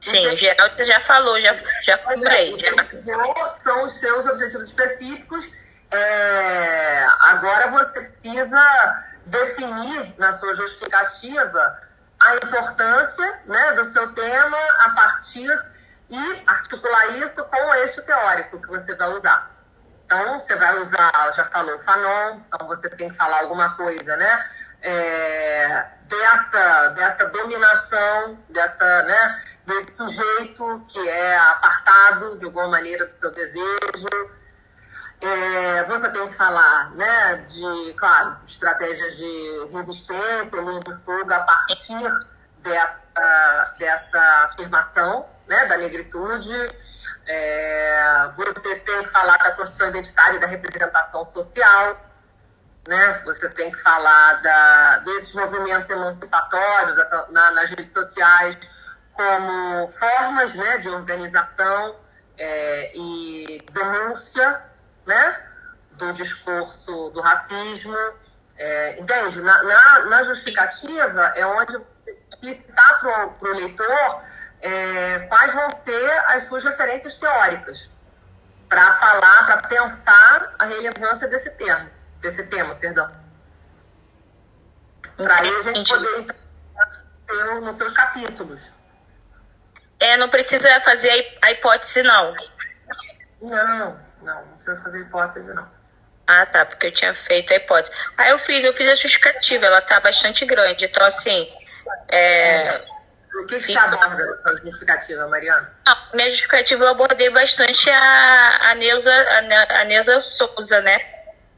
Sim, 0.00 0.26
o 0.28 0.36
geral 0.36 0.68
você 0.76 0.84
já 0.84 1.00
falou, 1.00 1.40
já, 1.40 1.54
já 1.82 1.94
é, 1.94 1.96
comprei. 1.98 2.58
Já. 2.58 3.54
São 3.54 3.84
os 3.84 3.92
seus 3.94 4.26
objetivos 4.26 4.68
específicos. 4.68 5.50
É, 5.90 7.06
agora 7.20 7.68
você 7.68 8.00
precisa 8.00 9.04
definir 9.24 10.14
na 10.18 10.32
sua 10.32 10.54
justificativa 10.54 11.76
a 12.20 12.34
importância 12.36 13.40
né, 13.46 13.72
do 13.72 13.84
seu 13.84 14.12
tema 14.12 14.58
a 14.78 14.90
partir 14.90 15.50
e 16.08 16.42
articular 16.46 17.16
isso 17.18 17.44
com 17.44 17.56
o 17.56 17.74
eixo 17.74 18.02
teórico 18.02 18.60
que 18.60 18.68
você 18.68 18.94
vai 18.94 19.08
usar. 19.10 19.50
Então, 20.04 20.38
você 20.38 20.54
vai 20.54 20.78
usar, 20.78 21.10
já 21.34 21.44
falou, 21.46 21.78
Fanon, 21.80 22.40
então 22.46 22.66
você 22.68 22.88
tem 22.88 23.08
que 23.08 23.16
falar 23.16 23.40
alguma 23.40 23.74
coisa, 23.74 24.16
né? 24.16 24.46
É, 24.80 25.86
dessa, 26.08 26.88
dessa 26.90 27.26
dominação, 27.26 28.38
dessa, 28.48 29.02
né, 29.02 29.42
desse 29.66 29.96
sujeito 29.96 30.84
que 30.88 31.08
é 31.08 31.36
apartado 31.36 32.38
de 32.38 32.44
alguma 32.44 32.68
maneira 32.68 33.06
do 33.06 33.12
seu 33.12 33.30
desejo. 33.30 34.08
É, 35.20 35.82
você 35.84 36.08
tem 36.10 36.28
que 36.28 36.34
falar 36.34 36.94
né, 36.94 37.36
de, 37.36 37.94
claro, 37.94 38.36
estratégias 38.46 39.16
de 39.16 39.68
resistência, 39.72 40.60
linha 40.60 40.80
de 40.80 40.92
fuga 41.04 41.36
a 41.36 41.40
partir 41.40 42.10
dessa, 42.58 43.04
dessa 43.78 44.20
afirmação 44.44 45.26
né, 45.46 45.66
da 45.66 45.76
negritude. 45.78 46.54
É, 47.26 48.28
você 48.32 48.76
tem 48.76 49.02
que 49.02 49.08
falar 49.08 49.38
da 49.38 49.52
construção 49.52 49.88
identitária 49.88 50.36
e 50.36 50.40
da 50.40 50.46
representação 50.46 51.24
social, 51.24 51.98
né? 52.86 53.22
Você 53.24 53.48
tem 53.48 53.70
que 53.70 53.80
falar 53.82 54.34
da, 54.42 54.98
desses 54.98 55.34
movimentos 55.34 55.90
emancipatórios 55.90 56.98
essa, 56.98 57.26
na, 57.30 57.50
nas 57.52 57.70
redes 57.70 57.92
sociais 57.92 58.58
como 59.12 59.88
formas 59.88 60.54
né, 60.54 60.78
de 60.78 60.88
organização 60.88 61.96
é, 62.38 62.92
e 62.94 63.64
denúncia 63.72 64.62
né, 65.06 65.40
do 65.92 66.12
discurso 66.12 67.10
do 67.10 67.20
racismo. 67.20 67.96
É, 68.58 68.98
entende? 68.98 69.40
Na, 69.40 69.62
na, 69.62 70.00
na, 70.06 70.22
justificativa 70.22 71.32
é 71.34 71.44
onde 71.46 71.78
citar 72.52 73.00
para 73.00 73.50
o 73.50 73.52
leitor 73.52 74.22
é, 74.60 75.20
quais 75.28 75.52
vão 75.52 75.68
ser 75.70 76.10
as 76.26 76.44
suas 76.44 76.64
referências 76.64 77.14
teóricas 77.14 77.90
para 78.68 78.94
falar, 78.94 79.46
para 79.46 79.68
pensar 79.68 80.54
a 80.58 80.64
relevância 80.64 81.28
desse 81.28 81.50
tema, 81.50 81.90
desse 82.26 82.42
tema, 82.44 82.74
perdão. 82.74 83.10
Para 85.16 85.40
aí 85.40 85.48
a 85.48 85.62
gente 85.62 85.88
poder 85.88 86.18
entrar 86.18 87.60
nos 87.60 87.76
seus 87.76 87.92
capítulos. 87.92 88.70
É, 89.98 90.16
não 90.16 90.28
precisa 90.28 90.80
fazer 90.80 91.38
a 91.40 91.52
hipótese, 91.52 92.02
não. 92.02 92.34
Não, 93.40 94.00
não, 94.22 94.44
não 94.44 94.56
precisa 94.56 94.76
fazer 94.82 95.00
hipótese, 95.00 95.54
não. 95.54 95.76
Ah, 96.26 96.44
tá, 96.44 96.66
porque 96.66 96.88
eu 96.88 96.92
tinha 96.92 97.14
feito 97.14 97.52
a 97.52 97.56
hipótese. 97.56 97.94
Aí 98.18 98.30
eu 98.30 98.38
fiz, 98.38 98.64
eu 98.64 98.74
fiz 98.74 98.88
a 98.88 98.94
justificativa, 98.94 99.66
ela 99.66 99.80
tá 99.80 100.00
bastante 100.00 100.44
grande. 100.44 100.84
Então, 100.84 101.06
assim, 101.06 101.48
é, 102.08 102.82
o 103.36 103.46
que, 103.46 103.58
que 103.60 103.72
você 103.72 103.78
aborda 103.78 104.26
na 104.26 104.36
sua 104.36 104.56
justificativa, 104.56 105.28
Mariana? 105.28 105.72
Não, 105.86 105.96
minha 106.14 106.28
justificativa 106.28 106.84
eu 106.84 106.88
abordei 106.88 107.30
bastante 107.30 107.88
a, 107.88 108.70
a, 108.70 108.74
Neuza, 108.74 109.12
a, 109.12 109.80
a 109.82 109.84
Neuza 109.84 110.20
Souza, 110.20 110.80
né? 110.80 111.15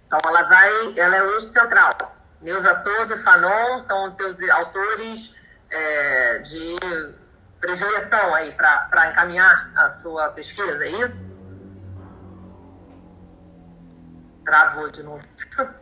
Então 0.08 0.18
ela 0.24 0.42
vai, 0.44 0.98
ela 0.98 1.16
é 1.16 1.22
o 1.22 1.30
eixo 1.34 1.48
central. 1.48 1.92
Neuza 2.40 2.72
Souza 2.72 3.14
e 3.14 3.18
Fanon 3.18 3.78
são 3.78 4.06
os 4.06 4.14
seus 4.14 4.40
autores 4.48 5.36
é, 5.70 6.38
de 6.38 6.76
predileção 7.60 8.34
aí 8.34 8.52
para 8.52 9.10
encaminhar 9.10 9.70
a 9.76 9.90
sua 9.90 10.30
pesquisa, 10.30 10.86
é 10.86 10.88
isso? 10.88 11.30
Travou 14.46 14.88
de 14.90 15.02
novo. 15.02 15.22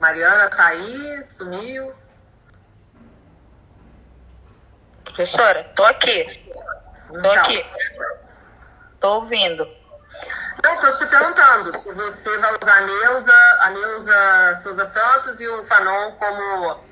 Mariana 0.00 0.48
tá 0.48 0.68
aí, 0.68 1.22
sumiu. 1.26 1.92
Professora, 5.04 5.62
tô 5.76 5.84
aqui. 5.84 6.24
Tô 7.08 7.18
então. 7.18 7.32
aqui. 7.34 7.66
Tô 8.98 9.14
ouvindo. 9.16 9.83
Não, 10.62 10.78
tô 10.78 10.92
te 10.92 11.06
perguntando 11.06 11.76
se 11.78 11.92
você 11.92 12.38
vai 12.38 12.52
usar 12.60 12.76
a 12.76 12.80
Neuza, 12.80 13.58
a 13.60 13.70
Neuza 13.70 14.54
Souza 14.62 14.84
Santos 14.84 15.40
e 15.40 15.48
o 15.48 15.62
Fanon 15.64 16.12
como. 16.12 16.84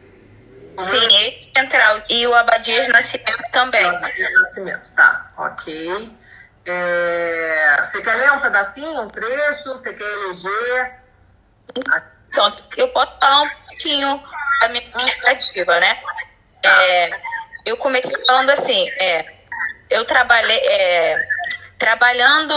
Sim, 0.78 1.52
central. 1.54 2.02
E 2.08 2.26
o 2.26 2.34
Abadias 2.34 2.88
Nascimento 2.88 3.50
também. 3.52 3.84
O 3.84 3.96
Abadias 3.96 4.32
Nascimento, 4.40 4.94
tá. 4.94 5.30
Ok. 5.36 6.12
É... 6.64 7.76
Você 7.84 8.00
quer 8.00 8.14
ler 8.14 8.32
um 8.32 8.40
pedacinho, 8.40 9.02
um 9.02 9.08
trecho? 9.08 9.70
Você 9.70 9.92
quer 9.92 10.04
eleger? 10.04 11.02
Então, 11.76 12.46
eu 12.76 12.88
posso 12.88 13.18
falar 13.20 13.42
um 13.42 13.48
pouquinho 13.48 14.22
da 14.60 14.68
minha 14.68 14.90
perspectiva, 14.90 15.78
né? 15.80 16.00
Tá. 16.62 16.82
É, 16.82 17.10
eu 17.66 17.76
comecei 17.76 18.16
falando 18.24 18.50
assim, 18.50 18.88
é, 18.98 19.24
eu 19.90 20.04
trabalhei 20.04 20.58
é, 20.58 21.16
trabalhando 21.78 22.54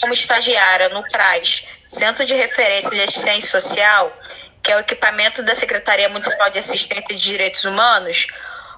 como 0.00 0.12
estagiária 0.12 0.88
no 0.88 1.02
CRAS, 1.02 1.66
Centro 1.88 2.24
de 2.24 2.34
Referência 2.34 2.90
de 2.90 3.02
Assistência 3.02 3.60
Social, 3.60 4.12
que 4.62 4.72
é 4.72 4.76
o 4.76 4.80
equipamento 4.80 5.42
da 5.42 5.54
Secretaria 5.54 6.08
Municipal 6.08 6.50
de 6.50 6.58
Assistência 6.58 7.14
de 7.14 7.22
Direitos 7.22 7.64
Humanos, 7.64 8.28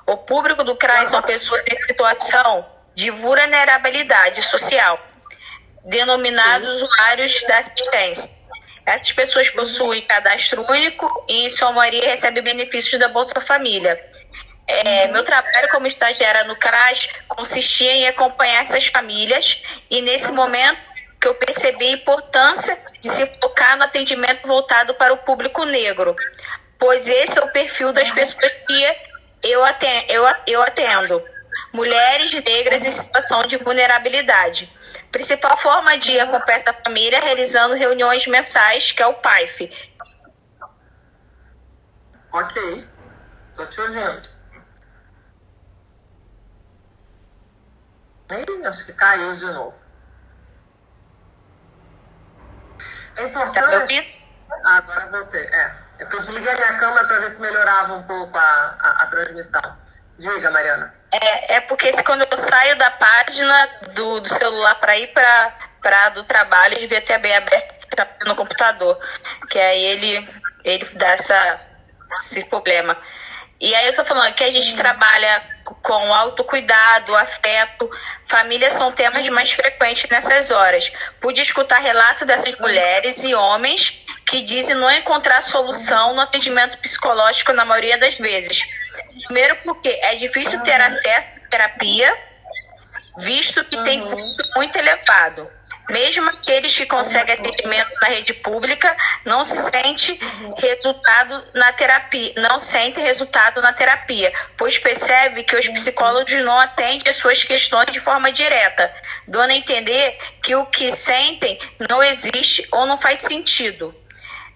o 0.07 0.17
público 0.17 0.65
do 0.65 0.77
CRAS 0.77 1.11
são 1.11 1.23
pessoas 1.23 1.63
em 1.71 1.83
situação 1.83 2.67
de 2.95 3.11
vulnerabilidade 3.11 4.43
social, 4.43 4.99
denominados 5.85 6.83
usuários 6.83 7.43
da 7.45 7.59
assistência. 7.59 8.45
Essas 8.87 9.13
pessoas 9.13 9.49
possuem 9.51 10.03
cadastro 10.03 10.65
único 10.71 11.25
e, 11.29 11.47
em 11.47 11.49
sua 11.49 11.73
maioria, 11.73 12.07
recebem 12.07 12.43
benefícios 12.43 13.01
da 13.01 13.09
Bolsa 13.09 13.41
Família. 13.41 13.99
É, 14.67 15.09
meu 15.09 15.23
trabalho 15.23 15.69
como 15.71 15.87
estagiária 15.87 16.45
no 16.45 16.57
CRAS 16.57 17.09
consistia 17.29 17.93
em 17.93 18.09
acompanhar 18.09 18.61
essas 18.61 18.87
famílias 18.87 19.63
e, 19.91 20.03
nesse 20.03 20.33
momento, 20.33 20.79
que 21.25 21.29
eu 21.29 21.35
percebi 21.35 21.87
a 21.87 21.93
importância 21.93 22.79
de 23.01 23.09
se 23.09 23.25
focar 23.41 23.79
no 23.79 23.85
atendimento 23.85 24.47
voltado 24.47 24.93
para 24.93 25.15
o 25.15 25.17
público 25.17 25.65
negro, 25.65 26.15
pois 26.79 27.09
esse 27.09 27.39
é 27.39 27.43
o 27.43 27.51
perfil 27.51 27.95
das 27.95 28.11
pessoas 28.11 28.53
que 28.67 28.97
eu 29.43 29.65
atendo. 29.65 30.13
Eu, 30.13 30.23
eu 30.47 30.63
atendo. 30.63 31.19
Mulheres 31.73 32.31
negras 32.31 32.85
em 32.85 32.91
situação 32.91 33.41
de 33.41 33.57
vulnerabilidade. 33.57 34.71
Principal 35.11 35.57
forma 35.57 35.97
de 35.97 36.21
acompanhar 36.21 36.57
essa 36.57 36.75
família 36.75 37.17
é 37.17 37.25
realizando 37.25 37.75
reuniões 37.75 38.27
mensais, 38.27 38.93
que 38.93 39.03
é 39.03 39.07
o 39.07 39.15
PAIF. 39.15 39.71
Ok, 42.33 42.87
tô 43.57 43.65
te 43.65 43.81
ouvindo. 43.81 44.29
Ih, 48.31 48.67
acho 48.67 48.85
que 48.85 48.93
caiu 48.93 49.35
de 49.37 49.47
novo. 49.47 49.84
É 53.17 53.23
importante. 53.25 54.03
Tá 54.49 54.57
ah, 54.65 54.77
agora 54.77 55.07
voltei. 55.07 55.43
É. 55.43 55.85
É 55.99 56.05
que 56.05 56.17
eu 56.17 56.21
desliguei 56.21 56.51
a 56.51 56.55
minha 56.55 56.79
câmera 56.79 57.07
para 57.07 57.19
ver 57.21 57.31
se 57.31 57.41
melhorava 57.41 57.95
um 57.95 58.03
pouco 58.03 58.37
a, 58.37 58.77
a, 58.81 59.03
a 59.03 59.07
transmissão. 59.07 59.61
Diga, 60.19 60.51
Mariana. 60.51 60.95
É, 61.13 61.55
é 61.55 61.61
porque 61.61 61.93
se, 61.93 62.03
quando 62.03 62.27
eu 62.29 62.37
saio 62.37 62.77
da 62.77 62.91
página 62.91 63.69
do, 63.95 64.21
do 64.21 64.29
celular 64.29 64.75
para 64.77 64.97
ir 64.97 65.13
para 65.13 66.09
do 66.11 66.25
trabalho, 66.25 66.79
devia 66.79 67.01
ter 67.01 67.19
bem 67.19 67.37
aberto 67.37 67.87
no 68.27 68.35
computador. 68.35 68.99
Que 69.49 69.59
aí 69.59 69.85
ele, 69.85 70.29
ele 70.65 70.85
dá 70.97 71.11
essa, 71.11 71.61
esse 72.19 72.45
problema. 72.47 72.97
E 73.65 73.75
aí 73.75 73.87
eu 73.87 73.95
tô 73.95 74.05
falando 74.05 74.35
que 74.35 74.45
a 74.45 74.51
gente 74.51 74.77
trabalha 74.77 75.43
com 75.65 76.13
autocuidado, 76.13 77.17
afeto. 77.17 77.91
Famílias 78.27 78.75
são 78.75 78.93
temas 78.93 79.27
mais 79.31 79.53
frequentes 79.53 80.07
nessas 80.11 80.51
horas. 80.51 80.93
Pude 81.19 81.41
escutar 81.41 81.79
relatos 81.79 82.27
dessas 82.27 82.59
mulheres 82.59 83.25
e 83.25 83.35
homens 83.35 84.05
que 84.27 84.43
dizem 84.43 84.77
não 84.77 84.91
encontrar 84.91 85.41
solução 85.41 86.13
no 86.15 86.21
atendimento 86.21 86.77
psicológico 86.77 87.55
na 87.55 87.65
maioria 87.65 87.97
das 87.97 88.17
vezes. 88.17 88.69
Primeiro 89.25 89.57
porque 89.65 89.99
é 90.03 90.15
difícil 90.15 90.63
ter 90.63 90.79
acesso 90.83 91.27
à 91.43 91.49
terapia, 91.49 92.15
visto 93.17 93.65
que 93.65 93.83
tem 93.83 94.03
custo 94.03 94.45
muito 94.57 94.77
elevado. 94.77 95.49
Mesmo 95.91 96.31
aqueles 96.31 96.75
que 96.75 96.87
conseguem 96.87 97.35
atendimento 97.35 97.91
na 98.01 98.09
rede 98.09 98.33
pública 98.33 98.97
não 99.25 99.45
se 99.45 99.71
sente 99.71 100.19
resultado 100.57 101.45
na 101.53 101.73
terapia, 101.73 102.33
não 102.37 102.59
sente 102.59 103.01
resultado 103.01 103.61
na 103.61 103.73
terapia, 103.73 104.33
pois 104.57 104.79
percebe 104.79 105.45
que 105.45 105.57
os 105.57 105.69
psicólogos 105.69 106.33
não 106.43 106.59
atendem 106.59 107.09
as 107.09 107.17
suas 107.17 107.45
questões 107.45 107.87
de 107.91 108.01
forma 108.01 108.33
direta, 108.33 108.95
dando 109.29 109.51
a 109.51 109.55
entender 109.55 110.17
que 110.43 110.55
o 110.55 110.65
que 110.67 110.91
sentem 110.91 111.59
não 111.91 112.03
existe 112.03 112.67
ou 112.73 112.87
não 112.87 112.97
faz 112.97 113.23
sentido. 113.23 113.95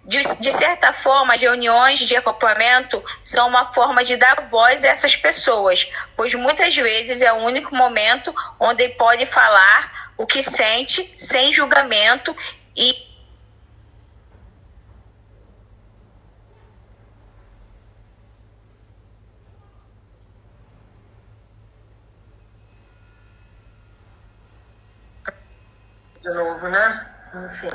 De, 0.05 0.23
de, 0.41 0.53
certa 0.53 0.91
forma, 0.91 1.35
as 1.35 1.41
reuniões 1.43 1.99
de 1.99 2.17
acompanhamento 2.17 3.05
são 3.23 3.47
uma 3.47 3.75
forma 3.75 4.03
de 4.03 4.17
dar 4.17 4.49
voz 4.49 4.83
a 4.83 4.89
essas 4.89 5.15
pessoas, 5.15 5.93
pois 6.17 6.33
muitas 6.33 6.75
vezes 6.75 7.21
é 7.21 7.31
o 7.31 7.43
único 7.43 7.77
momento 7.77 8.35
onde 8.59 8.89
pode 8.89 9.27
falar 9.27 10.08
o 10.19 10.27
que 10.27 10.43
sente 10.43 11.15
sem 11.17 11.53
julgamento 11.53 12.37
e 12.77 13.07
de 26.21 26.31
novo, 26.31 26.69
né? 26.69 27.15
Enfim. 27.45 27.69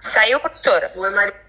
Saiu, 0.00 0.40
professora? 0.40 0.90
Oi, 0.96 1.10
Maria. 1.10 1.41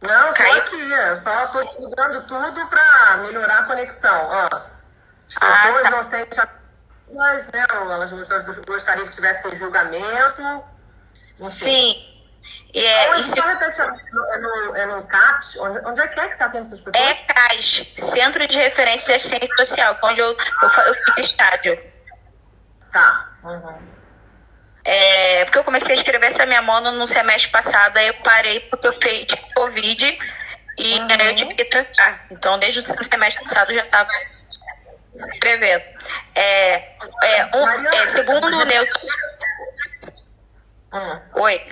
Não, 0.00 0.32
tô 0.32 0.42
aqui. 0.42 0.90
Eu 0.90 1.16
só 1.16 1.46
tô 1.48 1.60
ligando 1.60 2.26
tudo 2.26 2.66
para 2.66 3.16
melhorar 3.18 3.58
a 3.58 3.62
conexão. 3.64 4.26
Ó, 4.26 4.44
as 4.44 5.36
ah, 5.40 5.62
pessoas 5.62 5.76
ah, 5.78 5.82
tá. 5.82 5.90
não 5.90 6.02
sentem 6.02 6.42
mas, 7.12 7.44
né? 7.46 7.64
Elas 7.70 8.12
gostariam 8.66 9.06
que 9.06 9.12
tivesse 9.12 9.56
julgamento. 9.56 10.42
Sim. 11.12 12.06
E 12.72 12.78
é, 12.78 13.18
isso... 13.18 13.34
é, 13.40 14.38
no, 14.38 14.76
é 14.76 14.86
no 14.86 15.02
CAPS? 15.02 15.56
Onde, 15.56 15.86
onde 15.86 16.00
é 16.00 16.06
que 16.06 16.20
é 16.20 16.28
que 16.28 16.36
você 16.36 16.42
atende 16.42 16.68
essas 16.68 16.80
pessoas? 16.80 17.04
É 17.04 17.14
CAS, 17.14 17.92
Centro 17.96 18.46
de 18.46 18.56
Referência 18.56 19.06
de 19.06 19.14
Assistência 19.14 19.56
Social, 19.56 19.98
onde 20.04 20.20
eu, 20.20 20.28
eu, 20.28 20.68
eu 20.86 20.94
fiz 20.94 21.26
estádio. 21.26 21.78
Tá. 22.92 23.28
Uhum. 23.42 23.89
É, 24.84 25.44
porque 25.44 25.58
eu 25.58 25.64
comecei 25.64 25.94
a 25.94 25.98
escrever 25.98 26.26
essa 26.26 26.46
minha 26.46 26.62
mono 26.62 26.92
no 26.92 27.06
semestre 27.06 27.50
passado, 27.50 27.96
aí 27.96 28.08
eu 28.08 28.14
parei 28.14 28.60
porque 28.60 28.86
eu 28.86 28.92
fiz 28.92 29.26
Covid 29.54 30.18
e 30.78 30.98
uhum. 30.98 31.06
aí 31.20 31.28
eu 31.28 31.36
tive 31.36 31.54
que 31.54 31.64
trancar. 31.66 32.26
Então, 32.30 32.58
desde 32.58 32.80
o 32.80 33.04
semestre 33.04 33.44
passado 33.44 33.70
eu 33.70 33.76
já 33.76 33.82
estava 33.82 34.10
escrevendo. 35.14 35.84
É, 36.34 36.74
é, 37.22 37.50
um, 37.54 37.86
é, 37.88 38.06
segundo 38.06 38.46
o 38.46 38.64
Neutro. 38.64 38.92
Hum. 40.92 41.20
Oi. 41.34 41.66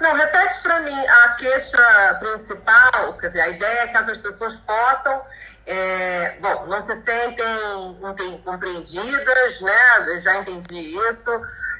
Não, 0.00 0.14
repete 0.14 0.60
para 0.62 0.80
mim 0.80 1.06
a 1.06 1.28
queixa 1.30 2.16
principal, 2.20 3.14
quer 3.18 3.28
dizer, 3.28 3.40
a 3.40 3.48
ideia 3.48 3.80
é 3.80 3.86
que 3.88 3.96
essas 3.96 4.18
pessoas 4.18 4.56
possam 4.56 5.24
é, 5.66 6.36
bom, 6.40 6.66
não 6.66 6.80
se 6.82 6.94
sentem 6.96 8.38
compreendidas, 8.44 9.60
né? 9.60 10.20
Já 10.20 10.36
entendi 10.36 10.96
isso, 11.08 11.30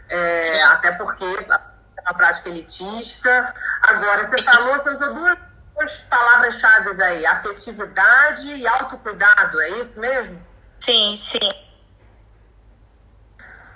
é, 0.09 0.63
até 0.65 0.93
porque 0.93 1.25
é 1.25 2.01
uma 2.01 2.15
prática 2.15 2.49
elitista. 2.49 3.55
Agora, 3.83 4.25
você 4.25 4.43
falou, 4.43 4.79
você 4.79 4.91
usou 4.91 5.15
duas, 5.15 5.39
duas 5.77 5.97
palavras-chave 6.03 7.03
aí, 7.03 7.27
afetividade 7.27 8.47
e 8.47 8.67
autocuidado, 8.67 9.61
é 9.61 9.71
isso 9.81 10.01
mesmo? 10.01 10.41
Sim, 10.81 11.15
sim. 11.17 11.64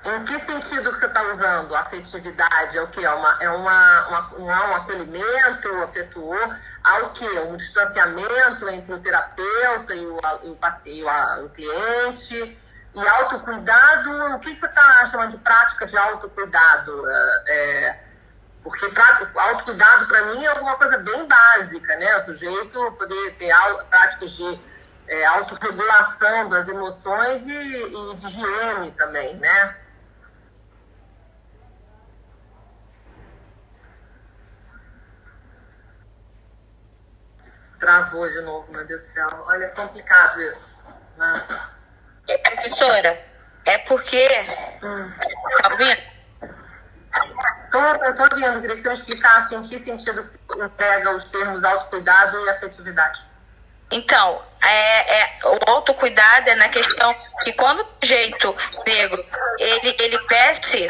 Em 0.05 0.25
que 0.25 0.39
sentido 0.41 0.93
que 0.93 0.99
você 0.99 1.07
está 1.07 1.23
usando 1.23 1.75
afetividade? 1.75 2.79
É 2.79 2.83
o 2.83 2.87
que? 2.87 3.05
É, 3.05 3.11
uma, 3.11 3.37
é 3.41 3.51
uma, 3.51 4.09
uma, 4.09 4.35
um, 4.39 4.45
um 4.45 4.75
acolhimento 4.77 5.69
afetuoso? 5.83 6.55
Há 6.85 6.99
o 7.01 7.11
que? 7.11 7.27
Um 7.27 7.57
distanciamento 7.57 8.69
entre 8.69 8.95
o 8.95 9.01
terapeuta 9.01 9.95
e 9.95 10.07
o, 10.07 10.17
o, 10.45 10.57
paciente, 10.57 11.05
o, 11.05 11.45
o 11.45 11.49
cliente? 11.51 12.59
E 12.95 13.09
autocuidado, 13.09 14.35
o 14.35 14.39
que, 14.39 14.55
que 14.55 14.61
você 14.61 14.67
está 14.67 15.05
chamando 15.07 15.31
de 15.31 15.39
prática 15.39 15.87
de 15.87 15.97
autocuidado? 15.97 17.11
É, 17.11 17.43
é 17.49 18.09
porque 18.63 18.89
pra, 18.89 19.29
autocuidado, 19.35 20.07
para 20.07 20.23
mim, 20.27 20.45
é 20.45 20.49
alguma 20.49 20.77
coisa 20.77 20.99
bem 20.99 21.27
básica, 21.27 21.97
né? 21.97 22.17
O 22.17 22.21
sujeito 22.21 22.93
poder 22.93 23.35
ter 23.37 23.55
práticas 23.89 24.33
de 24.33 24.61
é, 25.07 25.25
autorregulação 25.27 26.49
das 26.49 26.69
emoções 26.69 27.47
e, 27.47 27.51
e 27.51 28.15
de 28.15 28.27
higiene 28.27 28.91
também, 28.93 29.37
né? 29.37 29.77
Travou 37.79 38.29
de 38.29 38.41
novo, 38.41 38.71
meu 38.73 38.85
Deus 38.85 39.05
do 39.05 39.13
céu. 39.13 39.27
Olha, 39.47 39.65
é 39.65 39.69
complicado 39.69 40.43
isso. 40.43 40.85
Né? 41.17 41.33
Professora, 42.43 43.25
é 43.65 43.79
porque. 43.79 44.27
Hum. 44.83 45.13
Tá 45.63 45.69
ouvindo? 45.71 46.03
Tô, 47.71 47.79
eu 47.79 48.15
tô 48.15 48.23
ouvindo. 48.23 48.61
Queria 48.61 48.77
que 48.77 48.83
você 48.83 48.89
me 48.89 48.95
explicasse 48.95 49.55
em 49.55 49.63
que 49.63 49.79
sentido 49.79 50.23
que 50.25 50.31
você 50.31 50.69
pega 50.77 51.15
os 51.15 51.25
termos 51.25 51.65
autocuidado 51.65 52.45
e 52.45 52.51
afetividade. 52.51 53.23
Então, 53.91 54.43
é, 54.63 55.21
é, 55.21 55.39
o 55.45 55.71
autocuidado 55.71 56.51
é 56.51 56.55
na 56.57 56.69
questão 56.69 57.15
que 57.43 57.53
quando 57.55 57.81
o 57.81 58.07
jeito 58.07 58.55
negro 58.87 59.25
ele, 59.59 59.97
ele 59.99 60.19
cresce 60.27 60.89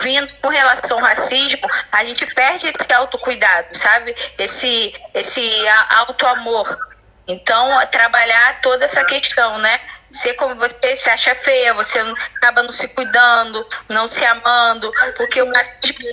vindo 0.00 0.28
com 0.40 0.48
relação 0.48 0.98
ao 0.98 1.04
racismo, 1.04 1.68
a 1.90 2.04
gente 2.04 2.26
perde 2.34 2.68
esse 2.68 2.92
autocuidado, 2.92 3.68
sabe? 3.72 4.14
Esse, 4.38 4.94
esse 5.14 5.48
auto-amor. 5.90 6.78
Então, 7.26 7.68
trabalhar 7.90 8.60
toda 8.60 8.84
essa 8.84 9.04
questão, 9.04 9.58
né? 9.58 9.80
ser 10.12 10.34
como 10.34 10.54
você 10.56 10.94
se 10.94 11.08
acha 11.08 11.34
feia, 11.36 11.72
você 11.72 11.98
acaba 12.36 12.62
não 12.62 12.72
se 12.72 12.86
cuidando, 12.88 13.66
não 13.88 14.06
se 14.06 14.24
amando, 14.24 14.92
porque 15.16 15.40
o 15.40 15.46
machismo. 15.46 16.04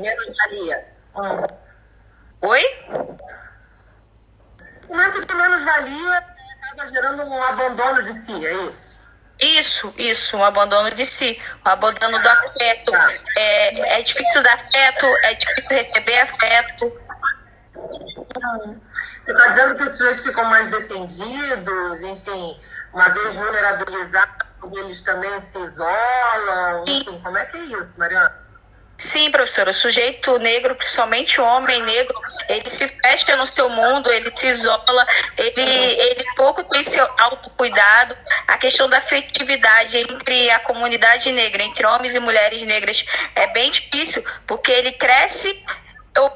Menos 0.00 0.36
valia. 0.36 0.88
Hum. 1.14 1.46
Oi? 2.40 2.64
O 4.88 4.96
momento 4.96 5.24
de 5.24 5.34
menos 5.34 5.62
valia 5.62 6.24
acaba 6.62 6.88
gerando 6.88 7.22
um 7.22 7.42
abandono 7.42 8.02
de 8.02 8.12
si, 8.12 8.46
é 8.46 8.52
isso? 8.70 8.93
Isso, 9.44 9.92
isso, 9.98 10.36
um 10.38 10.44
abandono 10.44 10.90
de 10.90 11.04
si, 11.04 11.38
um 11.64 11.68
abandono 11.68 12.18
do 12.18 12.28
afeto. 12.28 12.92
É, 13.36 13.98
é 13.98 14.02
difícil 14.02 14.42
dar 14.42 14.54
afeto, 14.54 15.06
é 15.24 15.34
difícil 15.34 15.76
receber 15.76 16.20
afeto. 16.20 16.92
Você 17.74 19.32
está 19.32 19.48
dizendo 19.48 19.74
que 19.74 19.82
os 19.82 19.96
sujeitos 19.96 20.24
ficam 20.24 20.44
mais 20.44 20.68
defendidos, 20.68 22.02
enfim, 22.02 22.58
uma 22.92 23.04
vez 23.10 23.34
vulnerabilizados, 23.34 24.72
eles 24.72 25.02
também 25.02 25.38
se 25.40 25.58
isolam, 25.58 26.84
enfim, 26.88 27.20
como 27.20 27.36
é 27.36 27.44
que 27.44 27.58
é 27.58 27.64
isso, 27.64 27.98
Mariana? 27.98 28.43
Sim, 28.96 29.30
professor, 29.30 29.66
o 29.66 29.72
sujeito 29.72 30.38
negro, 30.38 30.74
principalmente 30.76 31.40
o 31.40 31.44
homem 31.44 31.82
negro, 31.82 32.14
ele 32.48 32.70
se 32.70 32.86
fecha 32.86 33.34
no 33.34 33.44
seu 33.44 33.68
mundo, 33.68 34.10
ele 34.10 34.30
se 34.34 34.46
isola, 34.46 35.06
ele, 35.36 35.62
ele 35.62 36.24
pouco 36.36 36.62
tem 36.64 36.84
seu 36.84 37.04
autocuidado. 37.18 38.16
A 38.46 38.56
questão 38.56 38.88
da 38.88 38.98
afetividade 38.98 39.98
entre 39.98 40.48
a 40.50 40.60
comunidade 40.60 41.32
negra, 41.32 41.64
entre 41.64 41.84
homens 41.84 42.14
e 42.14 42.20
mulheres 42.20 42.62
negras, 42.62 43.04
é 43.34 43.48
bem 43.48 43.68
difícil, 43.70 44.24
porque 44.46 44.70
ele 44.70 44.92
cresce 44.92 45.64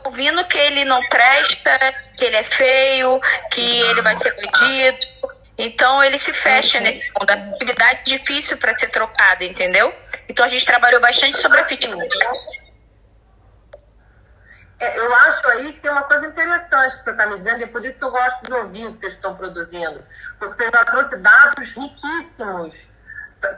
ouvindo 0.04 0.44
que 0.48 0.58
ele 0.58 0.84
não 0.84 1.00
presta, 1.08 1.78
que 2.16 2.24
ele 2.24 2.36
é 2.36 2.42
feio, 2.42 3.20
que 3.52 3.80
ele 3.82 4.02
vai 4.02 4.16
ser 4.16 4.34
bandido. 4.34 4.98
Então 5.56 6.02
ele 6.02 6.18
se 6.18 6.32
fecha 6.32 6.80
nesse 6.80 7.10
mundo. 7.18 7.30
A 7.30 7.34
atividade 7.34 8.00
é 8.00 8.18
difícil 8.18 8.56
para 8.58 8.76
ser 8.76 8.88
trocada, 8.88 9.44
entendeu? 9.44 9.94
Então 10.28 10.44
a 10.44 10.48
gente 10.48 10.66
trabalhou 10.66 11.00
bastante 11.00 11.38
sobre 11.38 11.58
a 11.58 11.62
afetividade. 11.62 12.68
É, 14.80 14.96
eu 14.96 15.12
acho 15.12 15.48
aí 15.48 15.72
que 15.72 15.80
tem 15.80 15.90
uma 15.90 16.04
coisa 16.04 16.26
interessante 16.26 16.98
que 16.98 17.04
você 17.04 17.10
está 17.10 17.26
me 17.26 17.36
dizendo, 17.36 17.60
e 17.60 17.64
é 17.64 17.66
por 17.66 17.84
isso 17.84 17.98
que 17.98 18.04
eu 18.04 18.10
gosto 18.12 18.44
de 18.44 18.52
ouvir 18.52 18.86
o 18.86 18.92
que 18.92 18.98
vocês 18.98 19.14
estão 19.14 19.34
produzindo. 19.34 20.04
Porque 20.38 20.54
você 20.54 20.68
já 20.72 20.84
trouxe 20.84 21.16
dados 21.16 21.68
riquíssimos 21.70 22.86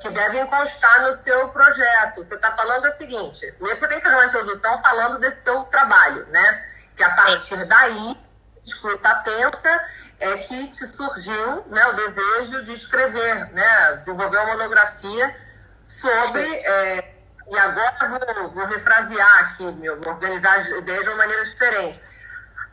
que 0.01 0.11
devem 0.11 0.47
constar 0.47 1.03
no 1.03 1.13
seu 1.13 1.49
projeto. 1.49 2.25
Você 2.25 2.35
está 2.35 2.53
falando 2.53 2.87
o 2.87 2.91
seguinte: 2.91 3.55
você 3.59 3.87
tem 3.87 3.99
que 3.99 4.05
fazer 4.05 4.17
uma 4.17 4.27
introdução 4.27 4.79
falando 4.79 5.19
desse 5.19 5.43
seu 5.43 5.65
trabalho, 5.65 6.27
né? 6.29 6.67
Que 6.97 7.03
a 7.03 7.11
partir 7.11 7.67
daí, 7.67 8.17
escuta 8.63 9.11
atenta, 9.11 9.85
é 10.19 10.37
que 10.39 10.69
te 10.69 10.87
surgiu 10.87 11.65
né, 11.67 11.87
o 11.87 11.93
desejo 11.95 12.63
de 12.63 12.73
escrever, 12.73 13.51
né? 13.53 13.97
Desenvolver 13.97 14.39
uma 14.39 14.57
monografia 14.57 15.50
sobre. 15.83 16.43
É, 16.43 17.15
e 17.51 17.59
agora 17.59 18.09
vou, 18.09 18.51
vou 18.51 18.67
refrasear 18.67 19.39
aqui, 19.41 19.65
meu, 19.73 20.01
vou 20.01 20.13
organizar 20.13 20.59
as 20.59 20.69
ideias 20.69 21.03
de 21.03 21.09
uma 21.09 21.17
maneira 21.17 21.45
diferente 21.45 22.01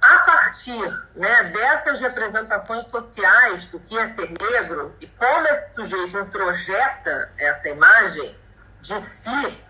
a 0.02 0.20
partir 0.20 0.88
né, 1.16 1.44
dessas 1.44 2.00
representações 2.00 2.86
sociais 2.86 3.66
do 3.66 3.80
que 3.80 3.98
é 3.98 4.08
ser 4.08 4.32
negro 4.40 4.96
e 5.02 5.08
como 5.08 5.48
esse 5.48 5.76
sujeito 5.76 6.18
introjeta 6.20 7.32
essa 7.38 7.70
imagem 7.70 8.38
de 8.82 9.00
si, 9.02 9.64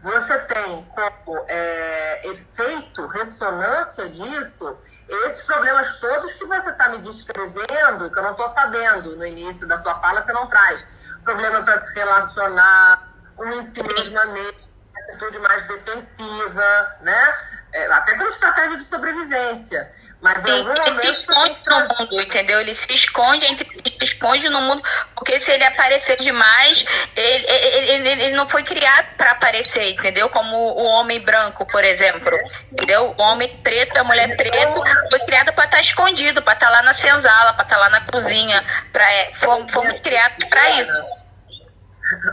você 0.00 0.38
tem 0.38 0.84
como 0.86 1.44
é, 1.46 2.26
efeito, 2.28 3.06
ressonância 3.06 4.08
disso, 4.08 4.76
esses 5.08 5.42
problemas 5.42 6.00
todos 6.00 6.32
que 6.32 6.44
você 6.46 6.70
está 6.70 6.88
me 6.88 6.98
descrevendo, 6.98 8.10
que 8.10 8.18
eu 8.18 8.22
não 8.22 8.32
estou 8.32 8.48
sabendo 8.48 9.16
no 9.16 9.26
início 9.26 9.66
da 9.66 9.76
sua 9.76 9.94
fala, 9.96 10.22
você 10.22 10.32
não 10.32 10.46
traz. 10.46 10.84
Problema 11.24 11.62
para 11.62 11.80
se 11.86 11.94
relacionar, 11.94 13.08
um 13.38 13.50
ensimismamento, 13.54 14.68
atitude 14.94 15.38
mais 15.38 15.64
defensiva, 15.66 16.96
né? 17.00 17.36
É, 17.74 17.92
até 17.92 18.16
como 18.16 18.28
estratégia 18.28 18.76
de 18.76 18.84
sobrevivência. 18.84 19.90
Mas 20.22 20.44
em 20.44 20.50
algum 20.52 20.70
ele 20.70 20.90
momento 20.92 21.20
se 21.20 21.32
esconde 21.32 21.60
no 21.66 21.98
mundo, 21.98 22.22
entendeu? 22.22 22.60
Ele 22.60 22.72
se 22.72 22.94
esconde, 22.94 23.46
entre, 23.46 23.68
se 23.68 24.04
esconde 24.04 24.48
no 24.48 24.60
mundo, 24.60 24.80
porque 25.16 25.40
se 25.40 25.50
ele 25.50 25.64
aparecer 25.64 26.16
demais, 26.18 26.86
ele, 27.16 27.46
ele, 27.48 27.90
ele, 27.90 28.08
ele 28.08 28.36
não 28.36 28.46
foi 28.46 28.62
criado 28.62 29.16
para 29.16 29.32
aparecer, 29.32 29.90
entendeu? 29.90 30.30
Como 30.30 30.56
o 30.56 30.84
homem 30.84 31.20
branco, 31.20 31.66
por 31.66 31.82
exemplo. 31.82 32.30
Entendeu? 32.70 33.12
O 33.18 33.22
homem 33.22 33.48
preto, 33.56 33.98
a 33.98 34.04
mulher 34.04 34.36
preta, 34.36 34.72
foi 35.10 35.18
criada 35.26 35.52
para 35.52 35.64
estar 35.64 35.76
tá 35.78 35.80
escondido, 35.80 36.42
para 36.42 36.54
estar 36.54 36.68
tá 36.68 36.72
lá 36.72 36.82
na 36.82 36.94
senzala, 36.94 37.54
para 37.54 37.64
estar 37.64 37.74
tá 37.74 37.80
lá 37.80 37.90
na 37.90 38.06
cozinha. 38.06 38.64
Pra, 38.92 39.12
é, 39.12 39.34
fomos, 39.34 39.72
fomos 39.72 40.00
criados 40.00 40.44
para 40.44 40.78
isso. 40.78 40.92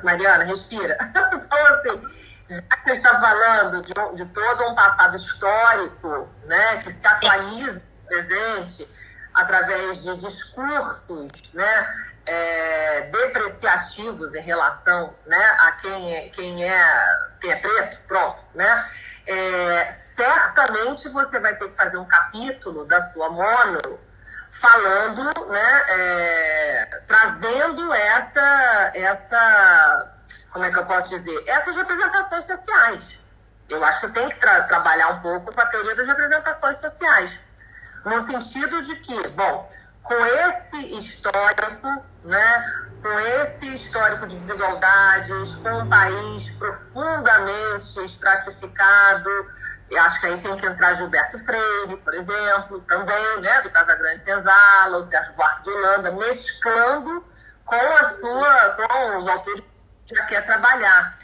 Mariana, 0.04 0.44
respira. 0.44 1.00
Então, 1.12 1.76
assim 1.76 2.22
já 2.52 2.62
que 2.62 2.84
você 2.84 2.92
está 2.92 3.20
falando 3.20 3.82
de, 3.82 3.94
de, 4.16 4.26
todo 4.34 4.68
um 4.68 4.76
passado 4.76 5.16
histórico, 5.16 6.28
né, 6.46 6.78
que 6.84 6.92
se 6.92 7.08
atualiza 7.08 7.80
no 7.80 8.08
presente 8.08 8.88
através 9.34 10.04
de 10.04 10.18
discursos, 10.18 11.32
né, 11.54 11.96
é, 12.26 13.02
depreciativos 13.12 14.36
em 14.36 14.42
relação, 14.42 15.16
né, 15.26 15.58
a 15.62 15.72
quem 15.74 16.16
é, 16.16 16.30
quem 16.30 16.64
é, 16.70 17.20
quem 17.40 17.52
é 17.52 17.56
preto, 17.56 18.02
pronto, 18.08 18.46
né, 18.54 18.86
é, 19.26 19.90
certamente 19.92 21.08
você 21.08 21.40
vai 21.40 21.56
ter 21.56 21.70
que 21.70 21.76
fazer 21.78 21.98
um 21.98 22.06
capítulo 22.06 22.84
da 22.84 23.00
sua 23.00 23.30
mono 23.30 23.80
falando, 24.50 25.24
né, 25.48 25.84
é, 25.88 27.02
trazendo 27.08 27.94
essa, 27.94 28.92
essa 28.94 30.21
como 30.52 30.66
é 30.66 30.72
que 30.72 30.80
eu 30.80 30.86
posso 30.86 31.10
dizer? 31.10 31.44
Essas 31.48 31.76
representações 31.76 32.44
sociais. 32.44 33.20
Eu 33.70 33.84
acho 33.84 34.02
que 34.02 34.14
tem 34.14 34.30
que 34.30 34.36
tra 34.36 34.64
trabalhar 34.64 35.10
um 35.10 35.20
pouco 35.22 35.54
com 35.54 35.62
a 35.62 35.66
teoria 35.66 35.96
das 35.96 36.08
representações 36.08 36.78
sociais. 36.78 37.40
No 38.04 38.22
sentido 38.22 38.82
de 38.82 38.96
que, 38.98 39.28
bom, 39.30 39.70
com 40.04 40.26
esse 40.26 40.78
histórico, 40.98 42.04
né, 42.24 42.88
com 43.02 43.20
esse 43.42 43.74
histórico 43.74 44.28
de 44.28 44.36
desigualdades, 44.36 45.56
com 45.56 45.70
um 45.70 45.90
país 45.90 46.50
profundamente 46.52 48.00
estratificado, 48.04 49.30
eu 49.90 50.02
acho 50.02 50.20
que 50.20 50.28
aí 50.28 50.42
tem 50.42 50.56
que 50.58 50.66
entrar 50.66 50.94
Gilberto 50.94 51.38
Freire, 51.40 51.98
por 51.98 52.14
exemplo, 52.14 52.80
também, 52.82 53.42
né, 53.42 53.62
do 53.62 53.70
Casagrande 53.70 54.20
Senzala, 54.20 54.98
o 54.98 55.04
Sérgio 55.04 55.34
Buarque 55.34 55.64
de 55.64 55.70
Holanda, 55.70 56.12
mesclando 56.12 57.26
com 57.66 57.76
a 57.76 58.04
sua, 58.06 58.70
com 58.72 59.18
os 59.18 59.28
autores 59.28 59.62
já 60.16 60.26
quer 60.26 60.46
trabalhar. 60.46 61.18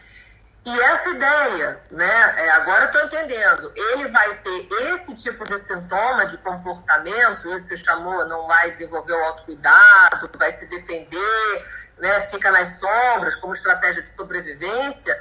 E 0.68 0.82
essa 0.82 1.10
ideia, 1.12 1.80
né, 1.90 2.34
é, 2.36 2.50
agora 2.50 2.84
eu 2.84 2.88
estou 2.88 3.02
entendendo, 3.04 3.72
ele 3.74 4.10
vai 4.10 4.36
ter 4.40 4.68
esse 4.92 5.16
tipo 5.16 5.46
de 5.46 5.58
sintoma 5.60 6.26
de 6.26 6.38
comportamento, 6.40 7.48
isso 7.56 7.68
se 7.68 7.78
chamou, 7.78 8.28
não 8.28 8.46
vai 8.48 8.72
desenvolver 8.72 9.14
o 9.14 9.24
autocuidado, 9.24 10.30
vai 10.38 10.52
se 10.52 10.70
defender, 10.70 11.66
né, 11.98 12.20
fica 12.28 12.52
nas 12.52 12.80
sombras 12.80 13.34
como 13.38 13.54
estratégia 13.54 14.04
de 14.04 14.10
sobrevivência, 14.10 15.18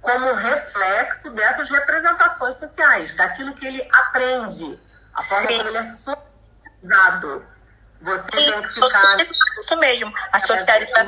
como 0.00 0.32
reflexo 0.32 1.28
dessas 1.32 1.68
representações 1.68 2.56
sociais, 2.56 3.14
daquilo 3.14 3.52
que 3.52 3.66
ele 3.66 3.86
aprende, 3.92 4.80
a 5.12 5.22
forma 5.22 5.48
como 5.48 5.68
ele 5.68 5.76
é 5.76 5.82
socializado. 5.82 7.44
Você 8.00 8.30
Sim, 8.32 8.52
tem 8.52 8.62
que 8.62 8.68
ficar. 8.68 9.16
Isso 9.58 9.76
mesmo, 9.76 10.14
a 10.32 10.38
socialização. 10.38 11.04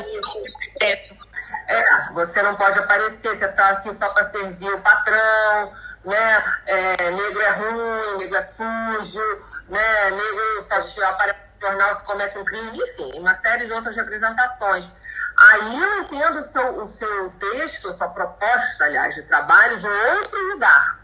É, 1.70 2.12
você 2.12 2.42
não 2.42 2.56
pode 2.56 2.76
aparecer, 2.80 3.32
você 3.32 3.44
está 3.44 3.68
aqui 3.68 3.92
só 3.94 4.08
para 4.08 4.24
servir 4.24 4.74
o 4.74 4.80
patrão, 4.80 5.72
né? 6.04 6.44
É, 6.66 7.10
negro 7.12 7.40
é 7.40 7.50
ruim, 7.50 8.18
negro 8.18 8.36
é 8.36 8.40
sujo, 8.40 9.38
né? 9.68 10.10
Negro 10.10 10.62
só 10.62 11.04
aparece 11.06 11.38
no 11.54 11.68
jornal 11.68 11.94
se 11.94 12.02
comete 12.02 12.36
um 12.38 12.44
crime, 12.44 12.76
enfim, 12.76 13.20
uma 13.20 13.34
série 13.34 13.66
de 13.66 13.72
outras 13.72 13.94
representações. 13.94 14.90
Aí 15.38 15.80
eu 15.80 16.02
entendo 16.02 16.38
o 16.38 16.42
seu, 16.42 16.82
o 16.82 16.86
seu 16.88 17.30
texto, 17.38 17.88
a 17.88 17.92
sua 17.92 18.08
proposta, 18.08 18.84
aliás, 18.86 19.14
de 19.14 19.22
trabalho 19.22 19.78
de 19.78 19.86
outro 19.86 20.40
lugar, 20.48 21.00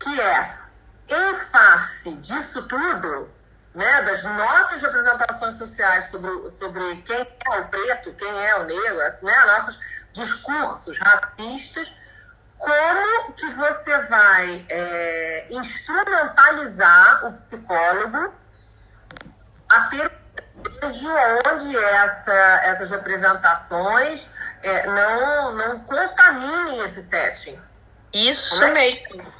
que 0.00 0.18
é, 0.18 0.54
em 1.06 1.34
face 1.34 2.12
disso 2.14 2.66
tudo, 2.66 3.28
né, 3.76 4.02
das 4.02 4.22
nossas 4.24 4.80
representações 4.80 5.54
sociais 5.56 6.06
sobre, 6.06 6.30
sobre 6.50 6.96
quem 7.02 7.20
é 7.20 7.58
o 7.58 7.64
preto, 7.68 8.14
quem 8.14 8.46
é 8.46 8.56
o 8.56 8.64
negro, 8.64 9.02
assim, 9.02 9.26
né, 9.26 9.44
nossos 9.44 9.78
discursos 10.14 10.98
racistas, 10.98 11.92
como 12.56 13.32
que 13.34 13.50
você 13.50 13.98
vai 13.98 14.64
é, 14.70 15.46
instrumentalizar 15.50 17.26
o 17.26 17.32
psicólogo 17.32 18.32
a 19.68 19.80
ter 19.88 20.10
desde 20.80 21.06
onde 21.06 21.76
essa, 21.76 22.32
essas 22.64 22.88
representações 22.90 24.30
é, 24.62 24.86
não, 24.86 25.54
não 25.54 25.80
contaminem 25.80 26.82
esse 26.82 27.02
setting. 27.02 27.60
Isso 28.10 28.62
é 28.62 28.70
mesmo. 28.70 29.36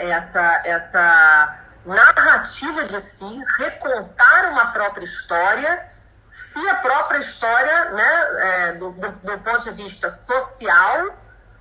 Essa, 0.00 0.62
essa 0.64 1.69
narrativa 1.84 2.84
de 2.84 3.00
si, 3.00 3.44
recontar 3.58 4.50
uma 4.50 4.72
própria 4.72 5.04
história 5.04 5.90
se 6.30 6.58
a 6.68 6.76
própria 6.76 7.18
história, 7.18 7.90
né, 7.90 8.28
é, 8.38 8.72
do, 8.74 8.92
do, 8.92 9.10
do 9.10 9.38
ponto 9.38 9.64
de 9.64 9.70
vista 9.82 10.08
social, 10.08 11.16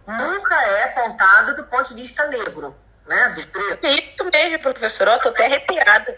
nunca 0.05 0.55
é 0.55 0.87
contada 0.89 1.53
do 1.53 1.63
ponto 1.63 1.93
de 1.93 2.01
vista 2.01 2.27
negro, 2.27 2.75
né, 3.07 3.29
do 3.29 3.47
preto. 3.47 3.87
Isso 3.87 4.29
mesmo, 4.31 4.59
professora, 4.59 5.13
eu 5.13 5.19
tô 5.21 5.29
até 5.29 5.45
arrepiada. 5.45 6.15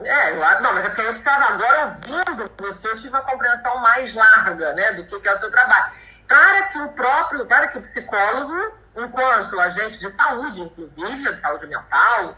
É, 0.00 0.60
não, 0.60 0.74
mas 0.74 0.84
é 0.84 0.88
porque 0.88 1.00
eu 1.00 1.10
observo 1.10 1.44
agora, 1.44 1.84
ouvindo 1.84 2.50
você, 2.58 2.88
eu 2.88 2.96
tive 2.96 3.10
uma 3.10 3.22
compreensão 3.22 3.76
mais 3.78 4.14
larga, 4.14 4.72
né, 4.74 4.92
do 4.92 5.20
que 5.20 5.28
é 5.28 5.34
o 5.34 5.38
teu 5.38 5.50
trabalho. 5.50 5.92
Para 6.26 6.62
que 6.68 6.78
o 6.78 6.88
próprio, 6.90 7.46
para 7.46 7.68
que 7.68 7.78
o 7.78 7.80
psicólogo, 7.80 8.72
enquanto 8.96 9.60
agente 9.60 9.98
de 9.98 10.08
saúde, 10.08 10.62
inclusive, 10.62 11.34
de 11.34 11.40
saúde 11.40 11.66
mental, 11.66 12.36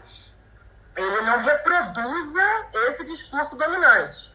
ele 0.95 1.21
não 1.21 1.39
reproduza 1.39 2.65
esse 2.87 3.03
discurso 3.05 3.55
dominante. 3.57 4.33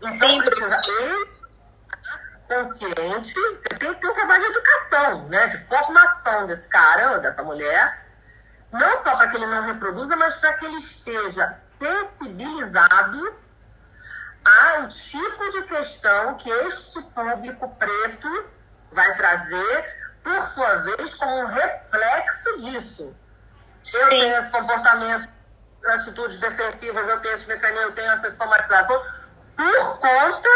Então, 0.00 0.30
Sim, 0.30 0.38
precisa 0.40 0.80
ele 0.84 1.32
consciente, 2.48 3.32
você 3.32 3.68
tem 3.78 3.94
que 3.94 4.00
ter 4.00 4.10
um 4.10 4.12
trabalho 4.12 4.42
de 4.42 4.50
educação, 4.50 5.28
né, 5.28 5.46
de 5.46 5.58
formação 5.58 6.46
desse 6.46 6.68
cara, 6.68 7.18
dessa 7.18 7.42
mulher, 7.42 8.06
não 8.70 8.96
só 8.96 9.16
para 9.16 9.28
que 9.28 9.36
ele 9.36 9.46
não 9.46 9.62
reproduza, 9.62 10.16
mas 10.16 10.36
para 10.36 10.52
que 10.54 10.66
ele 10.66 10.76
esteja 10.76 11.50
sensibilizado 11.52 13.36
ao 14.44 14.88
tipo 14.88 15.50
de 15.50 15.62
questão 15.62 16.34
que 16.34 16.50
este 16.50 17.00
público 17.02 17.68
preto 17.76 18.46
vai 18.90 19.16
trazer, 19.16 19.94
por 20.22 20.40
sua 20.42 20.76
vez, 20.76 21.14
como 21.14 21.40
um 21.40 21.46
reflexo 21.46 22.56
disso. 22.58 23.14
Sim. 23.82 23.98
Eu 23.98 24.08
tenho 24.08 24.36
esse 24.36 24.50
comportamento, 24.50 25.28
atitudes 25.86 26.38
defensivas, 26.38 27.08
eu 27.08 27.20
tenho 27.20 27.34
esse 27.34 27.46
mecanismo, 27.46 27.86
eu 27.86 27.92
tenho 27.92 28.10
essa 28.12 28.30
somatização, 28.30 29.02
por 29.56 29.98
conta 29.98 30.48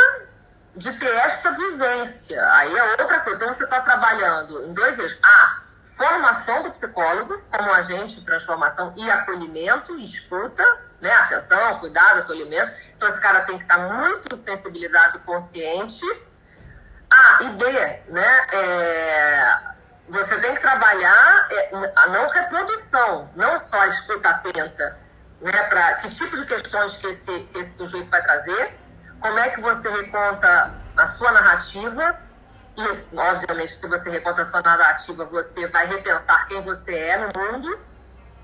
de 0.75 0.93
ter 0.99 1.11
esta 1.11 1.51
vivência. 1.53 2.53
Aí 2.53 2.77
é 2.77 2.85
outra 2.91 3.21
coisa. 3.21 3.37
Então 3.37 3.55
você 3.55 3.65
está 3.65 3.81
trabalhando 3.81 4.65
em 4.65 4.73
dois 4.73 4.99
eixos. 4.99 5.19
A 5.25 5.63
formação 5.83 6.63
do 6.63 6.71
psicólogo 6.71 7.41
como 7.51 7.73
agente 7.73 8.17
de 8.17 8.25
transformação 8.25 8.93
e 8.97 9.11
acolhimento, 9.11 9.97
e 9.97 10.05
escuta, 10.05 10.63
né? 11.01 11.11
Atenção, 11.13 11.79
cuidado, 11.79 12.21
acolhimento. 12.21 12.75
Então 12.95 13.09
esse 13.09 13.21
cara 13.21 13.41
tem 13.43 13.57
que 13.57 13.65
estar 13.65 13.79
tá 13.79 13.95
muito 13.95 14.37
sensibilizado 14.37 15.19
e 15.19 15.21
consciente. 15.23 16.05
A 17.09 17.45
e 17.45 17.49
B, 17.51 17.73
né? 18.09 18.47
É, 18.53 19.59
você 20.09 20.39
tem 20.39 20.55
que 20.55 20.61
trabalhar 20.61 21.49
é, 21.51 21.93
a 21.97 22.07
não 22.09 22.29
reprodução, 22.29 23.31
não 23.35 23.57
só 23.59 23.81
a 23.81 23.87
escuta 23.87 24.29
atenta, 24.29 24.99
né? 25.41 25.63
Para 25.65 25.95
que 25.95 26.09
tipo 26.09 26.37
de 26.37 26.47
questões 26.47 26.97
que 26.97 27.07
esse, 27.07 27.41
que 27.41 27.59
esse 27.59 27.77
sujeito 27.77 28.11
vai 28.11 28.23
trazer 28.23 28.79
como 29.21 29.39
é 29.39 29.51
que 29.51 29.61
você 29.61 29.89
reconta 29.89 30.75
a 30.97 31.07
sua 31.07 31.33
narrativa 31.33 32.19
e, 32.77 33.19
obviamente, 33.19 33.75
se 33.75 33.87
você 33.89 34.11
reconta 34.11 34.43
a 34.43 34.45
sua 34.45 34.61
narrativa, 34.61 35.25
você 35.25 35.67
vai 35.69 35.87
repensar 35.87 36.47
quem 36.47 36.61
você 36.61 36.95
é 36.95 37.17
no 37.17 37.29
mundo, 37.35 37.81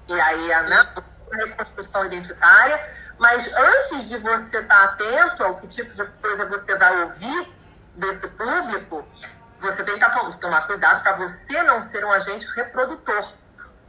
e 0.08 0.20
aí 0.20 0.52
a, 0.54 0.62
né, 0.62 0.88
a 0.96 1.36
reconstrução 1.36 2.06
identitária. 2.06 2.82
Mas 3.18 3.46
antes 3.54 4.08
de 4.08 4.16
você 4.16 4.58
estar 4.58 4.84
atento 4.84 5.44
ao 5.44 5.56
que 5.56 5.68
tipo 5.68 5.92
de 5.92 6.04
coisa 6.20 6.46
você 6.46 6.74
vai 6.76 7.02
ouvir 7.02 7.52
desse 7.94 8.26
público, 8.28 9.06
você 9.60 9.84
tem 9.84 9.98
que 9.98 10.38
tomar 10.38 10.66
cuidado 10.66 11.02
para 11.02 11.12
você 11.12 11.62
não 11.62 11.82
ser 11.82 12.04
um 12.04 12.10
agente 12.10 12.46
reprodutor 12.56 13.34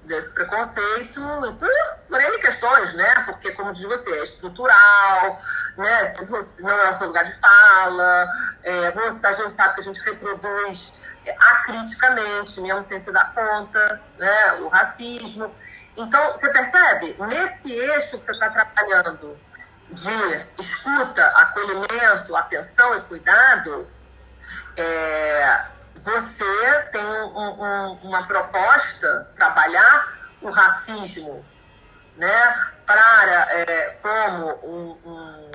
desse 0.05 0.29
preconceito 0.31 1.21
por, 1.59 1.69
por 2.07 2.21
N 2.21 2.37
questões, 2.39 2.93
né? 2.93 3.23
Porque, 3.25 3.51
como 3.51 3.73
diz 3.73 3.83
você, 3.85 4.11
é 4.11 4.23
estrutural, 4.23 5.39
né? 5.77 6.05
Se 6.05 6.25
você 6.25 6.61
não 6.61 6.71
é 6.71 6.91
o 6.91 6.93
seu 6.93 7.07
lugar 7.07 7.23
de 7.25 7.33
fala, 7.39 8.27
é, 8.63 8.91
você, 8.91 9.27
a 9.27 9.33
gente 9.33 9.51
sabe 9.51 9.75
que 9.75 9.81
a 9.81 9.83
gente 9.83 10.01
reproduz 10.01 10.91
acriticamente, 11.39 12.59
mesmo 12.59 12.83
sem 12.83 12.99
se 12.99 13.11
dar 13.11 13.33
conta, 13.33 14.01
né? 14.17 14.53
O 14.61 14.67
racismo. 14.67 15.53
Então, 15.95 16.31
você 16.31 16.49
percebe? 16.49 17.15
Nesse 17.19 17.71
eixo 17.71 18.17
que 18.17 18.25
você 18.25 18.31
está 18.31 18.49
trabalhando 18.49 19.37
de 19.89 20.45
escuta, 20.59 21.25
acolhimento, 21.27 22.35
atenção 22.35 22.97
e 22.97 23.01
cuidado, 23.01 23.87
é, 24.75 25.65
você 25.95 26.81
tem 26.91 27.05
um, 27.05 27.63
um, 27.63 27.93
uma 28.03 28.27
proposta, 28.27 29.31
trabalhar 29.35 30.07
o 30.41 30.49
racismo 30.49 31.45
né, 32.17 32.65
para, 32.85 33.47
é, 33.51 33.97
como, 34.01 34.51
um, 34.63 35.51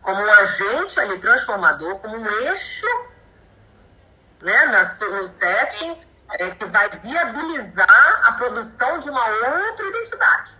como 0.00 0.20
um 0.22 0.32
agente 0.32 0.98
ali 1.00 1.18
transformador, 1.20 1.98
como 1.98 2.16
um 2.16 2.30
eixo 2.46 2.86
né, 4.42 4.64
na, 4.66 4.82
no 5.08 5.26
setting 5.26 6.00
é, 6.32 6.50
que 6.50 6.64
vai 6.66 6.88
viabilizar 6.88 8.20
a 8.24 8.32
produção 8.32 8.98
de 8.98 9.10
uma 9.10 9.26
outra 9.26 9.86
identidade. 9.86 10.56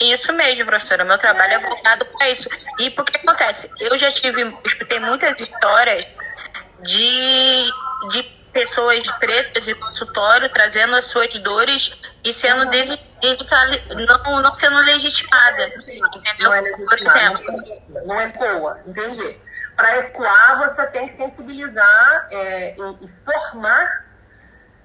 Isso 0.00 0.32
mesmo, 0.32 0.64
professora. 0.64 1.04
Meu 1.04 1.18
trabalho 1.18 1.54
é 1.54 1.58
voltado 1.58 2.06
para 2.06 2.30
isso. 2.30 2.48
E 2.78 2.90
por 2.90 3.04
que 3.04 3.18
acontece? 3.18 3.70
Eu 3.78 3.96
já 3.98 4.10
tive, 4.10 4.56
escutei 4.64 4.98
muitas 4.98 5.38
histórias 5.38 6.06
de 6.82 7.70
de 8.08 8.22
pessoas 8.52 9.02
pretas 9.18 9.68
e 9.68 9.74
consultório 9.74 10.48
trazendo 10.48 10.96
as 10.96 11.06
suas 11.06 11.30
dores 11.38 12.00
e 12.24 12.32
sendo 12.32 12.68
des, 12.70 12.98
não, 14.24 14.42
não 14.42 14.54
sendo 14.54 14.78
legitimada. 14.78 15.66
Entendeu? 15.66 16.34
Não 16.40 16.54
é 16.54 16.60
legitimada. 16.60 17.40
Não 18.04 18.20
ecoa, 18.20 18.80
entendi. 18.86 19.38
Para 19.76 19.98
ecoar, 19.98 20.58
você 20.58 20.86
tem 20.88 21.08
que 21.08 21.14
sensibilizar 21.14 22.28
é, 22.30 22.76
e, 22.76 23.04
e, 23.04 23.08
formar 23.08 24.06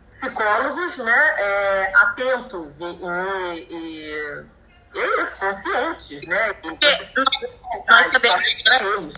psicólogos 0.09 0.97
né, 0.97 1.35
é, 1.37 1.93
atentos 1.95 2.79
e, 2.79 2.85
e, 2.85 4.45
e, 4.93 4.99
e 4.99 5.25
conscientes, 5.37 6.21
né? 6.27 6.55
E, 6.63 6.67
nós, 6.69 7.13
nós 7.87 8.11
sabemos. 8.13 9.13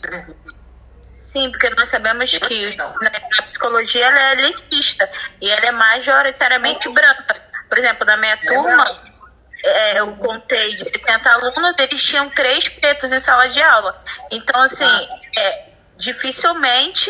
Sim, 1.38 1.51
porque 1.51 1.69
nós 1.69 1.88
sabemos 1.88 2.31
que 2.31 2.77
a 2.79 3.43
psicologia 3.43 4.07
ela 4.07 4.19
é 4.19 4.31
elitista 4.33 5.07
e 5.39 5.47
ela 5.47 5.67
é 5.67 5.71
majoritariamente 5.71 6.89
branca. 6.89 7.39
Por 7.69 7.77
exemplo, 7.77 8.03
na 8.07 8.17
minha 8.17 8.35
turma, 8.38 8.97
é, 9.63 9.99
eu 9.99 10.15
contei 10.15 10.73
de 10.73 10.83
60 10.83 11.29
alunos, 11.29 11.75
eles 11.77 12.03
tinham 12.03 12.27
três 12.31 12.67
pretos 12.69 13.11
em 13.11 13.19
sala 13.19 13.47
de 13.47 13.61
aula. 13.61 14.03
Então, 14.31 14.59
assim, 14.63 14.89
é, 15.38 15.65
dificilmente 15.95 17.07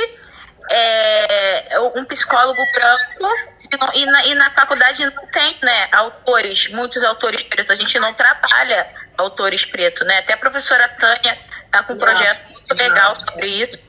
é, 0.71 1.79
um 1.95 2.03
psicólogo 2.03 2.61
branco 2.73 3.21
não, 3.21 3.93
e, 3.93 4.05
na, 4.07 4.25
e, 4.25 4.35
na, 4.35 4.51
faculdade 4.51 5.05
não 5.05 5.27
tem 5.27 5.57
né, 5.63 5.87
autores, 5.93 6.67
muitos 6.67 7.01
autores 7.05 7.43
pretos. 7.43 7.71
A 7.71 7.75
gente 7.75 7.97
não 7.97 8.13
trabalha 8.13 8.89
autores 9.17 9.63
pretos, 9.63 10.05
né? 10.05 10.17
Até 10.17 10.33
a 10.33 10.37
professora 10.37 10.89
Tânia 10.89 11.39
está 11.65 11.81
com 11.83 11.93
um 11.93 11.97
projeto 11.97 12.41
muito 12.51 12.75
legal 12.75 13.13
sobre 13.15 13.47
isso 13.61 13.86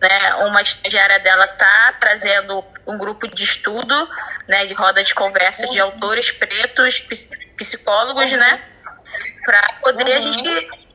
né, 0.00 0.34
uma 0.46 0.62
estagiária 0.62 1.18
dela 1.18 1.44
está 1.44 1.94
trazendo 2.00 2.64
um 2.86 2.96
grupo 2.96 3.26
de 3.26 3.44
estudo, 3.44 4.08
né, 4.48 4.64
de 4.66 4.74
roda 4.74 5.02
de 5.02 5.14
conversa 5.14 5.66
de 5.68 5.80
autores 5.80 6.30
pretos, 6.30 7.06
psicólogos, 7.56 8.30
né, 8.30 8.62
para 9.44 9.74
poder 9.82 10.14
a 10.14 10.18
gente 10.18 10.42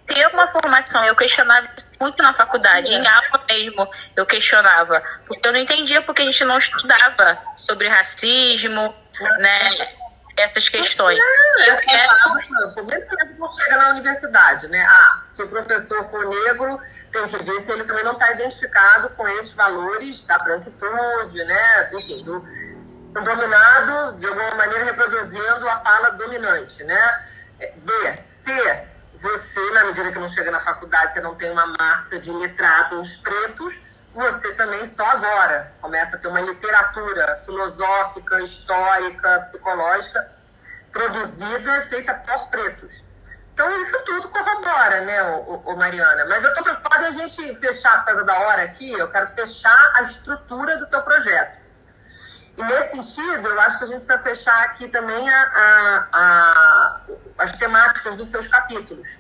ter 0.08 0.28
uma 0.34 0.47
formação. 0.47 1.03
Eu 1.03 1.16
questionava 1.16 1.68
muito 1.99 2.22
na 2.22 2.34
faculdade, 2.34 2.93
em 2.93 3.08
aula 3.08 3.43
mesmo 3.47 3.88
eu 4.16 4.26
questionava, 4.26 5.01
porque 5.26 5.47
eu 5.47 5.53
não 5.53 5.60
entendia 5.60 6.01
porque 6.01 6.22
a 6.22 6.26
gente 6.26 6.43
não 6.43 6.58
estudava 6.58 7.39
sobre 7.58 7.88
racismo, 7.88 8.93
né, 9.39 9.95
essas 10.38 10.69
questões. 10.69 11.17
Não, 11.17 11.65
eu 11.65 11.77
quero... 11.77 12.73
Primeiro 12.73 13.07
que 13.07 13.39
não 13.39 13.47
chega 13.47 13.77
na 13.77 13.89
universidade, 13.89 14.67
né? 14.67 14.86
Ah, 14.88 15.21
se 15.25 15.41
o 15.43 15.47
professor 15.47 16.03
for 16.09 16.27
negro, 16.27 16.79
tem 17.11 17.27
que 17.27 17.43
ver 17.43 17.61
se 17.61 17.71
ele 17.71 17.83
também 17.83 18.03
não 18.03 18.13
está 18.13 18.31
identificado 18.31 19.09
com 19.09 19.27
esses 19.29 19.53
valores 19.53 20.21
da 20.23 20.38
branquitude, 20.39 21.43
né? 21.45 21.89
Enfim, 21.93 22.23
do 22.23 22.43
dominado, 23.11 24.17
de 24.19 24.25
alguma 24.25 24.55
maneira 24.55 24.83
reproduzindo 24.86 25.69
a 25.69 25.77
fala 25.77 26.09
dominante, 26.11 26.83
né? 26.83 27.25
B, 27.77 28.19
C, 28.25 28.51
você, 29.15 29.69
na 29.71 29.86
medida 29.86 30.11
que 30.11 30.19
não 30.19 30.27
chega 30.27 30.51
na 30.51 30.59
faculdade, 30.59 31.13
você 31.13 31.21
não 31.21 31.36
tem 31.36 31.49
uma 31.51 31.67
massa 31.79 32.19
de 32.19 32.29
letrados 32.31 33.13
pretos, 33.15 33.81
você 34.16 34.53
também 34.53 34.86
só 34.86 35.05
agora 35.05 35.74
começa 35.82 36.16
a 36.16 36.20
ter 36.20 36.30
uma 36.30 36.39
literatura 36.39 37.36
filosófica, 37.45 38.39
histórica, 38.41 39.39
psicológica 39.41 40.32
produzida, 40.89 41.82
feita 41.89 42.13
por 42.13 42.47
pretos. 42.47 43.03
Então, 43.53 43.82
isso 43.82 43.97
tudo 44.05 44.30
corrobora, 44.30 45.01
né, 45.01 45.22
o, 45.24 45.76
Mariana? 45.76 46.26
Mas 46.26 46.43
eu 46.43 46.49
estou 46.49 46.63
preocupada 46.63 47.07
a 47.07 47.11
gente 47.11 47.55
fechar, 47.55 47.99
por 47.99 48.05
causa 48.05 48.24
da 48.24 48.39
hora 48.39 48.63
aqui, 48.63 48.89
eu 48.91 49.09
quero 49.09 49.28
fechar 49.28 49.91
a 49.95 50.03
estrutura 50.03 50.78
do 50.78 50.88
teu 50.88 51.01
projeto. 51.01 51.59
E 52.57 52.63
nesse 52.63 52.91
sentido, 52.91 53.47
eu 53.47 53.59
acho 53.59 53.78
que 53.78 53.84
a 53.84 53.88
gente 53.88 54.05
precisa 54.05 54.20
fechar 54.20 54.63
aqui 54.63 54.88
também 54.88 55.30
a, 55.30 55.41
a, 55.41 56.07
a, 56.13 57.01
as 57.38 57.51
temáticas 57.53 58.16
dos 58.16 58.30
seus 58.30 58.47
capítulos. 58.47 59.20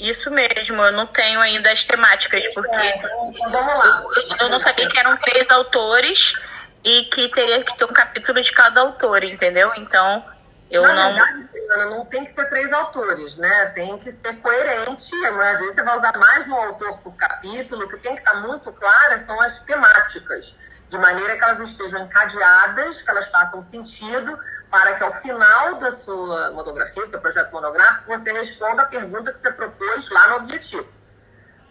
Isso 0.00 0.30
mesmo, 0.30 0.82
eu 0.82 0.92
não 0.92 1.06
tenho 1.06 1.38
ainda 1.40 1.70
as 1.70 1.84
temáticas, 1.84 2.42
porque 2.54 2.74
é, 2.74 2.96
então, 2.96 3.32
vamos 3.50 3.78
lá. 3.78 4.02
Eu, 4.16 4.36
eu, 4.40 4.48
não 4.48 4.58
sabia 4.58 4.88
que 4.88 4.98
eram 4.98 5.14
três 5.18 5.46
autores 5.50 6.34
e 6.82 7.04
que 7.04 7.28
teria 7.28 7.62
que 7.62 7.76
ter 7.76 7.84
um 7.84 7.92
capítulo 7.92 8.40
de 8.40 8.50
cada 8.50 8.80
autor, 8.80 9.22
entendeu? 9.22 9.70
Então, 9.76 10.24
eu 10.70 10.82
Na 10.82 10.94
não. 10.94 11.12
Verdade, 11.12 11.90
não 11.90 12.06
tem 12.06 12.24
que 12.24 12.32
ser 12.32 12.48
três 12.48 12.72
autores, 12.72 13.36
né? 13.36 13.66
Tem 13.74 13.98
que 13.98 14.10
ser 14.10 14.40
coerente. 14.40 15.14
Às 15.26 15.58
vezes 15.58 15.74
você 15.74 15.82
vai 15.82 15.98
usar 15.98 16.16
mais 16.16 16.46
de 16.46 16.50
um 16.50 16.56
autor 16.56 16.96
por 16.98 17.14
capítulo. 17.16 17.84
O 17.84 17.88
que 17.88 17.98
tem 17.98 18.14
que 18.14 18.20
estar 18.20 18.34
muito 18.36 18.72
claro 18.72 19.18
são 19.20 19.38
as 19.38 19.60
temáticas, 19.60 20.54
de 20.88 20.96
maneira 20.96 21.36
que 21.36 21.44
elas 21.44 21.60
estejam 21.60 22.00
encadeadas, 22.00 23.02
que 23.02 23.10
elas 23.10 23.28
façam 23.28 23.60
sentido, 23.60 24.38
para 24.70 24.94
que 24.94 25.02
ao 25.02 25.10
final 25.10 25.74
da 25.74 25.90
sua 25.90 26.52
monografia, 26.52 27.08
seu 27.08 27.20
projeto 27.20 27.50
monográfico, 27.50 28.06
você 28.06 28.32
responda 28.32 28.82
a 28.82 28.84
pergunta 28.86 29.32
que 29.32 29.38
você 29.38 29.50
propôs 29.50 30.08
lá 30.10 30.28
no 30.28 30.36
objetivo. 30.36 30.88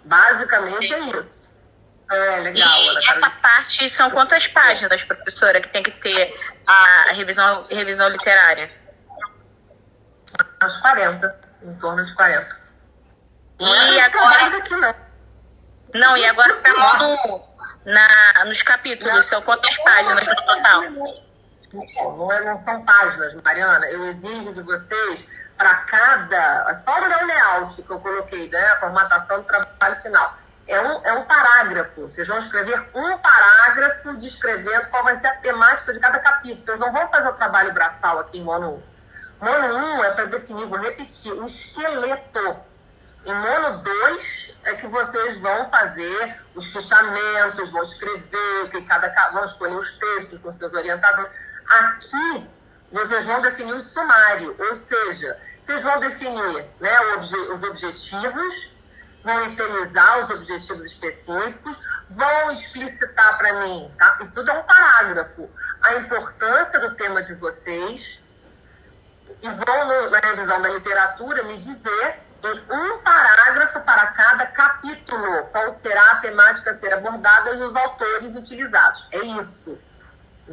Basicamente 0.04 0.94
é 0.94 1.00
isso. 1.18 1.50
É, 2.12 2.40
legal. 2.40 2.78
E 2.78 3.10
essa 3.10 3.30
parte 3.30 3.90
são 3.90 4.10
quantas 4.10 4.48
páginas, 4.48 5.04
professora, 5.04 5.62
que 5.62 5.70
tem 5.70 5.84
que 5.84 5.92
ter 5.92 6.36
a 6.66 7.12
revisão, 7.14 7.66
revisão 7.70 8.10
literária? 8.10 8.70
Umas 10.62 10.76
40, 10.78 11.40
em 11.64 11.76
torno 11.76 12.06
de 12.06 12.14
40. 12.14 12.58
Não 13.60 13.94
e 13.94 13.98
é 13.98 14.04
agora... 14.04 14.58
Aqui, 14.58 14.76
não. 14.76 14.96
não, 15.94 16.18
e 16.18 16.26
agora 16.26 16.56
para 16.56 16.74
no, 17.00 17.44
na, 17.86 18.46
nos 18.46 18.62
capítulos, 18.62 19.26
são 19.26 19.42
quantas 19.44 19.78
páginas 19.78 20.28
no 20.28 20.36
total? 20.36 21.29
Não, 21.74 22.32
é, 22.32 22.44
não 22.44 22.58
são 22.58 22.84
páginas, 22.84 23.36
Mariana. 23.36 23.86
Eu 23.88 24.06
exijo 24.06 24.54
de 24.54 24.62
vocês, 24.62 25.26
para 25.60 25.76
cada. 25.76 26.74
Só 26.74 27.00
o 27.00 27.06
layout 27.06 27.84
que 27.84 27.90
eu 27.90 28.00
coloquei, 28.00 28.50
né? 28.50 28.66
A 28.72 28.76
formatação 28.78 29.42
do 29.42 29.44
trabalho 29.44 29.96
final. 29.98 30.38
É 30.66 30.80
um, 30.80 31.06
é 31.06 31.14
um 31.14 31.26
parágrafo. 31.26 32.04
Vocês 32.04 32.28
vão 32.28 32.38
escrever 32.38 32.90
um 32.94 33.18
parágrafo 33.18 34.14
descrevendo 34.16 34.88
qual 34.90 35.04
vai 35.04 35.16
ser 35.16 35.28
a 35.28 35.36
temática 35.36 35.92
de 35.92 36.00
cada 36.00 36.20
capítulo. 36.20 36.62
Vocês 36.62 36.80
não 36.80 36.92
vão 36.94 37.08
fazer 37.08 37.28
o 37.28 37.34
trabalho 37.34 37.74
braçal 37.74 38.20
aqui 38.20 38.38
em 38.38 38.44
mono 38.44 38.82
1. 39.42 39.46
Mono 39.46 39.76
1 40.00 40.04
é 40.04 40.12
para 40.12 40.26
definir, 40.26 40.66
vou 40.66 40.80
repetir, 40.80 41.34
um 41.34 41.46
esqueleto. 41.46 42.58
Em 43.26 43.34
mono 43.34 43.84
2 43.84 44.58
é 44.64 44.74
que 44.76 44.88
vocês 44.88 45.40
vão 45.40 45.70
fazer 45.70 46.40
os 46.56 46.72
fechamentos, 46.72 47.72
vão 47.72 47.82
escrever, 47.82 48.70
que 48.70 48.82
cada, 48.84 49.10
vão 49.32 49.44
escolher 49.44 49.76
os 49.76 49.98
textos 49.98 50.40
com 50.40 50.52
seus 50.52 50.74
orientadores. 50.74 51.32
Aqui, 51.70 52.50
vocês 52.92 53.26
vão 53.26 53.42
definir 53.42 53.74
o 53.74 53.80
sumário, 53.80 54.56
ou 54.58 54.76
seja, 54.76 55.38
vocês 55.62 55.84
vão 55.84 56.00
definir 56.00 56.66
né, 56.80 57.00
os 57.52 57.64
objetivos, 57.64 58.74
vão 59.24 59.52
itemizar 59.52 60.20
os 60.20 60.30
objetivos 60.32 60.84
específicos, 60.86 61.80
vão 62.10 62.52
explicitar 62.52 63.38
para 63.38 63.62
mim, 63.62 63.94
tá? 63.98 64.18
isso 64.22 64.34
tudo 64.34 64.50
é 64.50 64.54
um 64.54 64.64
parágrafo, 64.64 65.50
a 65.82 65.96
importância 65.96 66.80
do 66.80 66.96
tema 66.96 67.22
de 67.22 67.36
vocês, 67.36 68.20
e 69.42 69.50
vão, 69.50 70.10
na 70.10 70.18
revisão 70.18 70.62
da 70.62 70.70
literatura, 70.70 71.44
me 71.44 71.58
dizer 71.58 72.20
em 72.42 72.74
um 72.74 73.00
parágrafo 73.00 73.82
para 73.82 74.08
cada 74.08 74.46
capítulo 74.48 75.44
qual 75.52 75.70
será 75.70 76.12
a 76.12 76.16
temática 76.16 76.72
a 76.72 76.74
ser 76.74 76.94
abordada 76.94 77.54
e 77.54 77.62
os 77.62 77.76
autores 77.76 78.34
utilizados. 78.36 79.08
É 79.12 79.20
isso. 79.20 79.78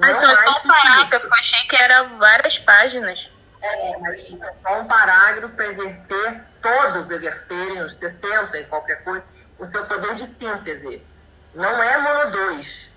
Ah, 0.00 0.10
então 0.10 0.30
é 0.30 0.34
só 0.34 0.50
um 0.50 0.68
parágrafo, 0.68 1.26
eu 1.26 1.34
achei 1.34 1.60
que 1.68 1.76
era 1.76 2.02
várias 2.04 2.58
páginas. 2.58 3.30
É, 3.62 3.98
mas 3.98 4.28
só 4.62 4.80
um 4.80 4.86
parágrafo 4.86 5.54
para 5.54 5.66
exercer, 5.66 6.42
todos 6.60 7.10
exercerem, 7.10 7.82
os 7.82 7.96
60 7.96 8.58
e 8.58 8.64
qualquer 8.66 9.02
coisa, 9.02 9.24
o 9.58 9.64
seu 9.64 9.84
poder 9.86 10.14
de 10.14 10.26
síntese. 10.26 11.02
Não 11.54 11.82
é 11.82 11.96
mono 11.98 12.30
2. 12.30 12.90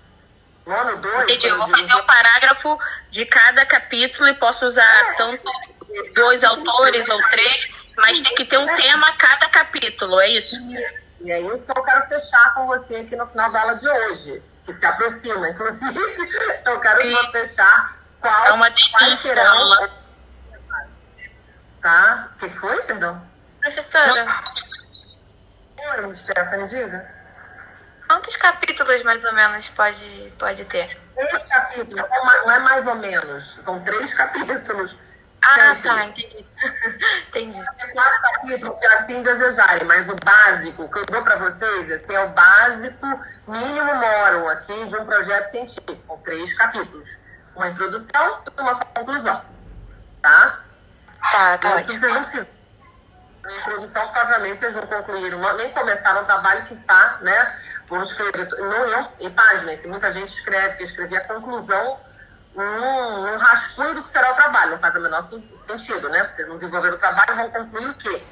Mono 0.66 0.98
2. 0.98 1.22
Entendi, 1.22 1.48
eu 1.48 1.56
vou 1.56 1.68
fazer 1.70 1.94
um 1.94 2.02
parágrafo 2.02 2.78
de 3.08 3.24
cada 3.24 3.64
capítulo 3.64 4.28
e 4.28 4.34
posso 4.34 4.66
usar 4.66 5.10
é, 5.10 5.14
tanto 5.14 5.42
dois 6.14 6.44
autores 6.44 7.08
ou 7.08 7.18
três, 7.28 7.72
mas 7.96 8.20
tem 8.20 8.34
que 8.34 8.44
ter 8.44 8.58
um 8.58 8.68
é. 8.68 8.76
tema 8.76 9.08
a 9.08 9.12
cada 9.16 9.48
capítulo, 9.48 10.20
é 10.20 10.28
isso? 10.28 10.56
E 11.22 11.32
é 11.32 11.40
isso 11.40 11.66
que 11.66 11.78
eu 11.78 11.82
quero 11.82 12.06
fechar 12.06 12.54
com 12.54 12.66
você 12.66 12.96
aqui 12.96 13.16
no 13.16 13.26
final 13.26 13.50
da 13.50 13.60
aula 13.62 13.74
de 13.74 13.88
hoje 13.88 14.42
que 14.70 14.78
se 14.78 14.86
aproxima. 14.86 15.48
Inclusive, 15.48 15.98
eu 16.64 16.80
quero 16.80 17.02
Sim. 17.02 17.32
fechar 17.32 17.98
qual, 18.20 18.46
é 18.46 18.52
uma 18.52 18.70
quais 18.92 19.18
serão. 19.18 19.90
Tá? 21.82 22.28
O 22.36 22.38
que 22.38 22.50
foi, 22.50 22.82
perdão? 22.82 23.22
Professora. 23.60 24.26
Oi, 25.78 26.14
Stephanie, 26.14 26.66
diga. 26.66 27.20
Quantos 28.06 28.36
capítulos 28.36 29.02
mais 29.02 29.24
ou 29.24 29.32
menos 29.32 29.68
pode, 29.70 30.32
pode 30.38 30.64
ter? 30.66 30.98
Três 31.14 31.46
capítulos, 31.46 32.08
não 32.44 32.50
é 32.50 32.58
mais 32.58 32.86
ou 32.86 32.96
menos, 32.96 33.54
são 33.56 33.80
três 33.80 34.12
capítulos. 34.14 34.96
Ah, 35.42 35.74
tá, 35.82 36.04
entendi. 36.04 36.46
entendi. 37.28 37.64
Quatro 37.92 38.22
capítulos, 38.22 38.76
se 38.76 38.86
assim 38.86 39.22
desejarem, 39.22 39.84
mas 39.84 40.08
o 40.08 40.16
básico 40.24 40.88
que 40.88 40.98
eu 40.98 41.06
dou 41.06 41.22
para 41.22 41.36
vocês 41.36 41.90
esse 41.90 42.14
é 42.14 42.20
o 42.20 42.30
básico 42.30 43.06
mínimo 43.46 43.94
morum 43.94 44.48
aqui 44.48 44.86
de 44.86 44.96
um 44.96 45.04
projeto 45.04 45.46
científico. 45.46 45.96
São 45.98 46.18
três 46.18 46.52
capítulos. 46.54 47.08
Uma 47.56 47.68
introdução 47.68 48.42
e 48.56 48.60
uma 48.60 48.78
conclusão. 48.78 49.42
Tá? 50.22 50.60
Tá, 51.30 51.58
tá 51.58 51.74
ótimo. 51.74 51.98
Vocês 51.98 52.12
não 52.12 52.22
precisam. 52.22 52.60
Na 53.42 53.56
introdução, 53.56 54.08
provavelmente, 54.08 54.58
vocês 54.58 54.74
não 54.74 54.86
concluíram, 54.86 55.56
nem 55.56 55.72
começaram 55.72 56.22
o 56.22 56.24
trabalho, 56.26 56.62
que 56.64 56.74
está, 56.74 57.18
né? 57.22 57.58
Vamos 57.88 58.10
escrever, 58.10 58.48
não 58.58 58.86
eu, 58.86 59.08
em 59.18 59.30
páginas. 59.30 59.82
Muita 59.86 60.12
gente 60.12 60.28
escreve, 60.28 60.76
que 60.76 60.82
escrever 60.84 61.16
a 61.16 61.24
conclusão 61.24 61.98
um, 62.54 62.62
um 62.62 63.36
rascunho 63.38 63.94
do 63.94 64.02
que 64.02 64.08
será 64.08 64.32
o 64.32 64.34
trabalho. 64.34 64.72
Não 64.72 64.78
faz 64.78 64.94
o 64.94 65.00
menor 65.00 65.22
sentido, 65.60 66.08
né? 66.08 66.30
Vocês 66.32 66.48
não 66.48 66.56
desenvolveram 66.56 66.96
o 66.96 66.98
trabalho, 66.98 67.36
vão 67.36 67.50
concluir 67.50 67.88
o 67.88 67.94
quê? 67.94 68.22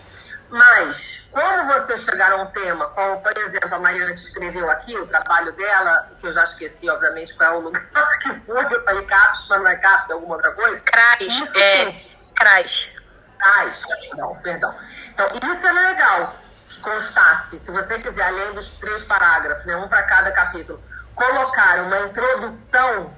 Mas, 0.50 1.28
como 1.30 1.66
vocês 1.66 2.00
chegaram 2.00 2.40
a 2.40 2.42
um 2.44 2.46
tema, 2.46 2.86
como, 2.88 3.20
por 3.20 3.36
exemplo, 3.38 3.74
a 3.74 3.78
Mariana 3.78 4.12
escreveu 4.12 4.70
aqui, 4.70 4.96
o 4.96 5.06
trabalho 5.06 5.52
dela, 5.52 6.10
que 6.18 6.26
eu 6.26 6.32
já 6.32 6.42
esqueci, 6.44 6.88
obviamente, 6.88 7.34
qual 7.34 7.54
é 7.54 7.56
o 7.56 7.60
lugar 7.60 7.82
que 8.20 8.32
foi, 8.40 8.64
eu 8.74 8.82
falei 8.82 9.04
CAPS, 9.04 9.46
mas 9.48 9.60
não 9.60 9.68
é 9.68 9.76
CAPS, 9.76 10.10
é 10.10 10.12
alguma 10.14 10.36
outra 10.36 10.52
coisa? 10.52 10.80
CRAS, 10.80 11.20
isso, 11.20 11.58
é, 11.58 12.02
CRAS. 12.34 12.92
CRAS, 13.38 13.86
não, 14.16 14.34
perdão. 14.36 14.74
Então, 15.10 15.26
isso 15.52 15.66
é 15.66 15.72
legal 15.72 16.34
que 16.68 16.80
constasse, 16.80 17.58
se 17.58 17.70
você 17.70 17.98
quiser, 17.98 18.24
além 18.24 18.52
dos 18.54 18.70
três 18.72 19.02
parágrafos, 19.04 19.64
né, 19.64 19.76
um 19.76 19.88
para 19.88 20.02
cada 20.04 20.30
capítulo, 20.32 20.82
colocar 21.14 21.80
uma 21.80 22.00
introdução 22.00 23.14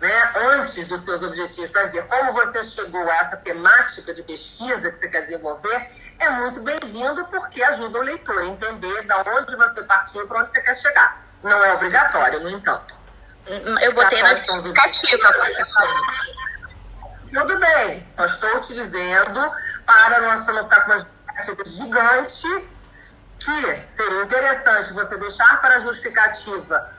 né, 0.00 0.32
antes 0.52 0.86
dos 0.86 1.00
seus 1.00 1.22
objetivos, 1.22 1.70
para 1.70 1.86
ver 1.86 2.06
como 2.06 2.32
você 2.32 2.62
chegou 2.62 3.08
a 3.10 3.16
essa 3.16 3.36
temática 3.36 4.14
de 4.14 4.22
pesquisa 4.22 4.90
que 4.90 4.98
você 4.98 5.08
quer 5.08 5.22
desenvolver, 5.22 5.90
é 6.18 6.30
muito 6.30 6.60
bem-vindo 6.60 7.24
porque 7.26 7.62
ajuda 7.62 7.98
o 7.98 8.02
leitor 8.02 8.38
a 8.38 8.46
entender 8.46 9.06
de 9.06 9.30
onde 9.30 9.56
você 9.56 9.82
partiu 9.82 10.26
para 10.26 10.40
onde 10.40 10.50
você 10.50 10.60
quer 10.60 10.74
chegar. 10.74 11.24
Não 11.42 11.64
é 11.64 11.72
obrigatório, 11.74 12.40
no 12.40 12.50
entanto. 12.50 12.94
Eu 13.80 13.92
botei 13.92 14.22
na 14.22 14.34
justificativa. 14.34 15.32
Tudo 17.32 17.58
bem, 17.58 18.06
só 18.10 18.26
estou 18.26 18.60
te 18.60 18.74
dizendo 18.74 19.50
para 19.84 20.20
não, 20.20 20.44
não 20.44 20.62
ficar 20.64 20.80
com 20.82 20.92
uma 20.92 20.98
justificativa 20.98 21.62
gigante 21.66 22.68
que 23.38 23.84
seria 23.88 24.22
interessante 24.22 24.92
você 24.92 25.16
deixar 25.16 25.60
para 25.60 25.76
a 25.76 25.78
justificativa 25.78 26.90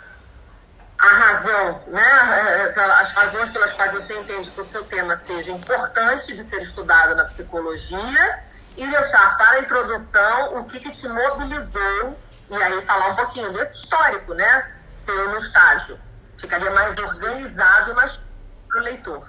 a 0.99 1.07
razão, 1.07 1.81
né, 1.87 2.01
é, 2.01 2.77
é, 2.77 2.83
as 2.83 3.13
razões 3.13 3.49
pelas 3.51 3.71
quais 3.71 3.93
você 3.93 4.19
entende 4.19 4.51
que 4.51 4.59
o 4.59 4.65
seu 4.65 4.83
tema 4.83 5.15
seja 5.15 5.49
importante 5.49 6.33
de 6.33 6.43
ser 6.43 6.61
estudado 6.61 7.15
na 7.15 7.23
psicologia 7.23 8.43
e 8.75 8.85
deixar 8.85 9.37
para 9.37 9.51
a 9.51 9.59
introdução 9.59 10.59
o 10.59 10.65
que, 10.65 10.77
que 10.77 10.91
te 10.91 11.07
mobilizou 11.07 12.19
e 12.49 12.55
aí 12.55 12.85
falar 12.85 13.09
um 13.11 13.15
pouquinho 13.15 13.53
desse 13.53 13.75
histórico, 13.75 14.33
né, 14.33 14.75
seu 14.89 15.29
no 15.29 15.37
estágio. 15.37 15.97
Ficaria 16.37 16.71
mais 16.71 16.97
organizado 16.97 17.95
para 17.95 18.81
o 18.81 18.83
leitor. 18.83 19.25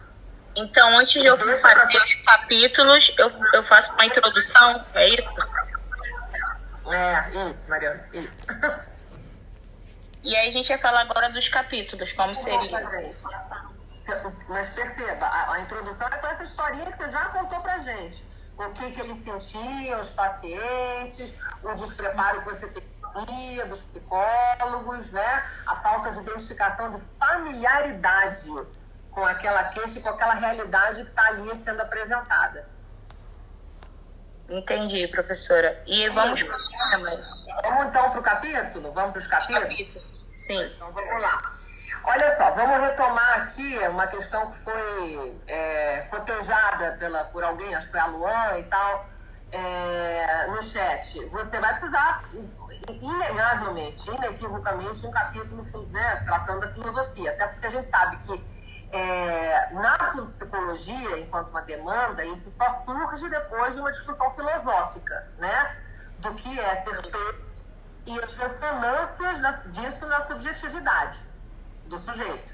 Então, 0.57 0.99
antes 0.99 1.23
de 1.23 1.27
eu 1.27 1.37
fazer 1.37 1.99
os 1.99 2.15
capítulos, 2.15 3.15
eu, 3.17 3.31
eu 3.53 3.63
faço 3.63 3.93
uma 3.93 4.05
introdução, 4.05 4.85
é 4.95 5.09
isso? 5.11 5.31
É, 6.91 7.49
isso, 7.49 7.71
Mariana, 7.71 8.05
isso. 8.13 8.45
E 10.23 10.37
aí 10.37 10.49
a 10.49 10.53
gente 10.53 10.69
vai 10.69 10.79
falar 10.79 11.01
agora 11.01 11.31
dos 11.31 11.49
capítulos, 11.49 12.13
como 12.13 12.35
seria. 12.35 12.81
Mas 14.49 14.71
perceba, 14.71 15.27
a, 15.27 15.55
a 15.55 15.61
introdução 15.61 16.07
é 16.09 16.17
com 16.17 16.27
essa 16.27 16.43
historinha 16.43 16.91
que 16.91 16.97
você 16.99 17.09
já 17.09 17.27
contou 17.27 17.61
pra 17.61 17.79
gente. 17.79 18.25
O 18.57 18.71
que, 18.73 18.91
que 18.91 19.01
eles 19.01 19.17
sentiam, 19.17 19.99
os 19.99 20.11
pacientes, 20.11 21.35
o 21.63 21.75
despreparo 21.75 22.41
que 22.43 22.49
você 22.49 22.69
tem 22.69 22.83
dos 23.69 23.81
psicólogos, 23.81 25.11
né? 25.11 25.45
A 25.67 25.77
falta 25.77 26.13
de 26.13 26.21
identificação 26.21 26.91
de 26.91 27.01
familiaridade 27.19 28.51
com 29.11 29.25
aquela 29.25 29.65
queixa 29.65 29.99
e 29.99 30.03
com 30.03 30.11
aquela 30.11 30.35
realidade 30.35 31.03
que 31.03 31.11
está 31.11 31.27
ali 31.29 31.51
sendo 31.63 31.81
apresentada. 31.81 32.69
Entendi, 34.49 35.07
professora. 35.09 35.83
E 35.87 36.09
vamos 36.09 36.43
para 36.43 36.57
Vamos 37.63 37.87
então 37.87 38.11
para 38.11 38.21
o 38.21 38.23
capítulo? 38.23 38.93
Vamos 38.93 39.13
para 39.13 39.19
os 39.19 39.27
capítulos? 39.27 39.63
Capítulo. 39.63 40.05
Sim. 40.47 40.63
Então 40.75 40.93
vamos 40.93 41.23
lá. 41.23 41.41
Olha 42.05 42.37
só, 42.37 42.51
vamos 42.53 42.81
retomar 42.81 43.43
aqui 43.43 43.79
uma 43.89 44.07
questão 44.07 44.51
que 44.51 44.57
foi 44.57 45.37
é, 45.47 45.99
cotejada 46.11 46.97
pela, 46.99 47.25
por 47.25 47.45
alguém, 47.45 47.75
acho 47.75 47.87
que 47.87 47.93
foi 47.93 48.01
a 48.01 48.07
Luan 48.07 48.59
e 48.59 48.63
tal, 48.65 49.05
é, 49.53 50.47
no 50.49 50.63
chat. 50.63 51.27
Você 51.27 51.61
vai 51.61 51.73
precisar, 51.73 52.25
inegavelmente, 52.89 54.09
inequivocamente, 54.11 55.07
um 55.07 55.11
capítulo 55.11 55.63
né, 55.91 56.23
tratando 56.25 56.61
da 56.61 56.69
filosofia, 56.69 57.33
até 57.33 57.47
porque 57.49 57.67
a 57.67 57.71
gente 57.71 57.87
sabe 57.87 58.17
que 58.27 58.45
é, 58.93 59.69
na 59.73 59.97
psicologia, 60.23 61.21
enquanto 61.21 61.51
uma 61.51 61.63
demanda, 61.63 62.25
isso 62.25 62.51
só 62.51 62.69
surge 62.71 63.29
depois 63.29 63.75
de 63.75 63.81
uma 63.81 63.91
discussão 63.91 64.31
filosófica, 64.31 65.29
né? 65.39 65.77
Do 66.21 66.35
que 66.35 66.61
é 66.61 66.77
ser 66.77 66.97
e 68.07 68.19
as 68.19 68.35
ressonâncias 68.35 69.39
disso 69.73 70.07
na 70.07 70.21
subjetividade 70.21 71.19
do 71.87 71.99
sujeito. 71.99 72.53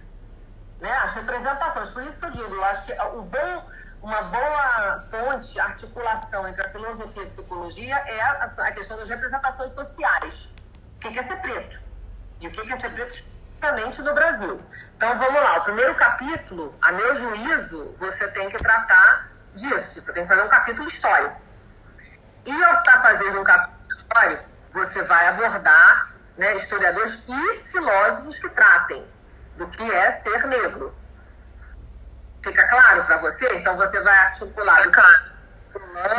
Né? 0.81 0.91
As 0.91 1.15
representações. 1.15 1.91
Por 1.91 2.03
isso 2.03 2.19
que 2.19 2.27
eu 2.27 2.31
digo, 2.31 2.55
eu 2.55 2.65
acho 2.65 2.85
que 2.85 2.93
o 2.93 3.23
bom, 3.23 3.71
uma 4.03 4.23
boa 4.23 5.05
ponte, 5.11 5.59
articulação 5.59 6.47
entre 6.49 6.65
a 6.65 6.69
filosofia 6.69 7.23
e 7.23 7.27
a 7.27 7.29
psicologia 7.29 7.97
é 7.97 8.21
a, 8.21 8.45
a 8.45 8.73
questão 8.73 8.97
das 8.97 9.09
representações 9.09 9.71
sociais. 9.71 10.53
O 10.97 10.99
que 10.99 11.19
é 11.19 11.23
ser 11.23 11.37
preto? 11.37 11.81
E 12.41 12.49
o 12.49 12.51
que 12.51 12.73
é 12.73 12.77
ser 12.77 12.91
preto 12.93 13.15
especificamente 13.15 14.03
no 14.03 14.15
Brasil? 14.15 14.63
Então 14.97 15.17
vamos 15.17 15.41
lá, 15.41 15.59
o 15.59 15.65
primeiro 15.65 15.95
capítulo, 15.95 16.75
a 16.83 16.93
meu 16.93 17.15
juízo, 17.15 17.95
você 17.97 18.29
tem 18.29 18.51
que 18.51 18.59
tratar 18.59 19.31
disso. 19.55 20.01
Você 20.01 20.13
tem 20.13 20.25
que 20.25 20.29
fazer 20.29 20.43
um 20.43 20.49
capítulo 20.49 20.89
histórico. 20.89 21.46
E 22.47 22.65
ao 22.65 22.75
estar 22.75 23.03
fazendo 23.03 23.41
um 23.41 23.45
capítulo 23.45 23.95
histórico, 23.95 24.45
você 24.73 25.03
vai 25.03 25.27
abordar 25.29 26.07
né, 26.39 26.55
historiadores 26.55 27.19
e 27.27 27.67
filósofos 27.67 28.39
que 28.39 28.49
tratem 28.51 29.05
do 29.57 29.67
que 29.67 29.91
é 29.91 30.13
ser 30.13 30.47
negro. 30.47 30.95
Fica 32.43 32.69
claro 32.69 33.05
para 33.05 33.17
você? 33.19 33.47
Então 33.57 33.77
você 33.77 34.01
vai 34.01 34.17
articular. 34.19 34.87
É 34.87 34.91
claro. 34.91 35.37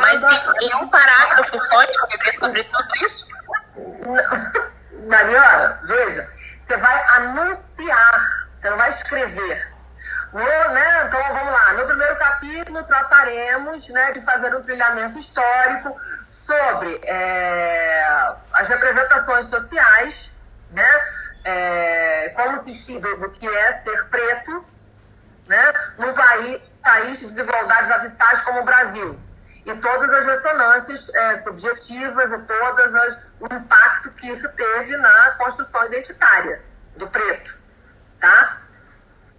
Mas 0.02 0.22
em, 0.22 0.68
em 0.68 0.76
um 0.76 0.90
parágrafo 0.90 1.58
só 1.58 1.84
escrever 1.84 2.34
sobre 2.34 2.64
tudo 2.66 3.06
isso? 3.06 3.28
Mariana, 5.08 5.80
veja, 5.84 6.30
você 6.62 6.76
vai 6.78 7.06
anunciar, 7.16 8.50
você 8.56 8.70
não 8.70 8.78
vai 8.78 8.90
escrever. 8.90 9.77
No, 10.34 10.42
né, 10.42 11.06
então 11.08 11.22
vamos 11.34 11.54
lá. 11.54 11.74
No 11.74 11.86
primeiro 11.86 12.16
capítulo 12.18 12.84
trataremos 12.84 13.88
né, 13.90 14.12
de 14.12 14.22
fazer 14.22 14.56
um 14.56 14.62
trilhamento 14.62 15.18
histórico 15.18 15.96
sobre 16.28 17.00
é, 17.06 18.36
as 18.54 18.68
representações 18.68 19.46
sociais, 19.46 20.32
né? 20.72 20.88
é, 21.48 22.30
como 22.36 22.58
se 22.58 22.72
estuda 22.72 23.08
o 23.16 23.30
que 23.30 23.48
é 23.48 23.72
ser 23.80 24.10
preto 24.10 24.66
né, 25.48 25.74
num 25.98 26.14
país, 26.14 26.62
país 26.84 27.20
de 27.20 27.26
desigualdades 27.26 27.90
abissais 27.90 28.42
como 28.42 28.62
o 28.62 28.66
Brasil. 28.66 29.18
E 29.66 29.74
todas 29.76 30.10
as 30.10 30.26
ressonâncias 30.26 31.10
é, 31.14 31.36
subjetivas 31.38 32.32
e 32.34 32.38
todas 32.40 32.96
as, 32.96 33.26
o 33.40 33.54
impacto 33.54 34.12
que 34.12 34.30
isso 34.30 34.48
teve 34.50 34.96
na 34.98 35.32
construção 35.32 35.86
identitária 35.86 36.62
do 36.98 37.08
preto. 37.08 37.58
Tá? 38.20 38.62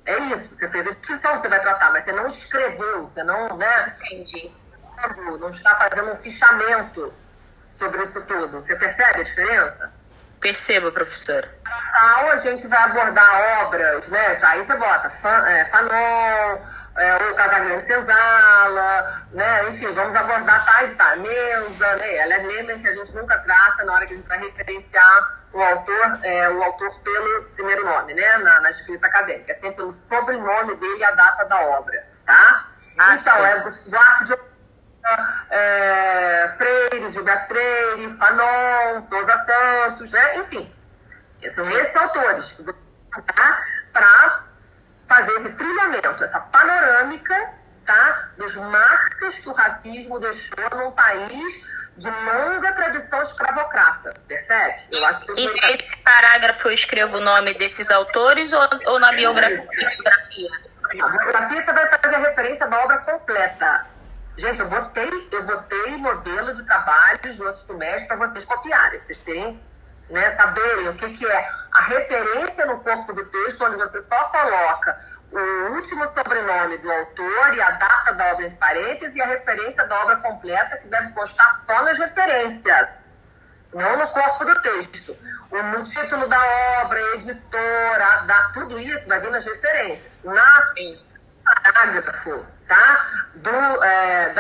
É 0.09 0.19
isso, 0.33 0.55
você 0.55 0.67
fez 0.67 0.87
a 0.87 0.91
descrição, 0.93 1.39
você 1.39 1.49
vai 1.49 1.61
tratar, 1.61 1.93
mas 1.93 2.03
você 2.03 2.13
não 2.13 2.27
escreveu, 2.27 3.03
você 3.03 3.23
não, 3.23 3.47
né? 3.59 3.95
Entendi. 4.07 4.51
Não 5.39 5.51
está 5.51 5.75
fazendo 5.75 6.11
um 6.11 6.15
fichamento 6.15 7.13
sobre 7.71 8.03
isso 8.03 8.23
tudo. 8.23 8.65
Você 8.65 8.75
percebe 8.75 9.21
a 9.21 9.23
diferença? 9.23 9.93
Perceba, 10.41 10.93
professora. 10.93 11.53
A 12.01 12.37
gente 12.37 12.67
vai 12.69 12.79
abordar 12.79 13.65
obras, 13.65 14.09
né? 14.09 14.37
Aí 14.43 14.63
você 14.63 14.77
bota 14.77 15.09
é, 15.49 15.65
Fanon, 15.65 16.63
é, 16.97 17.17
o 17.31 17.35
Casagrande 17.35 17.83
Senzala, 17.83 19.27
né? 19.33 19.69
Enfim, 19.69 19.93
vamos 19.93 20.15
abordar 20.15 20.65
tais 20.65 20.93
e 20.93 20.95
tais. 20.95 21.21
Né? 21.21 22.17
Ela 22.17 22.35
é 22.35 22.39
lenda 22.39 22.79
que 22.79 22.87
a 22.87 22.95
gente 22.95 23.15
nunca 23.17 23.37
trata 23.39 23.85
na 23.85 23.95
hora 23.95 24.07
que 24.07 24.15
a 24.15 24.17
gente 24.17 24.29
vai 24.29 24.39
referenciar 24.39 25.41
o 25.53 25.61
autor, 25.61 26.19
é, 26.23 26.49
o 26.51 26.63
autor 26.63 26.89
pelo 27.01 27.43
primeiro 27.57 27.85
nome, 27.85 28.15
né? 28.15 28.39
Na, 28.39 28.61
na 28.61 28.71
escrita 28.71 29.09
acadêmica. 29.09 29.51
É 29.51 29.55
sempre 29.55 29.79
pelo 29.79 29.93
sobrenome 29.93 30.77
dele 30.77 30.99
e 30.99 31.05
a 31.05 31.11
data 31.11 31.45
da 31.47 31.61
obra, 31.63 32.01
tá? 32.25 32.69
Ah, 32.97 33.15
então, 33.15 33.35
sim. 33.35 33.43
é 33.43 33.91
Buarque 33.91 34.25
de 34.25 34.33
é, 35.51 36.49
Freire, 36.57 37.13
Gilberto 37.13 37.47
Freire, 37.47 38.11
Fanon, 38.11 39.01
Souza 39.01 39.37
Santos, 39.37 40.11
né? 40.11 40.37
enfim. 40.37 40.73
São 41.49 41.65
esses 41.79 41.97
autores 41.97 42.53
que 42.53 42.63
vão 42.63 42.75
usar 43.17 43.67
para 43.93 44.45
fazer 45.07 45.33
esse 45.37 45.51
trilhamento, 45.51 46.25
essa 46.25 46.41
panorâmica 46.41 47.55
tá, 47.87 48.29
das 48.37 48.55
marcas 48.55 49.39
que 49.39 49.49
o 49.49 49.53
racismo 49.53 50.21
deixou 50.21 50.69
num 50.77 50.91
país 50.91 51.67
de 51.97 52.09
longa 52.09 52.73
tradição 52.73 53.21
escravocrata, 53.23 54.15
percebe? 54.29 54.83
Eu 54.93 55.05
acho 55.07 55.21
que 55.21 55.33
e 55.41 55.53
nesse 55.53 55.97
parágrafo 56.05 56.69
eu 56.69 56.73
escrevo 56.73 57.17
o 57.17 57.21
nome 57.21 57.55
desses 57.55 57.91
autores 57.91 58.53
ou, 58.53 58.63
ou 58.87 58.99
na 59.01 59.13
biografia? 59.13 59.59
Na 60.95 61.09
biografia 61.09 61.65
você 61.65 61.73
vai 61.73 61.89
fazer 61.89 62.17
referência 62.19 62.67
à 62.67 62.85
obra 62.85 62.99
completa. 62.99 63.87
Gente, 64.39 64.61
eu 64.61 64.69
botei, 64.69 65.29
eu 65.33 65.43
botei 65.43 65.97
modelo 65.97 66.55
de 66.55 66.63
trabalho 66.63 67.19
de 67.19 67.43
outros 67.43 67.65
semestres 67.65 68.07
para 68.07 68.17
vocês 68.17 68.45
copiarem, 68.45 69.03
vocês 69.03 69.19
terem, 69.19 69.61
né, 70.09 70.31
saberem 70.37 70.89
o 70.89 70.95
que, 70.97 71.09
que 71.11 71.27
é 71.27 71.49
a 71.73 71.81
referência 71.83 72.65
no 72.65 72.79
corpo 72.79 73.13
do 73.13 73.25
texto, 73.25 73.65
onde 73.65 73.75
você 73.75 73.99
só 73.99 74.17
coloca 74.29 74.97
o 75.33 75.75
último 75.75 76.07
sobrenome 76.07 76.79
do 76.79 76.89
autor 76.91 77.55
e 77.55 77.61
a 77.61 77.71
data 77.73 78.13
da 78.13 78.33
obra 78.33 78.47
entre 78.47 78.57
parênteses 78.57 79.17
e 79.17 79.21
a 79.21 79.27
referência 79.27 79.85
da 79.89 80.03
obra 80.03 80.17
completa, 80.19 80.77
que 80.77 80.87
deve 80.87 81.11
constar 81.15 81.53
só 81.67 81.83
nas 81.83 81.99
referências, 81.99 83.09
não 83.75 83.97
no 83.97 84.07
corpo 84.07 84.45
do 84.45 84.63
texto. 84.63 85.17
O, 85.51 85.83
título 85.83 86.29
da 86.29 86.41
obra, 86.83 87.01
editora, 87.17 88.23
da, 88.25 88.51
tudo 88.55 88.79
isso 88.79 89.09
vai 89.09 89.19
vir 89.19 89.33
nas 89.33 89.45
referências. 89.45 90.13
Na 90.23 90.75
parágrafo 91.45 92.58
tá? 92.69 93.07
Do, 93.35 93.83
é, 93.83 94.33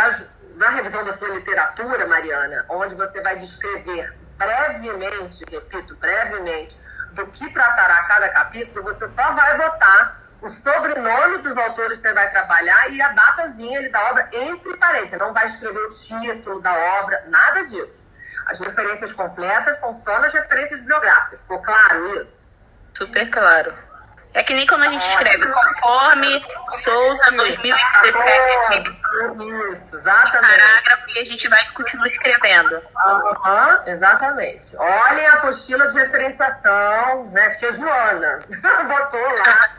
da, 0.57 0.71
revisão 0.71 1.05
da 1.05 1.13
sua 1.13 1.29
literatura, 1.31 2.07
Mariana, 2.07 2.65
onde 2.69 2.95
você 2.95 3.21
vai 3.23 3.39
descrever 3.39 4.15
brevemente, 4.37 5.45
repito, 5.51 5.97
brevemente, 5.97 6.79
do 7.13 7.27
que 7.27 7.51
tratará 7.53 8.05
cada 8.05 8.29
capítulo, 8.29 8.85
você 8.85 9.09
só 9.09 9.33
vai 9.33 9.57
botar 9.57 10.21
o 10.41 10.49
sobrenome 10.49 11.39
dos 11.39 11.57
autores 11.57 11.99
que 11.99 12.03
você 12.03 12.13
vai 12.13 12.31
trabalhar 12.31 12.91
e 12.91 13.03
a 13.03 13.09
datazinha 13.09 13.91
da 13.91 14.11
obra 14.11 14.29
entre 14.33 14.77
parênteses. 14.77 15.19
Não 15.19 15.33
vai 15.33 15.47
escrever 15.47 15.81
o 15.81 15.91
título 15.91 16.61
da 16.61 16.73
obra, 17.01 17.25
nada 17.27 17.63
disso. 17.65 18.05
As 18.47 18.61
referências 18.61 19.13
completas 19.13 19.79
são 19.79 19.93
só 19.93 20.21
nas 20.21 20.33
referências 20.33 20.81
bibliográficas. 20.81 21.43
Ficou 21.43 21.61
claro 21.61 22.21
isso? 22.21 22.49
Super 22.95 23.29
claro. 23.31 23.75
É 24.35 24.43
que 24.43 24.55
nem 24.55 24.67
quando 24.67 24.85
a 24.85 24.89
gente 24.89 25.07
escreve 25.07 25.47
conforme 25.47 26.47
Souza 26.67 27.31
2017. 27.33 28.91
Isso, 29.73 29.97
exatamente. 29.97 30.61
Parágrafo 30.61 31.11
e 31.11 31.19
a 31.19 31.25
gente 31.25 31.49
vai 31.49 31.73
continuar 31.73 32.09
escrevendo. 32.09 32.75
Uhum, 32.77 33.83
exatamente. 33.87 34.77
Olhem 34.77 35.27
a 35.27 35.33
apostila 35.35 35.89
de 35.89 35.99
referenciação, 35.99 37.25
né? 37.33 37.51
Tia 37.51 37.73
Joana 37.73 38.39
botou 38.87 39.39
lá, 39.39 39.71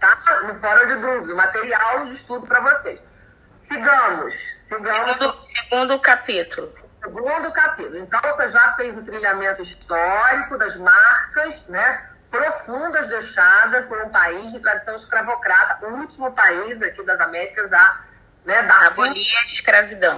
tá? 0.00 0.40
No 0.44 0.54
fórum 0.54 0.86
de 0.86 0.94
dúvida, 0.94 1.34
material 1.34 2.06
de 2.06 2.12
estudo 2.12 2.46
para 2.46 2.60
vocês. 2.60 3.00
Sigamos, 3.54 4.34
sigamos. 4.34 5.12
Segundo, 5.12 5.42
segundo 5.42 6.00
capítulo. 6.00 6.72
Segundo 7.02 7.52
capítulo. 7.52 7.98
Então, 7.98 8.20
você 8.24 8.48
já 8.48 8.72
fez 8.72 8.96
o 8.96 9.02
trilhamento 9.04 9.62
histórico 9.62 10.58
das 10.58 10.76
marcas, 10.76 11.66
né? 11.66 12.15
Profundas 12.36 13.08
deixadas 13.08 13.86
por 13.86 14.00
um 14.02 14.10
país 14.10 14.52
de 14.52 14.60
tradição 14.60 14.94
escravocrata, 14.94 15.86
o 15.86 15.94
último 15.94 16.32
país 16.32 16.82
aqui 16.82 17.02
das 17.02 17.20
Américas 17.20 17.72
a 17.72 18.00
né, 18.44 18.62
dar 18.62 18.86
abolir 18.86 19.36
a 19.38 19.44
escravidão. 19.44 20.16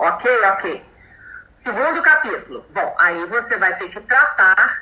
Ok, 0.00 0.44
ok. 0.46 0.86
Segundo 1.54 2.02
capítulo. 2.02 2.66
Bom, 2.70 2.96
aí 2.98 3.24
você 3.26 3.56
vai 3.56 3.76
ter 3.76 3.88
que 3.88 4.00
tratar 4.00 4.76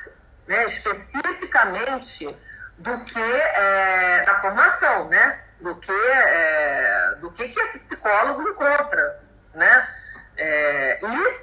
né, 0.47 0.65
especificamente 0.65 2.35
do 2.77 2.99
que 3.05 3.19
é, 3.19 4.23
da 4.25 4.35
formação, 4.35 5.09
né? 5.09 5.43
Do 5.59 5.75
que, 5.75 5.91
é, 5.91 7.15
do 7.19 7.31
que, 7.31 7.47
que 7.49 7.59
esse 7.59 7.79
psicólogo 7.79 8.47
encontra, 8.47 9.19
né? 9.53 9.87
É, 10.37 10.99
e, 11.03 11.41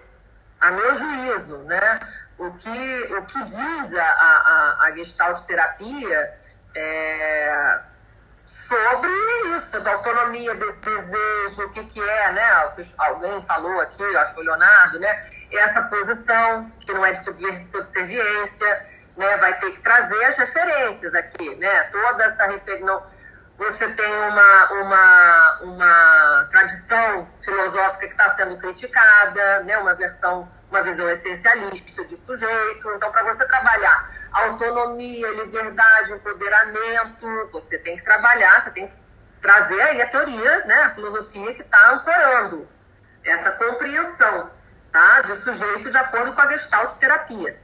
a 0.61 0.71
meu 0.71 0.95
juízo, 0.95 1.59
né? 1.65 1.99
O 2.39 2.51
que, 2.53 3.15
o 3.15 3.23
que 3.27 3.45
diz 3.45 3.95
a, 3.95 4.05
a, 4.05 4.87
a 4.87 4.97
Gestalt 4.97 5.41
terapia 5.43 6.35
é, 6.75 7.81
sobre 8.45 9.11
isso, 9.57 9.81
da 9.81 9.93
autonomia 9.93 10.55
desse 10.55 10.81
desejo, 10.81 11.67
o 11.67 11.71
que, 11.71 11.85
que 11.85 12.01
é, 12.01 12.33
né? 12.33 12.71
Alguém 12.99 13.43
falou 13.43 13.81
aqui, 13.81 14.05
acho 14.17 14.29
que 14.29 14.35
foi 14.35 14.43
o 14.43 14.47
Leonardo, 14.47 15.01
né? 15.01 15.27
Essa 15.53 15.83
posição, 15.83 16.71
que 16.81 16.93
não 16.93 17.05
é 17.07 17.13
de 17.13 17.25
subserviência, 17.71 18.87
né? 19.17 19.37
Vai 19.39 19.59
ter 19.59 19.71
que 19.71 19.81
trazer 19.81 20.25
as 20.25 20.37
referências 20.37 21.15
aqui, 21.15 21.55
né? 21.57 21.83
Toda 21.85 22.25
essa 22.25 22.47
referência. 22.47 23.15
Você 23.57 23.89
tem 23.95 24.13
uma, 24.13 24.73
uma, 24.73 25.59
uma 25.63 26.49
tradição 26.51 27.29
filosófica 27.41 28.09
que 28.09 28.13
está 28.13 28.29
sendo 28.31 28.59
criticada, 28.59 29.61
né? 29.61 29.79
Uma 29.79 29.95
versão, 29.95 30.49
uma 30.75 30.83
visão 30.83 31.09
essencialista 31.09 32.05
de 32.05 32.17
sujeito. 32.17 32.91
Então, 32.97 33.11
para 33.13 33.23
você 33.23 33.47
trabalhar 33.47 34.11
autonomia, 34.33 35.29
liberdade, 35.31 36.13
empoderamento, 36.13 37.47
você 37.53 37.79
tem 37.79 37.97
que 37.97 38.03
trabalhar, 38.03 38.63
você 38.63 38.71
tem 38.71 38.89
que 38.89 38.97
trazer 39.41 39.81
aí 39.81 40.03
a 40.03 40.09
teoria, 40.09 40.65
né, 40.65 40.83
a 40.83 40.91
filosofia 40.91 41.55
que 41.55 41.63
está 41.63 41.93
ancorando 41.93 42.69
essa 43.23 43.53
compreensão 43.53 44.51
tá, 44.91 45.23
de 45.23 45.37
sujeito 45.37 45.91
de 45.91 45.97
acordo 45.97 46.35
com 46.35 46.41
a 46.41 46.49
gestalt 46.49 46.93
terapia. 46.95 47.59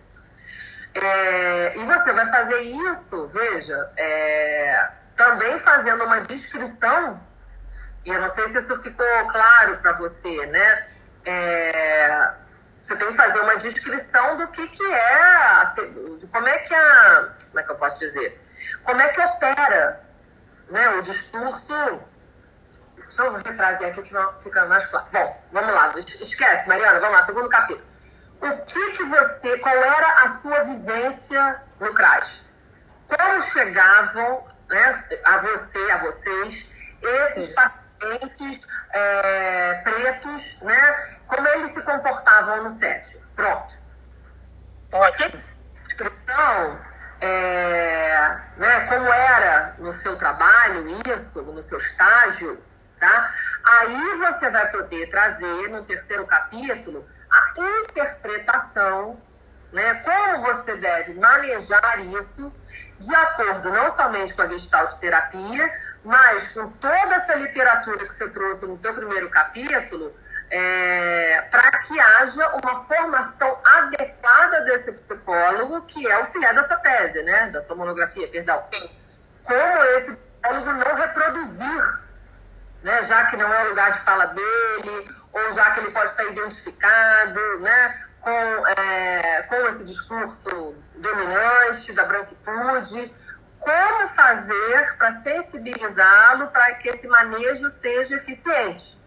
É, 0.95 1.77
e 1.77 1.85
você 1.85 2.13
vai 2.13 2.27
fazer 2.27 2.61
isso, 2.61 3.29
veja, 3.29 3.91
é, 3.97 4.89
também 5.17 5.59
fazendo 5.59 6.05
uma 6.05 6.21
descrição, 6.21 7.21
e 8.05 8.11
eu 8.11 8.21
não 8.21 8.29
sei 8.29 8.49
se 8.49 8.59
isso 8.59 8.77
ficou 8.83 9.07
claro 9.31 9.79
para 9.79 9.93
você, 9.93 10.47
né? 10.47 10.89
É, 11.25 12.33
você 12.81 12.97
tem 12.97 13.09
que 13.09 13.17
fazer 13.17 13.41
uma 13.41 13.57
descrição 13.57 14.37
do 14.37 14.49
que, 14.49 14.67
que 14.69 14.93
é, 14.93 15.73
como 16.33 16.49
é 16.49 16.59
que 16.59 16.75
a, 16.75 17.29
como 17.49 17.61
é 17.61 17.63
que 17.63 17.71
eu 17.71 17.77
posso 17.77 17.99
dizer, 17.99 18.41
como 18.85 19.01
é 19.01 19.09
que 19.09 19.21
opera 19.21 20.11
né, 20.71 20.89
o 20.91 21.03
discurso. 21.03 21.75
Deixa 22.97 23.23
eu 23.25 23.33
refrasear 23.33 23.91
aqui, 23.91 24.05
senão 24.05 24.33
fica 24.41 24.65
mais 24.67 24.87
claro. 24.87 25.07
Bom, 25.13 25.45
vamos 25.53 25.75
lá, 25.75 25.91
esquece, 25.97 26.69
Mariana, 26.69 27.01
vamos 27.01 27.19
lá, 27.19 27.27
segundo 27.27 27.49
capítulo. 27.49 27.89
O 28.41 28.65
que 28.65 28.93
que 28.93 29.05
você, 29.05 29.59
qual 29.59 29.75
era 29.75 30.25
a 30.25 30.29
sua 30.29 30.61
vivência 30.61 31.63
no 31.79 31.93
CRAS? 31.93 32.45
Como 33.09 33.43
chegavam 33.43 34.47
né, 34.69 35.05
a 35.25 35.39
você, 35.39 35.91
a 35.91 35.99
vocês, 35.99 36.67
esses 37.03 37.49
pacientes 37.53 37.80
é, 38.93 39.75
pretos, 39.85 40.61
né, 40.63 41.19
como 41.27 41.47
eles 41.49 41.71
se 41.71 41.83
comportavam 41.83 42.63
no 42.63 42.71
set. 42.71 43.21
Pronto. 43.35 43.79
Ótimo. 44.93 45.43
Descrição, 45.85 46.81
é, 47.21 48.41
né, 48.57 48.87
como 48.89 49.07
era 49.07 49.75
no 49.79 49.93
seu 49.93 50.17
trabalho 50.17 50.87
isso, 51.07 51.43
no 51.43 51.63
seu 51.63 51.79
estágio, 51.79 52.63
tá? 52.99 53.35
Aí 53.65 54.17
você 54.17 54.51
vai 54.51 54.71
poder 54.71 55.11
trazer 55.11 55.69
no 55.69 55.85
terceiro 55.85 56.27
capítulo 56.27 57.05
a 57.31 57.53
interpretação, 57.57 59.21
né, 59.73 59.95
como 60.03 60.43
você 60.43 60.77
deve 60.77 61.15
manejar 61.15 62.01
isso 62.01 62.53
de 62.99 63.15
acordo 63.15 63.71
não 63.71 63.91
somente 63.91 64.35
com 64.35 64.43
a 64.43 64.49
gestalt 64.49 64.93
terapia, 64.95 65.71
mas 66.05 66.49
com 66.49 66.71
toda 66.73 67.15
essa 67.15 67.35
literatura 67.35 68.07
que 68.07 68.15
você 68.15 68.29
trouxe 68.29 68.67
no 68.67 68.79
teu 68.79 68.95
primeiro 68.95 69.29
capítulo, 69.29 70.15
é, 70.51 71.43
para 71.51 71.79
que 71.79 71.99
haja 71.99 72.49
uma 72.63 72.77
formação 72.83 73.59
adequada 73.65 74.63
desse 74.63 74.93
psicólogo, 74.93 75.83
que 75.83 76.07
é 76.11 76.19
o 76.19 76.25
filé 76.25 76.53
da 76.53 76.65
sua 76.65 76.77
tese, 76.77 77.23
né? 77.23 77.51
Da 77.51 77.61
sua 77.61 77.77
monografia, 77.77 78.27
perdão. 78.27 78.65
Como 79.45 79.85
esse 79.97 80.17
psicólogo 80.17 80.73
não 80.73 80.95
reproduzir, 80.97 82.01
né? 82.83 83.03
Já 83.05 83.27
que 83.27 83.37
não 83.37 83.53
é 83.53 83.65
o 83.65 83.69
lugar 83.69 83.93
de 83.93 84.01
fala 84.01 84.27
dele, 84.27 85.09
ou 85.33 85.53
já 85.53 85.71
que 85.71 85.81
ele 85.81 85.93
pode 85.93 86.11
estar 86.11 86.25
identificado, 86.25 87.61
né? 87.61 88.05
Com, 88.21 88.67
é, 88.81 89.43
com 89.49 89.69
esse 89.69 89.85
discurso 89.85 90.75
dominante 90.97 91.93
da 91.93 92.05
branquitude, 92.05 93.15
como 93.61 94.09
fazer 94.09 94.97
para 94.97 95.13
sensibilizá-lo 95.13 96.49
para 96.49 96.75
que 96.77 96.89
esse 96.89 97.07
manejo 97.07 97.71
seja 97.71 98.17
eficiente 98.17 98.99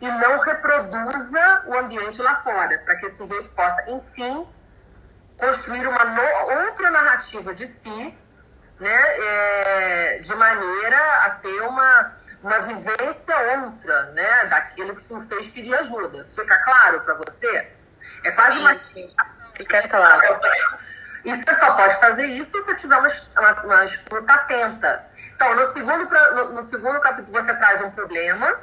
e 0.00 0.08
não 0.08 0.38
reproduza 0.38 1.62
o 1.66 1.76
ambiente 1.76 2.22
lá 2.22 2.36
fora, 2.36 2.78
para 2.84 2.96
que 2.96 3.06
esse 3.06 3.18
sujeito 3.18 3.48
possa, 3.50 3.90
enfim, 3.90 4.46
construir 5.36 5.86
uma 5.86 6.04
no, 6.04 6.66
outra 6.66 6.90
narrativa 6.90 7.54
de 7.54 7.66
si, 7.66 8.16
né, 8.78 9.02
é, 9.18 10.18
de 10.20 10.34
maneira 10.36 10.98
a 11.24 11.30
ter 11.30 11.60
uma, 11.62 12.16
uma 12.42 12.58
vivência 12.60 13.36
outra, 13.64 14.04
né, 14.12 14.44
daquilo 14.46 14.94
que 14.94 15.02
se 15.02 15.28
fez 15.28 15.48
pedir 15.48 15.74
ajuda. 15.74 16.26
Fica 16.30 16.58
claro 16.62 17.00
para 17.00 17.14
você? 17.14 17.72
É 18.24 18.30
quase 18.30 18.58
uma. 18.58 18.80
Fica 19.56 19.88
claro. 19.88 20.40
E 21.28 21.34
você 21.34 21.54
só 21.54 21.74
pode 21.74 22.00
fazer 22.00 22.24
isso 22.24 22.50
se 22.50 22.64
você 22.64 22.74
tiver 22.74 22.96
uma, 22.96 23.08
uma, 23.36 23.62
uma 23.62 23.84
escuta 23.84 24.32
atenta. 24.32 25.04
Então, 25.34 25.54
no 25.54 25.66
segundo, 25.66 26.08
no, 26.34 26.52
no 26.54 26.62
segundo 26.62 26.98
capítulo, 27.00 27.38
você 27.40 27.54
traz 27.54 27.82
um 27.82 27.90
problema 27.90 28.58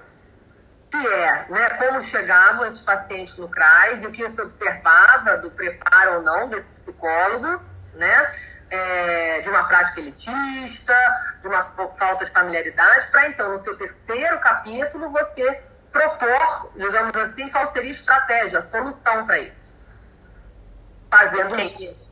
que 0.89 1.07
é 1.07 1.45
né, 1.49 1.69
como 1.77 2.01
chegavam 2.01 2.65
esses 2.65 2.81
pacientes 2.81 3.37
no 3.37 3.47
CRAS 3.49 4.01
e 4.01 4.07
o 4.07 4.11
que 4.11 4.27
se 4.27 4.41
observava 4.41 5.37
do 5.37 5.51
preparo 5.51 6.15
ou 6.15 6.21
não 6.23 6.49
desse 6.49 6.73
psicólogo, 6.73 7.61
né, 7.93 8.31
é, 8.69 9.41
de 9.41 9.49
uma 9.49 9.65
prática 9.65 9.99
elitista, 9.99 10.95
de 11.41 11.47
uma 11.47 11.63
falta 11.63 12.25
de 12.25 12.31
familiaridade, 12.31 13.11
para 13.11 13.27
então, 13.27 13.57
no 13.57 13.63
seu 13.63 13.77
terceiro 13.77 14.39
capítulo, 14.39 15.09
você 15.09 15.63
propor, 15.91 16.71
digamos 16.75 17.15
assim, 17.15 17.47
qual 17.49 17.65
seria 17.67 17.89
a 17.89 17.93
estratégia, 17.93 18.59
a 18.59 18.61
solução 18.61 19.25
para 19.25 19.39
isso. 19.39 19.77
Fazendo. 21.11 21.53
Entendi. 21.53 22.04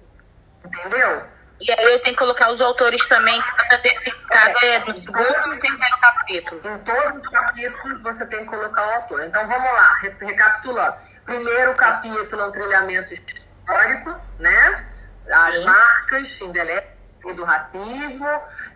Entendeu? 0.66 1.24
E 1.61 1.72
aí 1.72 1.93
eu 1.93 1.99
tenho 2.01 2.16
que 2.16 2.20
colocar 2.20 2.49
os 2.49 2.61
autores 2.61 3.05
também, 3.07 3.41
para 3.41 3.78
ver 3.78 3.93
se 3.95 4.11
caso 4.28 4.57
é 4.64 4.80
no 4.80 4.97
segundo 4.97 5.34
ou 5.43 5.47
no 5.47 5.59
terceiro 5.59 5.97
capítulo. 6.01 6.61
Em 6.66 6.78
todos 6.80 7.24
os 7.24 7.32
capítulos 7.32 8.01
você 8.01 8.26
tem 8.26 8.39
que 8.39 8.45
colocar 8.47 8.86
o 8.86 8.95
autor. 8.95 9.24
Então 9.24 9.47
vamos 9.47 9.72
lá, 9.72 9.95
recapitulando. 10.20 10.97
Primeiro 11.26 11.74
capítulo 11.76 12.41
é 12.41 12.45
um 12.47 12.51
trilhamento 12.51 13.14
histórico, 13.14 14.20
né? 14.39 14.86
As 15.32 15.55
Sim. 15.55 15.64
marcas 15.64 16.41
indeléveis 16.41 16.93
do 17.34 17.45
racismo, 17.45 18.28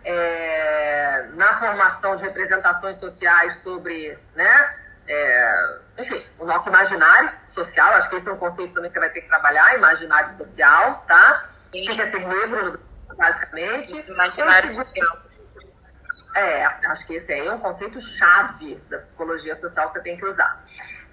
é, 0.02 1.28
na 1.34 1.52
formação 1.54 2.16
de 2.16 2.22
representações 2.24 2.96
sociais 2.96 3.56
sobre, 3.56 4.18
né? 4.34 4.76
É, 5.06 5.78
enfim, 5.98 6.24
o 6.38 6.46
nosso 6.46 6.68
imaginário 6.68 7.30
social, 7.46 7.94
acho 7.94 8.08
que 8.08 8.16
esse 8.16 8.28
é 8.28 8.32
um 8.32 8.38
conceito 8.38 8.72
também 8.72 8.88
que 8.88 8.94
você 8.94 9.00
vai 9.00 9.10
ter 9.10 9.20
que 9.20 9.28
trabalhar, 9.28 9.74
imaginário 9.74 10.30
social, 10.30 11.04
tá? 11.06 11.42
É 11.74 12.10
ser 12.10 12.26
negro, 12.26 12.80
basicamente. 13.16 14.04
Imaginário 14.08 14.86
É, 16.34 16.64
acho 16.64 17.06
que 17.06 17.14
esse 17.14 17.32
aí 17.32 17.46
é 17.46 17.52
um 17.52 17.58
conceito 17.58 18.00
chave 18.00 18.76
da 18.88 18.98
psicologia 18.98 19.54
social 19.54 19.88
que 19.88 19.94
você 19.94 20.00
tem 20.00 20.16
que 20.16 20.24
usar. 20.24 20.62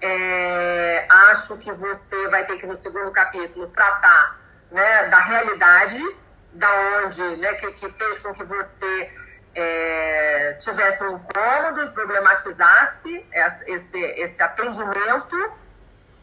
É, 0.00 1.06
acho 1.30 1.56
que 1.58 1.72
você 1.72 2.28
vai 2.28 2.44
ter 2.46 2.58
que, 2.58 2.66
no 2.66 2.76
segundo 2.76 3.10
capítulo, 3.10 3.66
tratar 3.68 4.38
né, 4.70 5.08
da 5.08 5.18
realidade, 5.18 6.00
da 6.52 6.68
onde, 7.04 7.36
né, 7.36 7.54
que, 7.54 7.72
que 7.72 7.88
fez 7.90 8.18
com 8.20 8.32
que 8.32 8.44
você 8.44 9.12
é, 9.54 10.52
tivesse 10.60 11.02
um 11.04 11.16
incômodo 11.16 11.82
e 11.82 11.90
problematizasse 11.90 13.26
esse, 13.66 13.98
esse 13.98 14.42
atendimento 14.42 15.52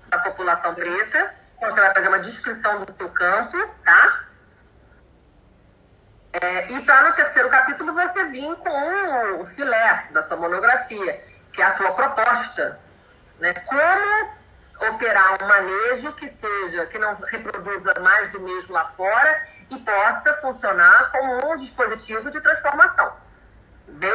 da 0.08 0.20
população 0.20 0.76
preta. 0.76 1.43
Então, 1.58 1.72
você 1.72 1.80
vai 1.80 1.94
fazer 1.94 2.08
uma 2.08 2.20
descrição 2.20 2.80
do 2.80 2.92
seu 2.92 3.10
campo, 3.10 3.58
tá? 3.84 4.24
É, 6.34 6.72
e 6.72 6.86
para 6.86 7.10
no 7.10 7.16
terceiro 7.16 7.48
capítulo 7.48 7.94
você 7.94 8.24
vir 8.26 8.56
com 8.56 9.42
o 9.42 9.46
filé 9.46 10.08
da 10.12 10.22
sua 10.22 10.38
monografia, 10.38 11.24
que 11.52 11.62
é 11.62 11.66
a 11.66 11.72
tua 11.72 11.92
proposta. 11.92 12.80
Né? 13.40 13.54
Como 13.54 14.44
operar 14.90 15.36
um 15.42 15.48
manejo 15.48 16.12
que 16.14 16.28
seja, 16.28 16.88
que 16.88 16.98
não 16.98 17.14
reproduza 17.14 17.94
mais 18.02 18.30
do 18.30 18.40
mesmo 18.40 18.74
lá 18.74 18.84
fora 18.84 19.48
e 19.70 19.78
possa 19.78 20.34
funcionar 20.36 21.12
como 21.12 21.52
um 21.52 21.56
dispositivo 21.56 22.30
de 22.32 22.42
transformação. 22.42 23.14
Bem 23.88 24.12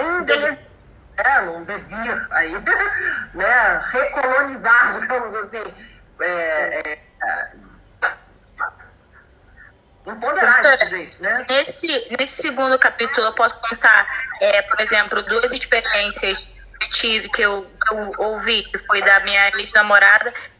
é, 1.16 1.40
um 1.40 1.64
devir 1.64 2.28
aí, 2.30 2.52
né? 3.34 3.78
recolonizar, 3.90 4.92
digamos 4.98 5.34
assim, 5.34 5.74
é, 6.20 6.80
é, 6.86 6.98
empoderar 10.06 10.74
esse 10.74 10.86
jeito, 10.90 11.22
né? 11.22 11.46
Nesse, 11.48 11.86
nesse 12.18 12.42
segundo 12.42 12.78
capítulo 12.78 13.26
eu 13.26 13.32
posso 13.34 13.60
contar, 13.60 14.06
é, 14.40 14.62
por 14.62 14.80
exemplo, 14.80 15.22
duas 15.22 15.52
experiências 15.52 16.38
que 16.38 16.84
eu 16.84 16.88
tive, 16.90 17.28
que 17.28 17.42
eu, 17.42 17.70
que 17.86 17.94
eu 17.94 18.12
ouvi, 18.18 18.64
que 18.64 18.78
foi 18.78 19.02
da 19.02 19.20
minha 19.20 19.50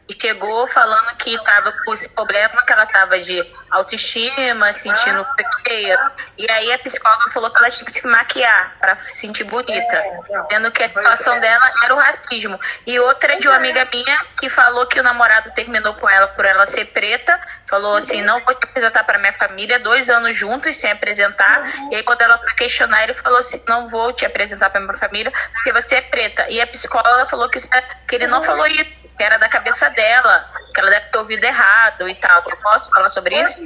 namorada, 0.09 0.15
chegou 0.21 0.67
falando 0.67 1.17
que 1.17 1.35
estava 1.35 1.73
com 1.85 1.93
esse 1.93 2.09
problema, 2.11 2.63
que 2.65 2.73
ela 2.73 2.85
estava 2.85 3.19
de 3.19 3.45
autoestima, 3.71 4.73
sentindo 4.73 5.27
feia. 5.67 6.13
E 6.37 6.51
aí 6.51 6.73
a 6.73 6.79
psicóloga 6.79 7.31
falou 7.31 7.51
que 7.51 7.59
ela 7.59 7.71
tinha 7.71 7.85
que 7.85 7.93
se 7.93 8.07
maquiar 8.07 8.77
para 8.81 8.97
se 8.97 9.17
sentir 9.17 9.45
bonita, 9.45 10.05
vendo 10.51 10.71
que 10.73 10.83
a 10.83 10.89
situação 10.89 11.39
dela 11.41 11.71
era 11.85 11.95
o 11.95 11.99
racismo. 11.99 12.59
E 12.87 12.99
outra 12.99 13.39
de 13.39 13.49
uma 13.49 13.57
amiga 13.57 13.87
minha 13.93 14.27
que 14.39 14.49
falou 14.49 14.87
que 14.87 14.99
o 14.99 15.03
namorado 15.03 15.53
terminou 15.53 15.95
com 15.95 16.09
ela 16.09 16.29
por 16.29 16.45
ela 16.45 16.65
ser 16.67 16.87
preta, 16.87 17.39
falou 17.69 17.97
assim: 17.97 18.23
não 18.23 18.43
vou 18.45 18.55
te 18.55 18.65
apresentar 18.65 19.05
para 19.05 19.19
minha 19.19 19.33
família, 19.33 19.79
dois 19.79 20.09
anos 20.09 20.35
juntos 20.35 20.77
sem 20.77 20.91
apresentar. 20.91 21.63
E 21.91 21.97
aí 21.97 22.03
quando 22.03 22.23
ela 22.23 22.39
foi 22.39 22.55
questionar, 22.55 23.05
ele 23.05 23.15
falou 23.15 23.39
assim: 23.39 23.63
não 23.69 23.89
vou 23.89 24.13
te 24.13 24.25
apresentar 24.25 24.71
para 24.71 24.81
minha 24.81 24.95
família 24.95 25.33
porque 25.53 25.73
você 25.73 25.97
é 25.97 26.01
preta. 26.01 26.49
E 26.49 26.61
a 26.61 26.67
psicóloga 26.67 27.27
falou 27.27 27.49
que, 27.49 27.59
é, 27.59 27.83
que 28.07 28.15
ele 28.15 28.27
não 28.27 28.43
falou 28.43 28.67
isso 28.67 28.98
que 29.19 29.25
era 29.25 29.37
da 29.37 29.49
cabeça 29.49 29.91
dela, 29.91 30.49
que 30.73 30.81
ela 30.81 30.91
deve 30.91 31.07
ter 31.07 31.19
ouvido 31.19 31.43
errado 31.43 32.09
e 32.09 32.15
tal. 32.15 32.41
Eu 32.49 32.57
posso 32.57 32.89
falar 32.89 33.09
sobre 33.09 33.35
isso? 33.43 33.65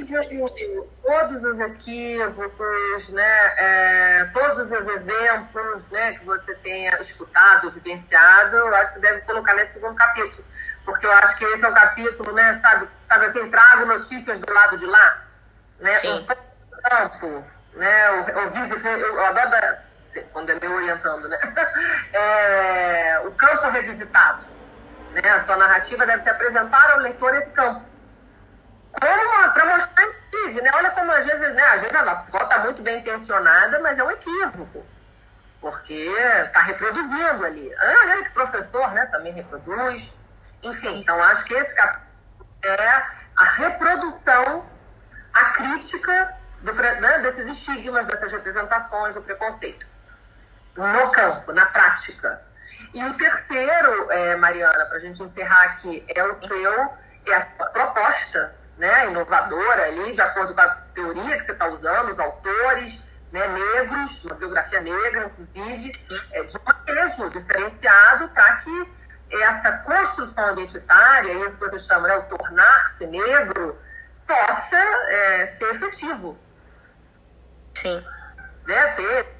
Todos 1.03 1.43
os 1.43 1.59
equívocos, 1.59 3.09
né, 3.09 3.53
é, 3.57 4.29
todos 4.33 4.71
os 4.71 4.71
exemplos 4.71 5.87
né, 5.91 6.13
que 6.13 6.25
você 6.25 6.55
tenha 6.55 6.97
escutado, 6.99 7.69
vivenciado, 7.69 8.57
eu 8.57 8.75
acho 8.75 8.95
que 8.95 8.99
deve 8.99 9.21
colocar 9.21 9.53
nesse 9.53 9.73
segundo 9.73 9.95
capítulo. 9.95 10.43
Porque 10.83 11.05
eu 11.05 11.11
acho 11.11 11.37
que 11.37 11.45
esse 11.45 11.63
é 11.63 11.67
um 11.69 11.73
capítulo, 11.73 12.33
né, 12.33 12.55
sabe, 12.55 12.89
sabe 13.03 13.25
assim, 13.25 13.49
trago 13.51 13.85
notícias 13.85 14.39
do 14.39 14.51
lado 14.51 14.75
de 14.77 14.87
lá. 14.87 15.23
Né, 15.79 15.93
Sim. 15.93 16.19
O 16.19 16.89
campo, 16.89 17.45
né, 17.73 18.09
o, 18.09 18.21
o 18.23 18.87
eu, 18.87 19.15
eu 19.15 19.25
adoro 19.27 19.83
quando 20.31 20.49
é 20.49 20.55
me 20.55 20.67
orientando, 20.67 21.29
né? 21.29 21.39
É, 22.13 23.19
o 23.25 23.31
campo 23.31 23.69
revisitado 23.69 24.52
né? 25.13 25.29
A 25.29 25.41
sua 25.41 25.55
narrativa 25.57 26.05
deve 26.05 26.21
se 26.21 26.29
apresentar 26.29 26.91
ao 26.91 26.99
leitor 26.99 27.33
esse 27.35 27.51
campo. 27.51 27.83
Como 28.91 29.53
para 29.53 29.65
mostrar 29.65 30.03
inclusive, 30.03 30.61
né? 30.61 30.71
Olha 30.73 30.91
como 30.91 31.11
às 31.11 31.25
vezes, 31.25 31.53
né? 31.53 31.63
Às 31.63 31.81
vezes 31.81 31.95
a 31.95 32.15
psicóloga 32.15 32.53
está 32.53 32.63
muito 32.63 32.81
bem 32.81 32.99
intencionada, 32.99 33.79
mas 33.79 33.99
é 33.99 34.03
um 34.03 34.11
equívoco. 34.11 34.85
Porque 35.61 35.93
está 35.93 36.61
reproduzindo 36.61 37.45
ali. 37.45 37.73
Ah, 37.75 38.05
olha 38.09 38.23
que 38.23 38.31
professor, 38.31 38.91
né? 38.91 39.05
Também 39.07 39.33
reproduz. 39.33 40.13
Enfim, 40.61 40.99
então 40.99 41.21
acho 41.23 41.43
que 41.45 41.53
esse 41.53 41.73
capítulo 41.75 42.03
é 42.63 43.03
a 43.35 43.43
reprodução, 43.43 44.69
a 45.33 45.45
crítica 45.45 46.37
do, 46.61 46.73
né, 46.73 47.19
desses 47.19 47.47
estigmas, 47.47 48.05
dessas 48.05 48.31
representações 48.31 49.15
do 49.15 49.21
preconceito. 49.21 49.85
No 50.75 51.11
campo, 51.11 51.51
na 51.51 51.65
prática. 51.65 52.41
E 52.93 53.03
o 53.03 53.13
terceiro, 53.15 54.11
é, 54.11 54.35
Mariana, 54.35 54.85
para 54.85 54.97
a 54.97 54.99
gente 54.99 55.21
encerrar 55.23 55.63
aqui, 55.63 56.05
é 56.15 56.23
o 56.23 56.33
seu, 56.33 56.93
é 57.25 57.33
a 57.33 57.41
sua 57.41 57.65
proposta 57.67 58.55
né, 58.77 59.07
inovadora 59.07 59.85
ali, 59.85 60.13
de 60.13 60.21
acordo 60.21 60.53
com 60.53 60.61
a 60.61 60.69
teoria 60.93 61.37
que 61.37 61.43
você 61.43 61.53
está 61.53 61.67
usando, 61.67 62.09
os 62.09 62.19
autores 62.19 62.99
né, 63.31 63.47
negros, 63.47 64.23
uma 64.25 64.35
biografia 64.35 64.79
negra, 64.79 65.25
inclusive, 65.25 65.91
é, 66.31 66.43
de 66.43 66.55
um 66.55 66.61
manejo 66.63 67.29
diferenciado 67.31 68.29
para 68.29 68.57
que 68.57 68.91
essa 69.31 69.71
construção 69.79 70.53
identitária, 70.53 71.33
isso 71.45 71.57
que 71.57 71.65
você 71.65 71.79
chama, 71.79 72.07
né, 72.07 72.15
o 72.17 72.23
tornar-se 72.23 73.07
negro, 73.07 73.75
possa 74.27 74.77
é, 74.77 75.45
ser 75.47 75.73
efetivo. 75.73 76.37
Sim. 77.73 78.05
Né, 78.67 78.87
ter 78.95 79.32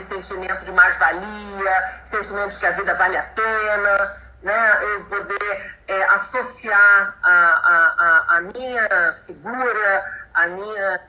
sentimento 0.00 0.64
de 0.64 0.72
mais-valia, 0.72 2.00
sentimento 2.04 2.50
de 2.50 2.58
que 2.58 2.66
a 2.66 2.70
vida 2.70 2.94
vale 2.94 3.16
a 3.16 3.22
pena, 3.22 4.16
né? 4.42 4.84
eu 4.84 5.04
poder 5.06 5.76
é, 5.88 6.04
associar 6.04 7.16
a, 7.22 7.30
a, 7.30 8.36
a, 8.36 8.40
minha 8.40 9.14
figura, 9.26 10.04
a 10.34 10.46
minha 10.48 11.00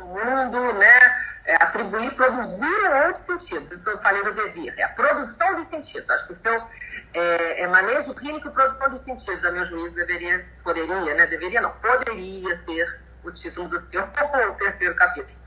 mundo, 0.00 0.72
né? 0.74 1.32
É, 1.44 1.56
atribuir, 1.56 2.14
produzir 2.14 2.64
um 2.64 3.06
outro 3.06 3.20
sentido. 3.20 3.66
Por 3.66 3.74
isso 3.74 3.82
que 3.82 3.90
eu 3.90 3.98
falei 3.98 4.22
do 4.22 4.32
devir. 4.32 4.72
É 4.78 4.84
a 4.84 4.88
produção 4.90 5.56
de 5.56 5.64
sentido. 5.64 6.08
Acho 6.12 6.26
que 6.26 6.32
o 6.32 6.36
seu 6.36 6.54
é, 7.12 7.62
é 7.62 7.66
manejo 7.66 8.14
clínico 8.14 8.46
e 8.46 8.50
produção 8.52 8.88
de 8.88 8.98
sentidos, 9.00 9.44
a 9.44 9.50
meu 9.50 9.64
juízo, 9.64 9.94
deveria, 9.94 10.46
poderia, 10.62 11.14
né? 11.14 11.26
Deveria 11.26 11.60
não, 11.60 11.72
poderia 11.72 12.54
ser 12.54 13.00
o 13.24 13.32
título 13.32 13.68
do 13.68 13.78
seu 13.78 14.06
terceiro 14.56 14.94
capítulo. 14.94 15.41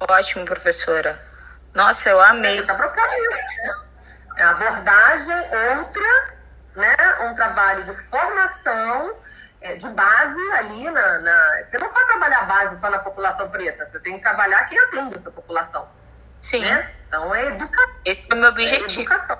Ótimo, 0.00 0.44
professora. 0.44 1.20
Nossa, 1.74 2.10
eu 2.10 2.20
amei. 2.20 2.58
Você 2.58 2.66
tá 2.66 2.74
propondo. 2.74 3.06
É 4.36 4.42
abordagem 4.42 5.34
outra, 5.78 6.36
né? 6.74 6.96
Um 7.22 7.34
trabalho 7.34 7.84
de 7.84 7.92
formação, 7.92 9.16
é, 9.60 9.76
de 9.76 9.88
base 9.88 10.52
ali 10.52 10.90
na, 10.90 11.18
na, 11.20 11.64
Você 11.66 11.78
não 11.78 11.90
vai 11.90 12.04
trabalhar 12.06 12.42
base 12.42 12.78
só 12.78 12.90
na 12.90 12.98
população 12.98 13.48
preta, 13.50 13.84
você 13.84 13.98
tem 14.00 14.16
que 14.16 14.20
trabalhar 14.20 14.64
quem 14.64 14.78
atende 14.78 15.14
essa 15.14 15.30
população. 15.30 15.88
Sim. 16.42 16.60
Né? 16.60 16.90
Então 17.08 17.34
é 17.34 17.46
educação. 17.46 17.94
Esse 18.04 18.26
é 18.30 18.34
o 18.34 18.36
meu 18.36 18.50
objetivo. 18.50 18.84
É 18.84 19.14
educação. 19.14 19.38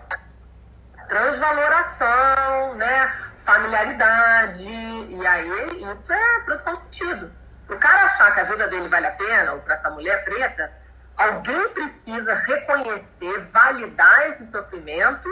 Transvaloração, 1.08 2.74
né? 2.74 3.14
Familiaridade. 3.38 4.70
E 4.70 5.26
aí 5.26 5.82
isso 5.90 6.12
é 6.12 6.40
produção 6.40 6.72
de 6.72 6.80
sentido. 6.80 7.32
O 7.68 7.76
cara 7.76 8.04
achar 8.04 8.32
que 8.32 8.40
a 8.40 8.44
vida 8.44 8.68
dele 8.68 8.88
vale 8.88 9.06
a 9.06 9.12
pena, 9.12 9.54
ou 9.54 9.60
para 9.60 9.72
essa 9.72 9.90
mulher 9.90 10.24
preta, 10.24 10.72
alguém 11.16 11.68
precisa 11.70 12.34
reconhecer, 12.34 13.40
validar 13.40 14.28
esse 14.28 14.44
sofrimento, 14.50 15.28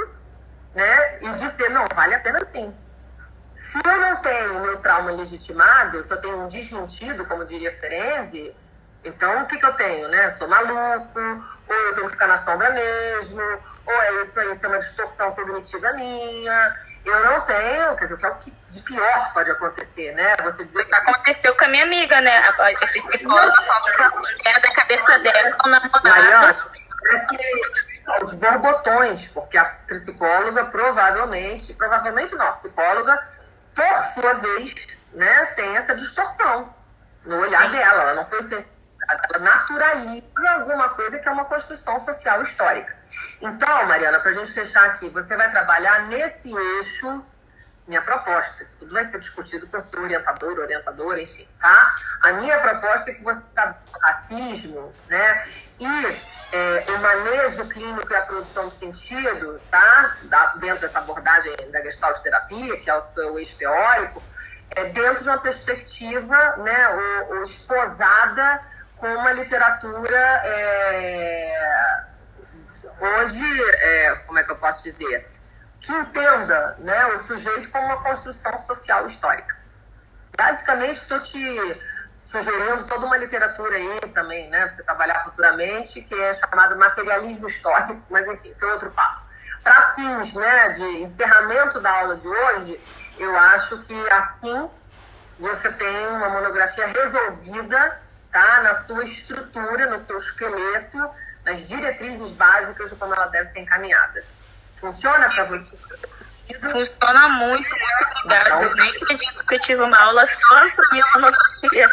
né? 0.75 1.19
E 1.21 1.31
dizer, 1.35 1.69
não, 1.71 1.85
vale 1.95 2.15
a 2.15 2.21
pena 2.21 2.41
sim. 2.41 2.75
Se 3.53 3.79
eu 3.87 4.01
não 4.01 4.21
tenho 4.21 4.61
meu 4.61 4.79
trauma 4.79 5.13
legitimado, 5.13 6.03
se 6.03 6.13
eu 6.13 6.21
tenho 6.21 6.43
um 6.43 6.49
desmentido, 6.49 7.25
como 7.27 7.45
diria 7.45 7.71
Ferenzi, 7.71 8.55
então 9.05 9.43
o 9.43 9.47
que, 9.47 9.59
que 9.59 9.67
eu 9.67 9.75
tenho, 9.75 10.09
né? 10.09 10.29
Sou 10.31 10.49
maluco, 10.49 11.21
ou 11.69 11.75
eu 11.75 11.95
tenho 11.95 12.07
que 12.07 12.13
ficar 12.15 12.27
na 12.27 12.37
sombra 12.37 12.71
mesmo, 12.71 13.41
ou 13.87 13.93
é 13.93 14.23
isso 14.23 14.41
aí, 14.41 14.51
isso 14.51 14.67
é 14.67 14.69
uma 14.69 14.79
distorção 14.79 15.31
cognitiva 15.33 15.93
minha 15.93 16.77
eu 17.05 17.25
não 17.25 17.41
tenho, 17.43 17.97
quer 17.97 18.05
dizer, 18.05 18.15
o 18.15 18.19
que 18.19 18.27
é 18.27 18.29
o 18.29 18.35
que 18.37 18.53
de 18.69 18.81
pior 18.81 19.33
pode 19.35 19.51
acontecer, 19.51 20.13
né? 20.13 20.35
Você 20.43 20.65
dizer 20.65 20.85
que 20.85 20.95
aconteceu 20.95 21.55
com 21.57 21.65
a 21.65 21.69
minha 21.69 21.85
amiga, 21.85 22.21
né? 22.21 22.39
A, 22.39 22.69
a 22.69 22.75
psicóloga 22.87 23.63
falou 23.63 24.23
que 24.23 24.49
era 24.49 24.61
da 24.61 24.73
cabeça 24.73 25.19
dela, 25.19 25.57
o 25.65 25.69
namorado. 25.69 26.09
Mariana, 26.09 26.57
os 28.23 28.35
borbotões, 28.35 29.29
porque 29.29 29.59
a 29.59 29.65
psicóloga 29.65 30.65
provavelmente, 30.67 31.75
provavelmente 31.75 32.35
não, 32.35 32.49
a 32.49 32.53
psicóloga, 32.53 33.19
por 33.75 34.05
sua 34.15 34.35
vez, 34.35 34.75
né, 35.13 35.47
tem 35.57 35.77
essa 35.77 35.95
distorção 35.95 36.75
no 37.25 37.39
olhar 37.39 37.65
Sim. 37.65 37.73
dela, 37.73 38.03
ela 38.03 38.15
não 38.15 38.27
foi 38.27 38.43
sensibilizada, 38.43 38.84
ela 39.09 39.39
naturaliza 39.39 40.51
alguma 40.55 40.89
coisa 40.91 41.19
que 41.19 41.29
é 41.29 41.31
uma 41.31 41.45
construção 41.45 41.99
social 42.01 42.43
histórica. 42.43 42.97
Então, 43.41 43.87
Mariana, 43.87 44.21
para 44.21 44.31
a 44.31 44.35
gente 44.35 44.53
fechar 44.53 44.87
aqui, 44.87 45.09
você 45.11 45.37
vai 45.37 45.51
trabalhar 45.51 46.07
nesse 46.07 46.55
eixo, 46.55 47.25
minha 47.87 48.01
proposta, 48.01 48.63
isso 48.63 48.77
tudo 48.79 48.95
vai 48.95 49.05
ser 49.05 49.21
discutido 49.21 49.67
com 49.67 49.77
o 49.77 49.81
seu 49.81 50.01
orientador, 50.03 50.59
orientadora, 50.59 51.21
enfim, 51.21 51.47
tá? 51.61 51.95
A 52.23 52.33
minha 52.33 52.59
proposta 52.59 53.11
é 53.11 53.15
que 53.15 53.23
você 53.23 53.43
trabalhe 53.55 53.77
racismo, 54.01 54.95
né? 55.07 55.47
E 55.79 55.87
é, 56.53 56.85
o 56.89 56.99
manejo 56.99 57.69
clínico 57.69 58.11
e 58.11 58.17
a 58.17 58.23
produção 58.23 58.69
de 58.69 58.75
sentido, 58.75 59.61
tá? 59.71 60.17
Da, 60.23 60.55
dentro 60.57 60.81
dessa 60.81 61.01
abordagem 61.01 61.53
da 61.71 61.83
gestalt 61.83 62.19
terapia, 62.21 62.81
que 62.81 62.89
é 62.89 62.95
o 62.95 63.01
seu 63.03 63.39
eixo 63.39 63.57
teórico, 63.57 64.23
é, 64.77 64.85
dentro 64.85 65.23
de 65.23 65.29
uma 65.29 65.39
perspectiva, 65.39 66.57
né, 66.57 66.89
o, 67.29 67.35
o 67.35 67.43
esposada 67.43 68.61
com 69.05 69.15
uma 69.17 69.33
literatura 69.33 70.17
é, 70.45 72.05
onde, 72.99 73.63
é, 73.63 74.17
como 74.27 74.39
é 74.39 74.43
que 74.43 74.51
eu 74.51 74.57
posso 74.57 74.83
dizer, 74.83 75.31
que 75.79 75.93
entenda 75.93 76.75
né, 76.79 77.09
o 77.09 77.19
sujeito 77.19 77.71
como 77.71 77.85
uma 77.85 78.03
construção 78.03 78.59
social 78.59 79.05
histórica. 79.05 79.55
Basicamente, 80.35 81.03
estou 81.03 81.21
te 81.21 81.39
sugerindo 82.19 82.85
toda 82.85 83.05
uma 83.05 83.19
literatura 83.19 83.77
aí 83.77 84.01
também, 84.15 84.49
né, 84.49 84.63
para 84.63 84.73
você 84.73 84.83
trabalhar 84.83 85.23
futuramente, 85.23 86.01
que 86.01 86.15
é 86.15 86.33
chamado 86.33 86.75
materialismo 86.79 87.47
histórico, 87.47 88.03
mas 88.09 88.27
enfim, 88.27 88.49
isso 88.49 88.65
é 88.65 88.73
outro 88.73 88.91
papo. 88.91 89.21
Para 89.63 89.93
fins 89.97 90.33
né, 90.33 90.71
de 90.71 91.03
encerramento 91.03 91.79
da 91.79 91.91
aula 91.91 92.17
de 92.17 92.27
hoje, 92.27 92.81
eu 93.19 93.37
acho 93.37 93.83
que 93.83 94.13
assim 94.13 94.71
você 95.39 95.71
tem 95.73 96.07
uma 96.07 96.31
monografia 96.31 96.87
resolvida 96.87 98.03
tá, 98.35 98.61
na 98.63 98.75
sua 98.75 99.05
estrutura, 99.05 99.89
no 99.89 99.97
seu 99.97 100.19
esqueleto, 100.19 101.09
nas 101.45 101.69
diretrizes 101.69 102.33
básicas 102.33 102.91
de 102.91 102.97
como 102.97 103.15
ela 103.15 103.27
deve 103.27 103.45
ser 103.45 103.61
encaminhada. 103.61 104.25
Funciona 104.77 105.29
para 105.31 105.45
você? 105.45 105.71
Funciona 106.71 107.29
muito, 107.29 107.69
obrigada. 108.25 108.49
Então, 108.49 108.63
eu 108.63 108.75
nem 108.75 108.91
acredito 108.91 109.47
que 109.47 109.55
eu 109.55 109.61
tive 109.61 109.83
uma 109.83 109.97
aula 110.03 110.27
só 110.27 110.71
para 110.71 110.89
minha 110.91 111.07
monografia. 111.15 111.89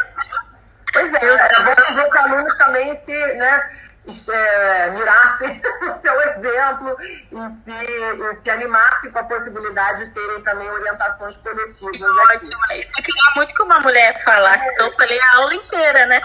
Pois 0.91 1.13
é, 1.13 1.25
é 1.25 1.63
bom 1.63 2.07
os 2.09 2.15
alunos 2.15 2.57
também 2.57 2.93
se, 2.95 3.13
né, 3.35 3.80
é, 4.07 4.89
mirassem 4.91 5.61
o 5.87 5.91
seu 5.91 6.21
exemplo 6.21 6.97
e 7.01 7.49
se, 7.49 7.71
e 7.71 8.33
se 8.35 8.49
animassem 8.49 9.11
com 9.11 9.19
a 9.19 9.23
possibilidade 9.23 10.05
de 10.05 10.13
terem 10.13 10.41
também 10.41 10.69
orientações 10.69 11.37
coletivas 11.37 12.17
aqui. 12.29 12.49
Eu 12.51 13.03
queria 13.03 13.31
muito 13.35 13.53
que 13.53 13.63
uma 13.63 13.79
mulher 13.79 14.23
falasse, 14.23 14.67
então 14.69 14.87
eu 14.87 14.95
falei 14.95 15.19
a 15.19 15.35
aula 15.37 15.55
inteira, 15.55 16.05
né? 16.07 16.21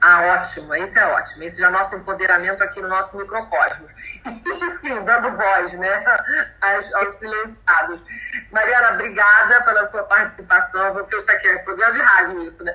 Ah, 0.00 0.38
ótimo, 0.38 0.74
isso 0.76 0.98
é 0.98 1.06
ótimo. 1.06 1.42
Esse 1.42 1.58
já 1.58 1.66
é 1.66 1.70
nosso 1.70 1.96
empoderamento 1.96 2.62
aqui 2.62 2.80
no 2.80 2.88
nosso 2.88 3.16
microcosmos. 3.16 3.90
Enfim, 4.24 5.04
dando 5.04 5.30
voz 5.32 5.72
né, 5.72 6.04
aos, 6.60 6.94
aos, 6.94 7.14
silenciados. 7.14 8.00
Mariana, 8.52 8.92
obrigada 8.92 9.60
pela 9.62 9.84
sua 9.86 10.04
participação. 10.04 10.94
Vou 10.94 11.04
fechar 11.04 11.32
aqui, 11.32 11.48
é 11.48 11.58
programa 11.58 11.92
de 11.92 11.98
rádio 11.98 12.42
isso, 12.44 12.62
né? 12.62 12.72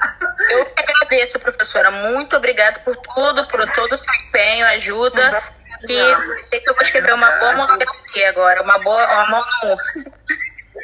Eu 0.49 0.65
que 0.65 0.83
agradeço, 0.83 1.39
professora. 1.39 1.91
Muito 1.91 2.35
obrigada 2.35 2.79
por 2.79 2.95
tudo, 2.97 3.47
por 3.47 3.71
todo 3.71 3.93
o 3.93 4.01
seu 4.01 4.13
empenho, 4.15 4.65
ajuda. 4.67 5.41
E 5.83 6.47
sei 6.49 6.59
que 6.59 6.69
eu 6.69 6.73
vou 6.73 6.83
escrever 6.83 7.13
uma 7.13 7.31
boa 7.39 7.53
monografia 7.53 8.29
agora, 8.29 8.61
uma 8.61 8.79
boa, 8.79 9.05
uma 9.05 9.27
mão 9.27 9.77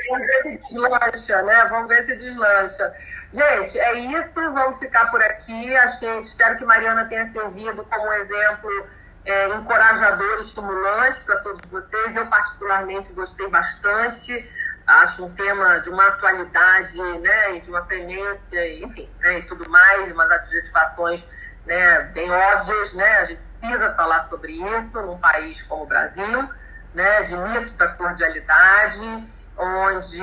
Vamos 0.09 0.25
ver 0.25 0.41
se 0.43 0.57
deslancha, 0.61 1.41
né? 1.41 1.65
Vamos 1.65 1.87
ver 1.87 2.03
se 2.03 2.15
deslancha. 2.15 2.93
Gente, 3.33 3.79
é 3.79 3.99
isso. 3.99 4.39
Vamos 4.51 4.77
ficar 4.77 5.09
por 5.09 5.21
aqui. 5.21 5.75
Achei, 5.77 6.19
espero 6.19 6.57
que 6.57 6.65
Mariana 6.65 7.05
tenha 7.05 7.25
servido 7.25 7.83
como 7.85 8.11
exemplo 8.13 8.69
é, 9.25 9.49
encorajador 9.49 10.39
estimulante 10.39 11.19
para 11.21 11.37
todos 11.37 11.61
vocês. 11.69 12.15
Eu, 12.15 12.27
particularmente, 12.27 13.11
gostei 13.13 13.47
bastante. 13.47 14.49
Acho 14.85 15.25
um 15.25 15.33
tema 15.33 15.79
de 15.79 15.89
uma 15.89 16.07
atualidade, 16.07 16.97
né? 17.19 17.57
E 17.57 17.61
de 17.61 17.69
uma 17.69 17.83
premência, 17.83 18.81
enfim, 18.81 19.07
né, 19.19 19.39
e 19.39 19.43
tudo 19.43 19.69
mais, 19.69 20.11
umas 20.11 20.31
adjetivações 20.31 21.25
né, 21.65 22.01
bem 22.13 22.31
óbvias, 22.31 22.93
né? 22.93 23.19
A 23.19 23.25
gente 23.25 23.43
precisa 23.43 23.93
falar 23.93 24.19
sobre 24.21 24.53
isso 24.53 24.99
num 25.01 25.19
país 25.19 25.61
como 25.61 25.83
o 25.83 25.85
Brasil, 25.85 26.49
né? 26.95 27.21
De 27.21 27.35
mito 27.35 27.75
da 27.75 27.87
cordialidade 27.89 29.29
onde, 29.59 30.21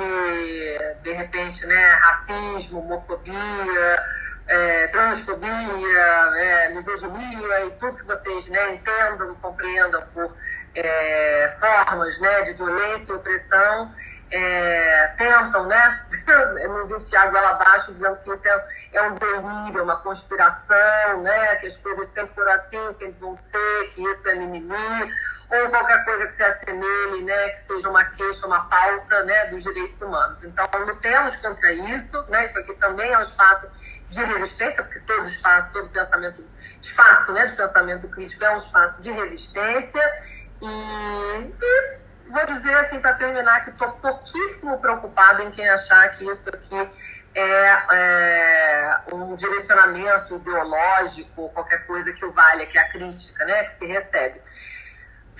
de 1.03 1.11
repente, 1.13 1.65
né, 1.67 1.89
racismo, 2.01 2.79
homofobia, 2.79 4.03
é, 4.47 4.87
transfobia, 4.87 5.51
é, 5.51 6.69
misoginia 6.73 7.65
e 7.65 7.71
tudo 7.71 7.97
que 7.97 8.05
vocês 8.05 8.47
né, 8.47 8.73
entendam 8.73 9.31
e 9.31 9.35
compreendam 9.35 10.01
por 10.13 10.35
é, 10.73 11.55
formas 11.59 12.19
né, 12.19 12.41
de 12.41 12.53
violência 12.53 13.11
e 13.11 13.15
opressão, 13.15 13.91
é, 14.29 15.07
tentam 15.17 15.65
né, 15.65 16.05
nos 16.69 16.91
enfiar 16.91 17.31
goela 17.31 17.51
abaixo, 17.51 17.93
dizendo 17.93 18.19
que 18.21 18.31
isso 18.31 18.47
é, 18.47 18.67
é 18.93 19.01
um 19.03 19.15
delírio, 19.15 19.83
uma 19.83 19.97
conspiração, 19.97 21.21
né, 21.21 21.55
que 21.57 21.67
as 21.67 21.77
coisas 21.77 22.07
sempre 22.07 22.33
foram 22.33 22.51
assim, 22.51 22.93
sempre 22.93 23.15
vão 23.19 23.35
ser, 23.35 23.91
que 23.93 24.03
isso 24.03 24.27
é 24.29 24.35
mimimi 24.35 25.13
ou 25.49 25.69
qualquer 25.69 26.03
coisa 26.03 26.25
que 26.27 26.33
se 26.33 26.43
assemelhe, 26.43 27.23
né, 27.23 27.49
que 27.49 27.59
seja 27.61 27.89
uma 27.89 28.03
queixa, 28.03 28.45
uma 28.45 28.65
pauta 28.65 29.23
né, 29.23 29.45
dos 29.45 29.63
direitos 29.63 30.01
humanos. 30.01 30.43
Então, 30.43 30.65
lutemos 30.85 31.35
contra 31.37 31.71
isso, 31.71 32.21
né, 32.27 32.45
isso 32.45 32.59
aqui 32.59 32.73
também 32.75 33.13
é 33.13 33.17
um 33.17 33.21
espaço 33.21 33.69
de 34.09 34.23
resistência, 34.23 34.83
porque 34.83 34.99
todo 35.01 35.23
espaço, 35.23 35.71
todo 35.71 35.89
pensamento, 35.89 36.43
espaço 36.81 37.31
né, 37.31 37.45
de 37.45 37.53
pensamento 37.53 38.07
crítico 38.09 38.43
é 38.43 38.51
um 38.53 38.57
espaço 38.57 39.01
de 39.01 39.09
resistência. 39.11 40.01
E, 40.61 40.67
e 40.67 42.06
vou 42.29 42.45
dizer 42.45 42.75
assim, 42.77 42.99
para 42.99 43.13
terminar, 43.13 43.63
que 43.63 43.69
estou 43.69 43.91
pouquíssimo 43.93 44.79
preocupada 44.79 45.43
em 45.43 45.51
quem 45.51 45.67
achar 45.69 46.09
que 46.11 46.29
isso 46.29 46.49
aqui 46.49 46.89
é, 47.35 47.83
é, 47.91 48.97
um 49.13 49.35
direcionamento 49.35 50.35
ideológico, 50.35 51.49
qualquer 51.49 51.85
coisa 51.85 52.11
que 52.11 52.25
o 52.25 52.31
valha, 52.31 52.65
que 52.65 52.77
é 52.77 52.81
a 52.81 52.89
crítica, 52.89 53.45
né, 53.45 53.63
que 53.65 53.71
se 53.73 53.85
recebe 53.85 54.41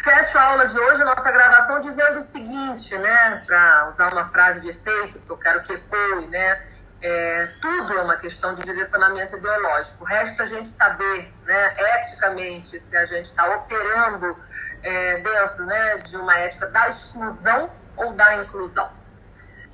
fecho 0.07 0.37
a 0.37 0.43
aula 0.43 0.67
de 0.67 0.79
hoje, 0.79 1.03
nossa 1.03 1.29
gravação, 1.31 1.81
dizendo 1.81 2.19
o 2.19 2.21
seguinte, 2.21 2.95
né? 2.97 3.43
Para 3.45 3.89
usar 3.89 4.13
uma 4.13 4.25
frase 4.25 4.61
de 4.61 4.69
efeito, 4.69 5.19
que 5.19 5.29
eu 5.29 5.37
quero 5.37 5.61
que 5.61 5.73
ecoe, 5.73 6.27
né? 6.27 6.61
É, 7.01 7.45
tudo 7.61 7.93
é 7.93 8.01
uma 8.01 8.17
questão 8.17 8.53
de 8.53 8.63
direcionamento 8.63 9.37
ideológico. 9.37 10.03
Resta 10.03 10.43
a 10.43 10.45
gente 10.45 10.67
saber, 10.67 11.31
né, 11.45 11.75
eticamente, 11.95 12.79
se 12.79 12.97
a 12.97 13.05
gente 13.05 13.25
está 13.25 13.55
operando 13.55 14.35
é, 14.81 15.17
dentro 15.21 15.65
né, 15.65 15.97
de 15.97 16.17
uma 16.17 16.37
ética 16.39 16.65
da 16.67 16.87
exclusão 16.87 17.69
ou 17.95 18.13
da 18.13 18.37
inclusão. 18.37 18.89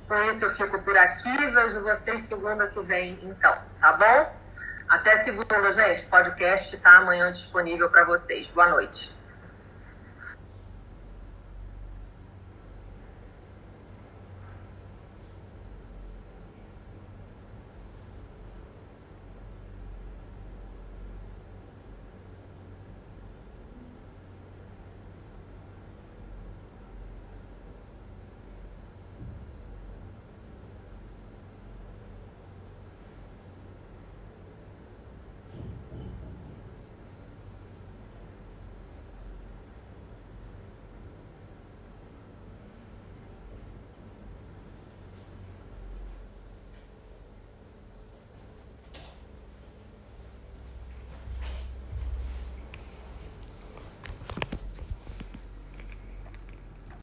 Com 0.06 0.22
isso, 0.24 0.44
eu 0.44 0.50
fico 0.50 0.78
por 0.82 0.96
aqui. 0.96 1.50
Vejo 1.50 1.82
vocês 1.82 2.20
segunda 2.22 2.66
que 2.66 2.80
vem, 2.80 3.18
então, 3.22 3.54
tá 3.80 3.92
bom? 3.92 4.44
Até 4.86 5.22
segunda, 5.22 5.72
gente. 5.72 6.04
Podcast 6.04 6.74
está 6.74 6.98
amanhã 6.98 7.32
disponível 7.32 7.88
para 7.88 8.04
vocês. 8.04 8.50
Boa 8.50 8.68
noite. 8.68 9.13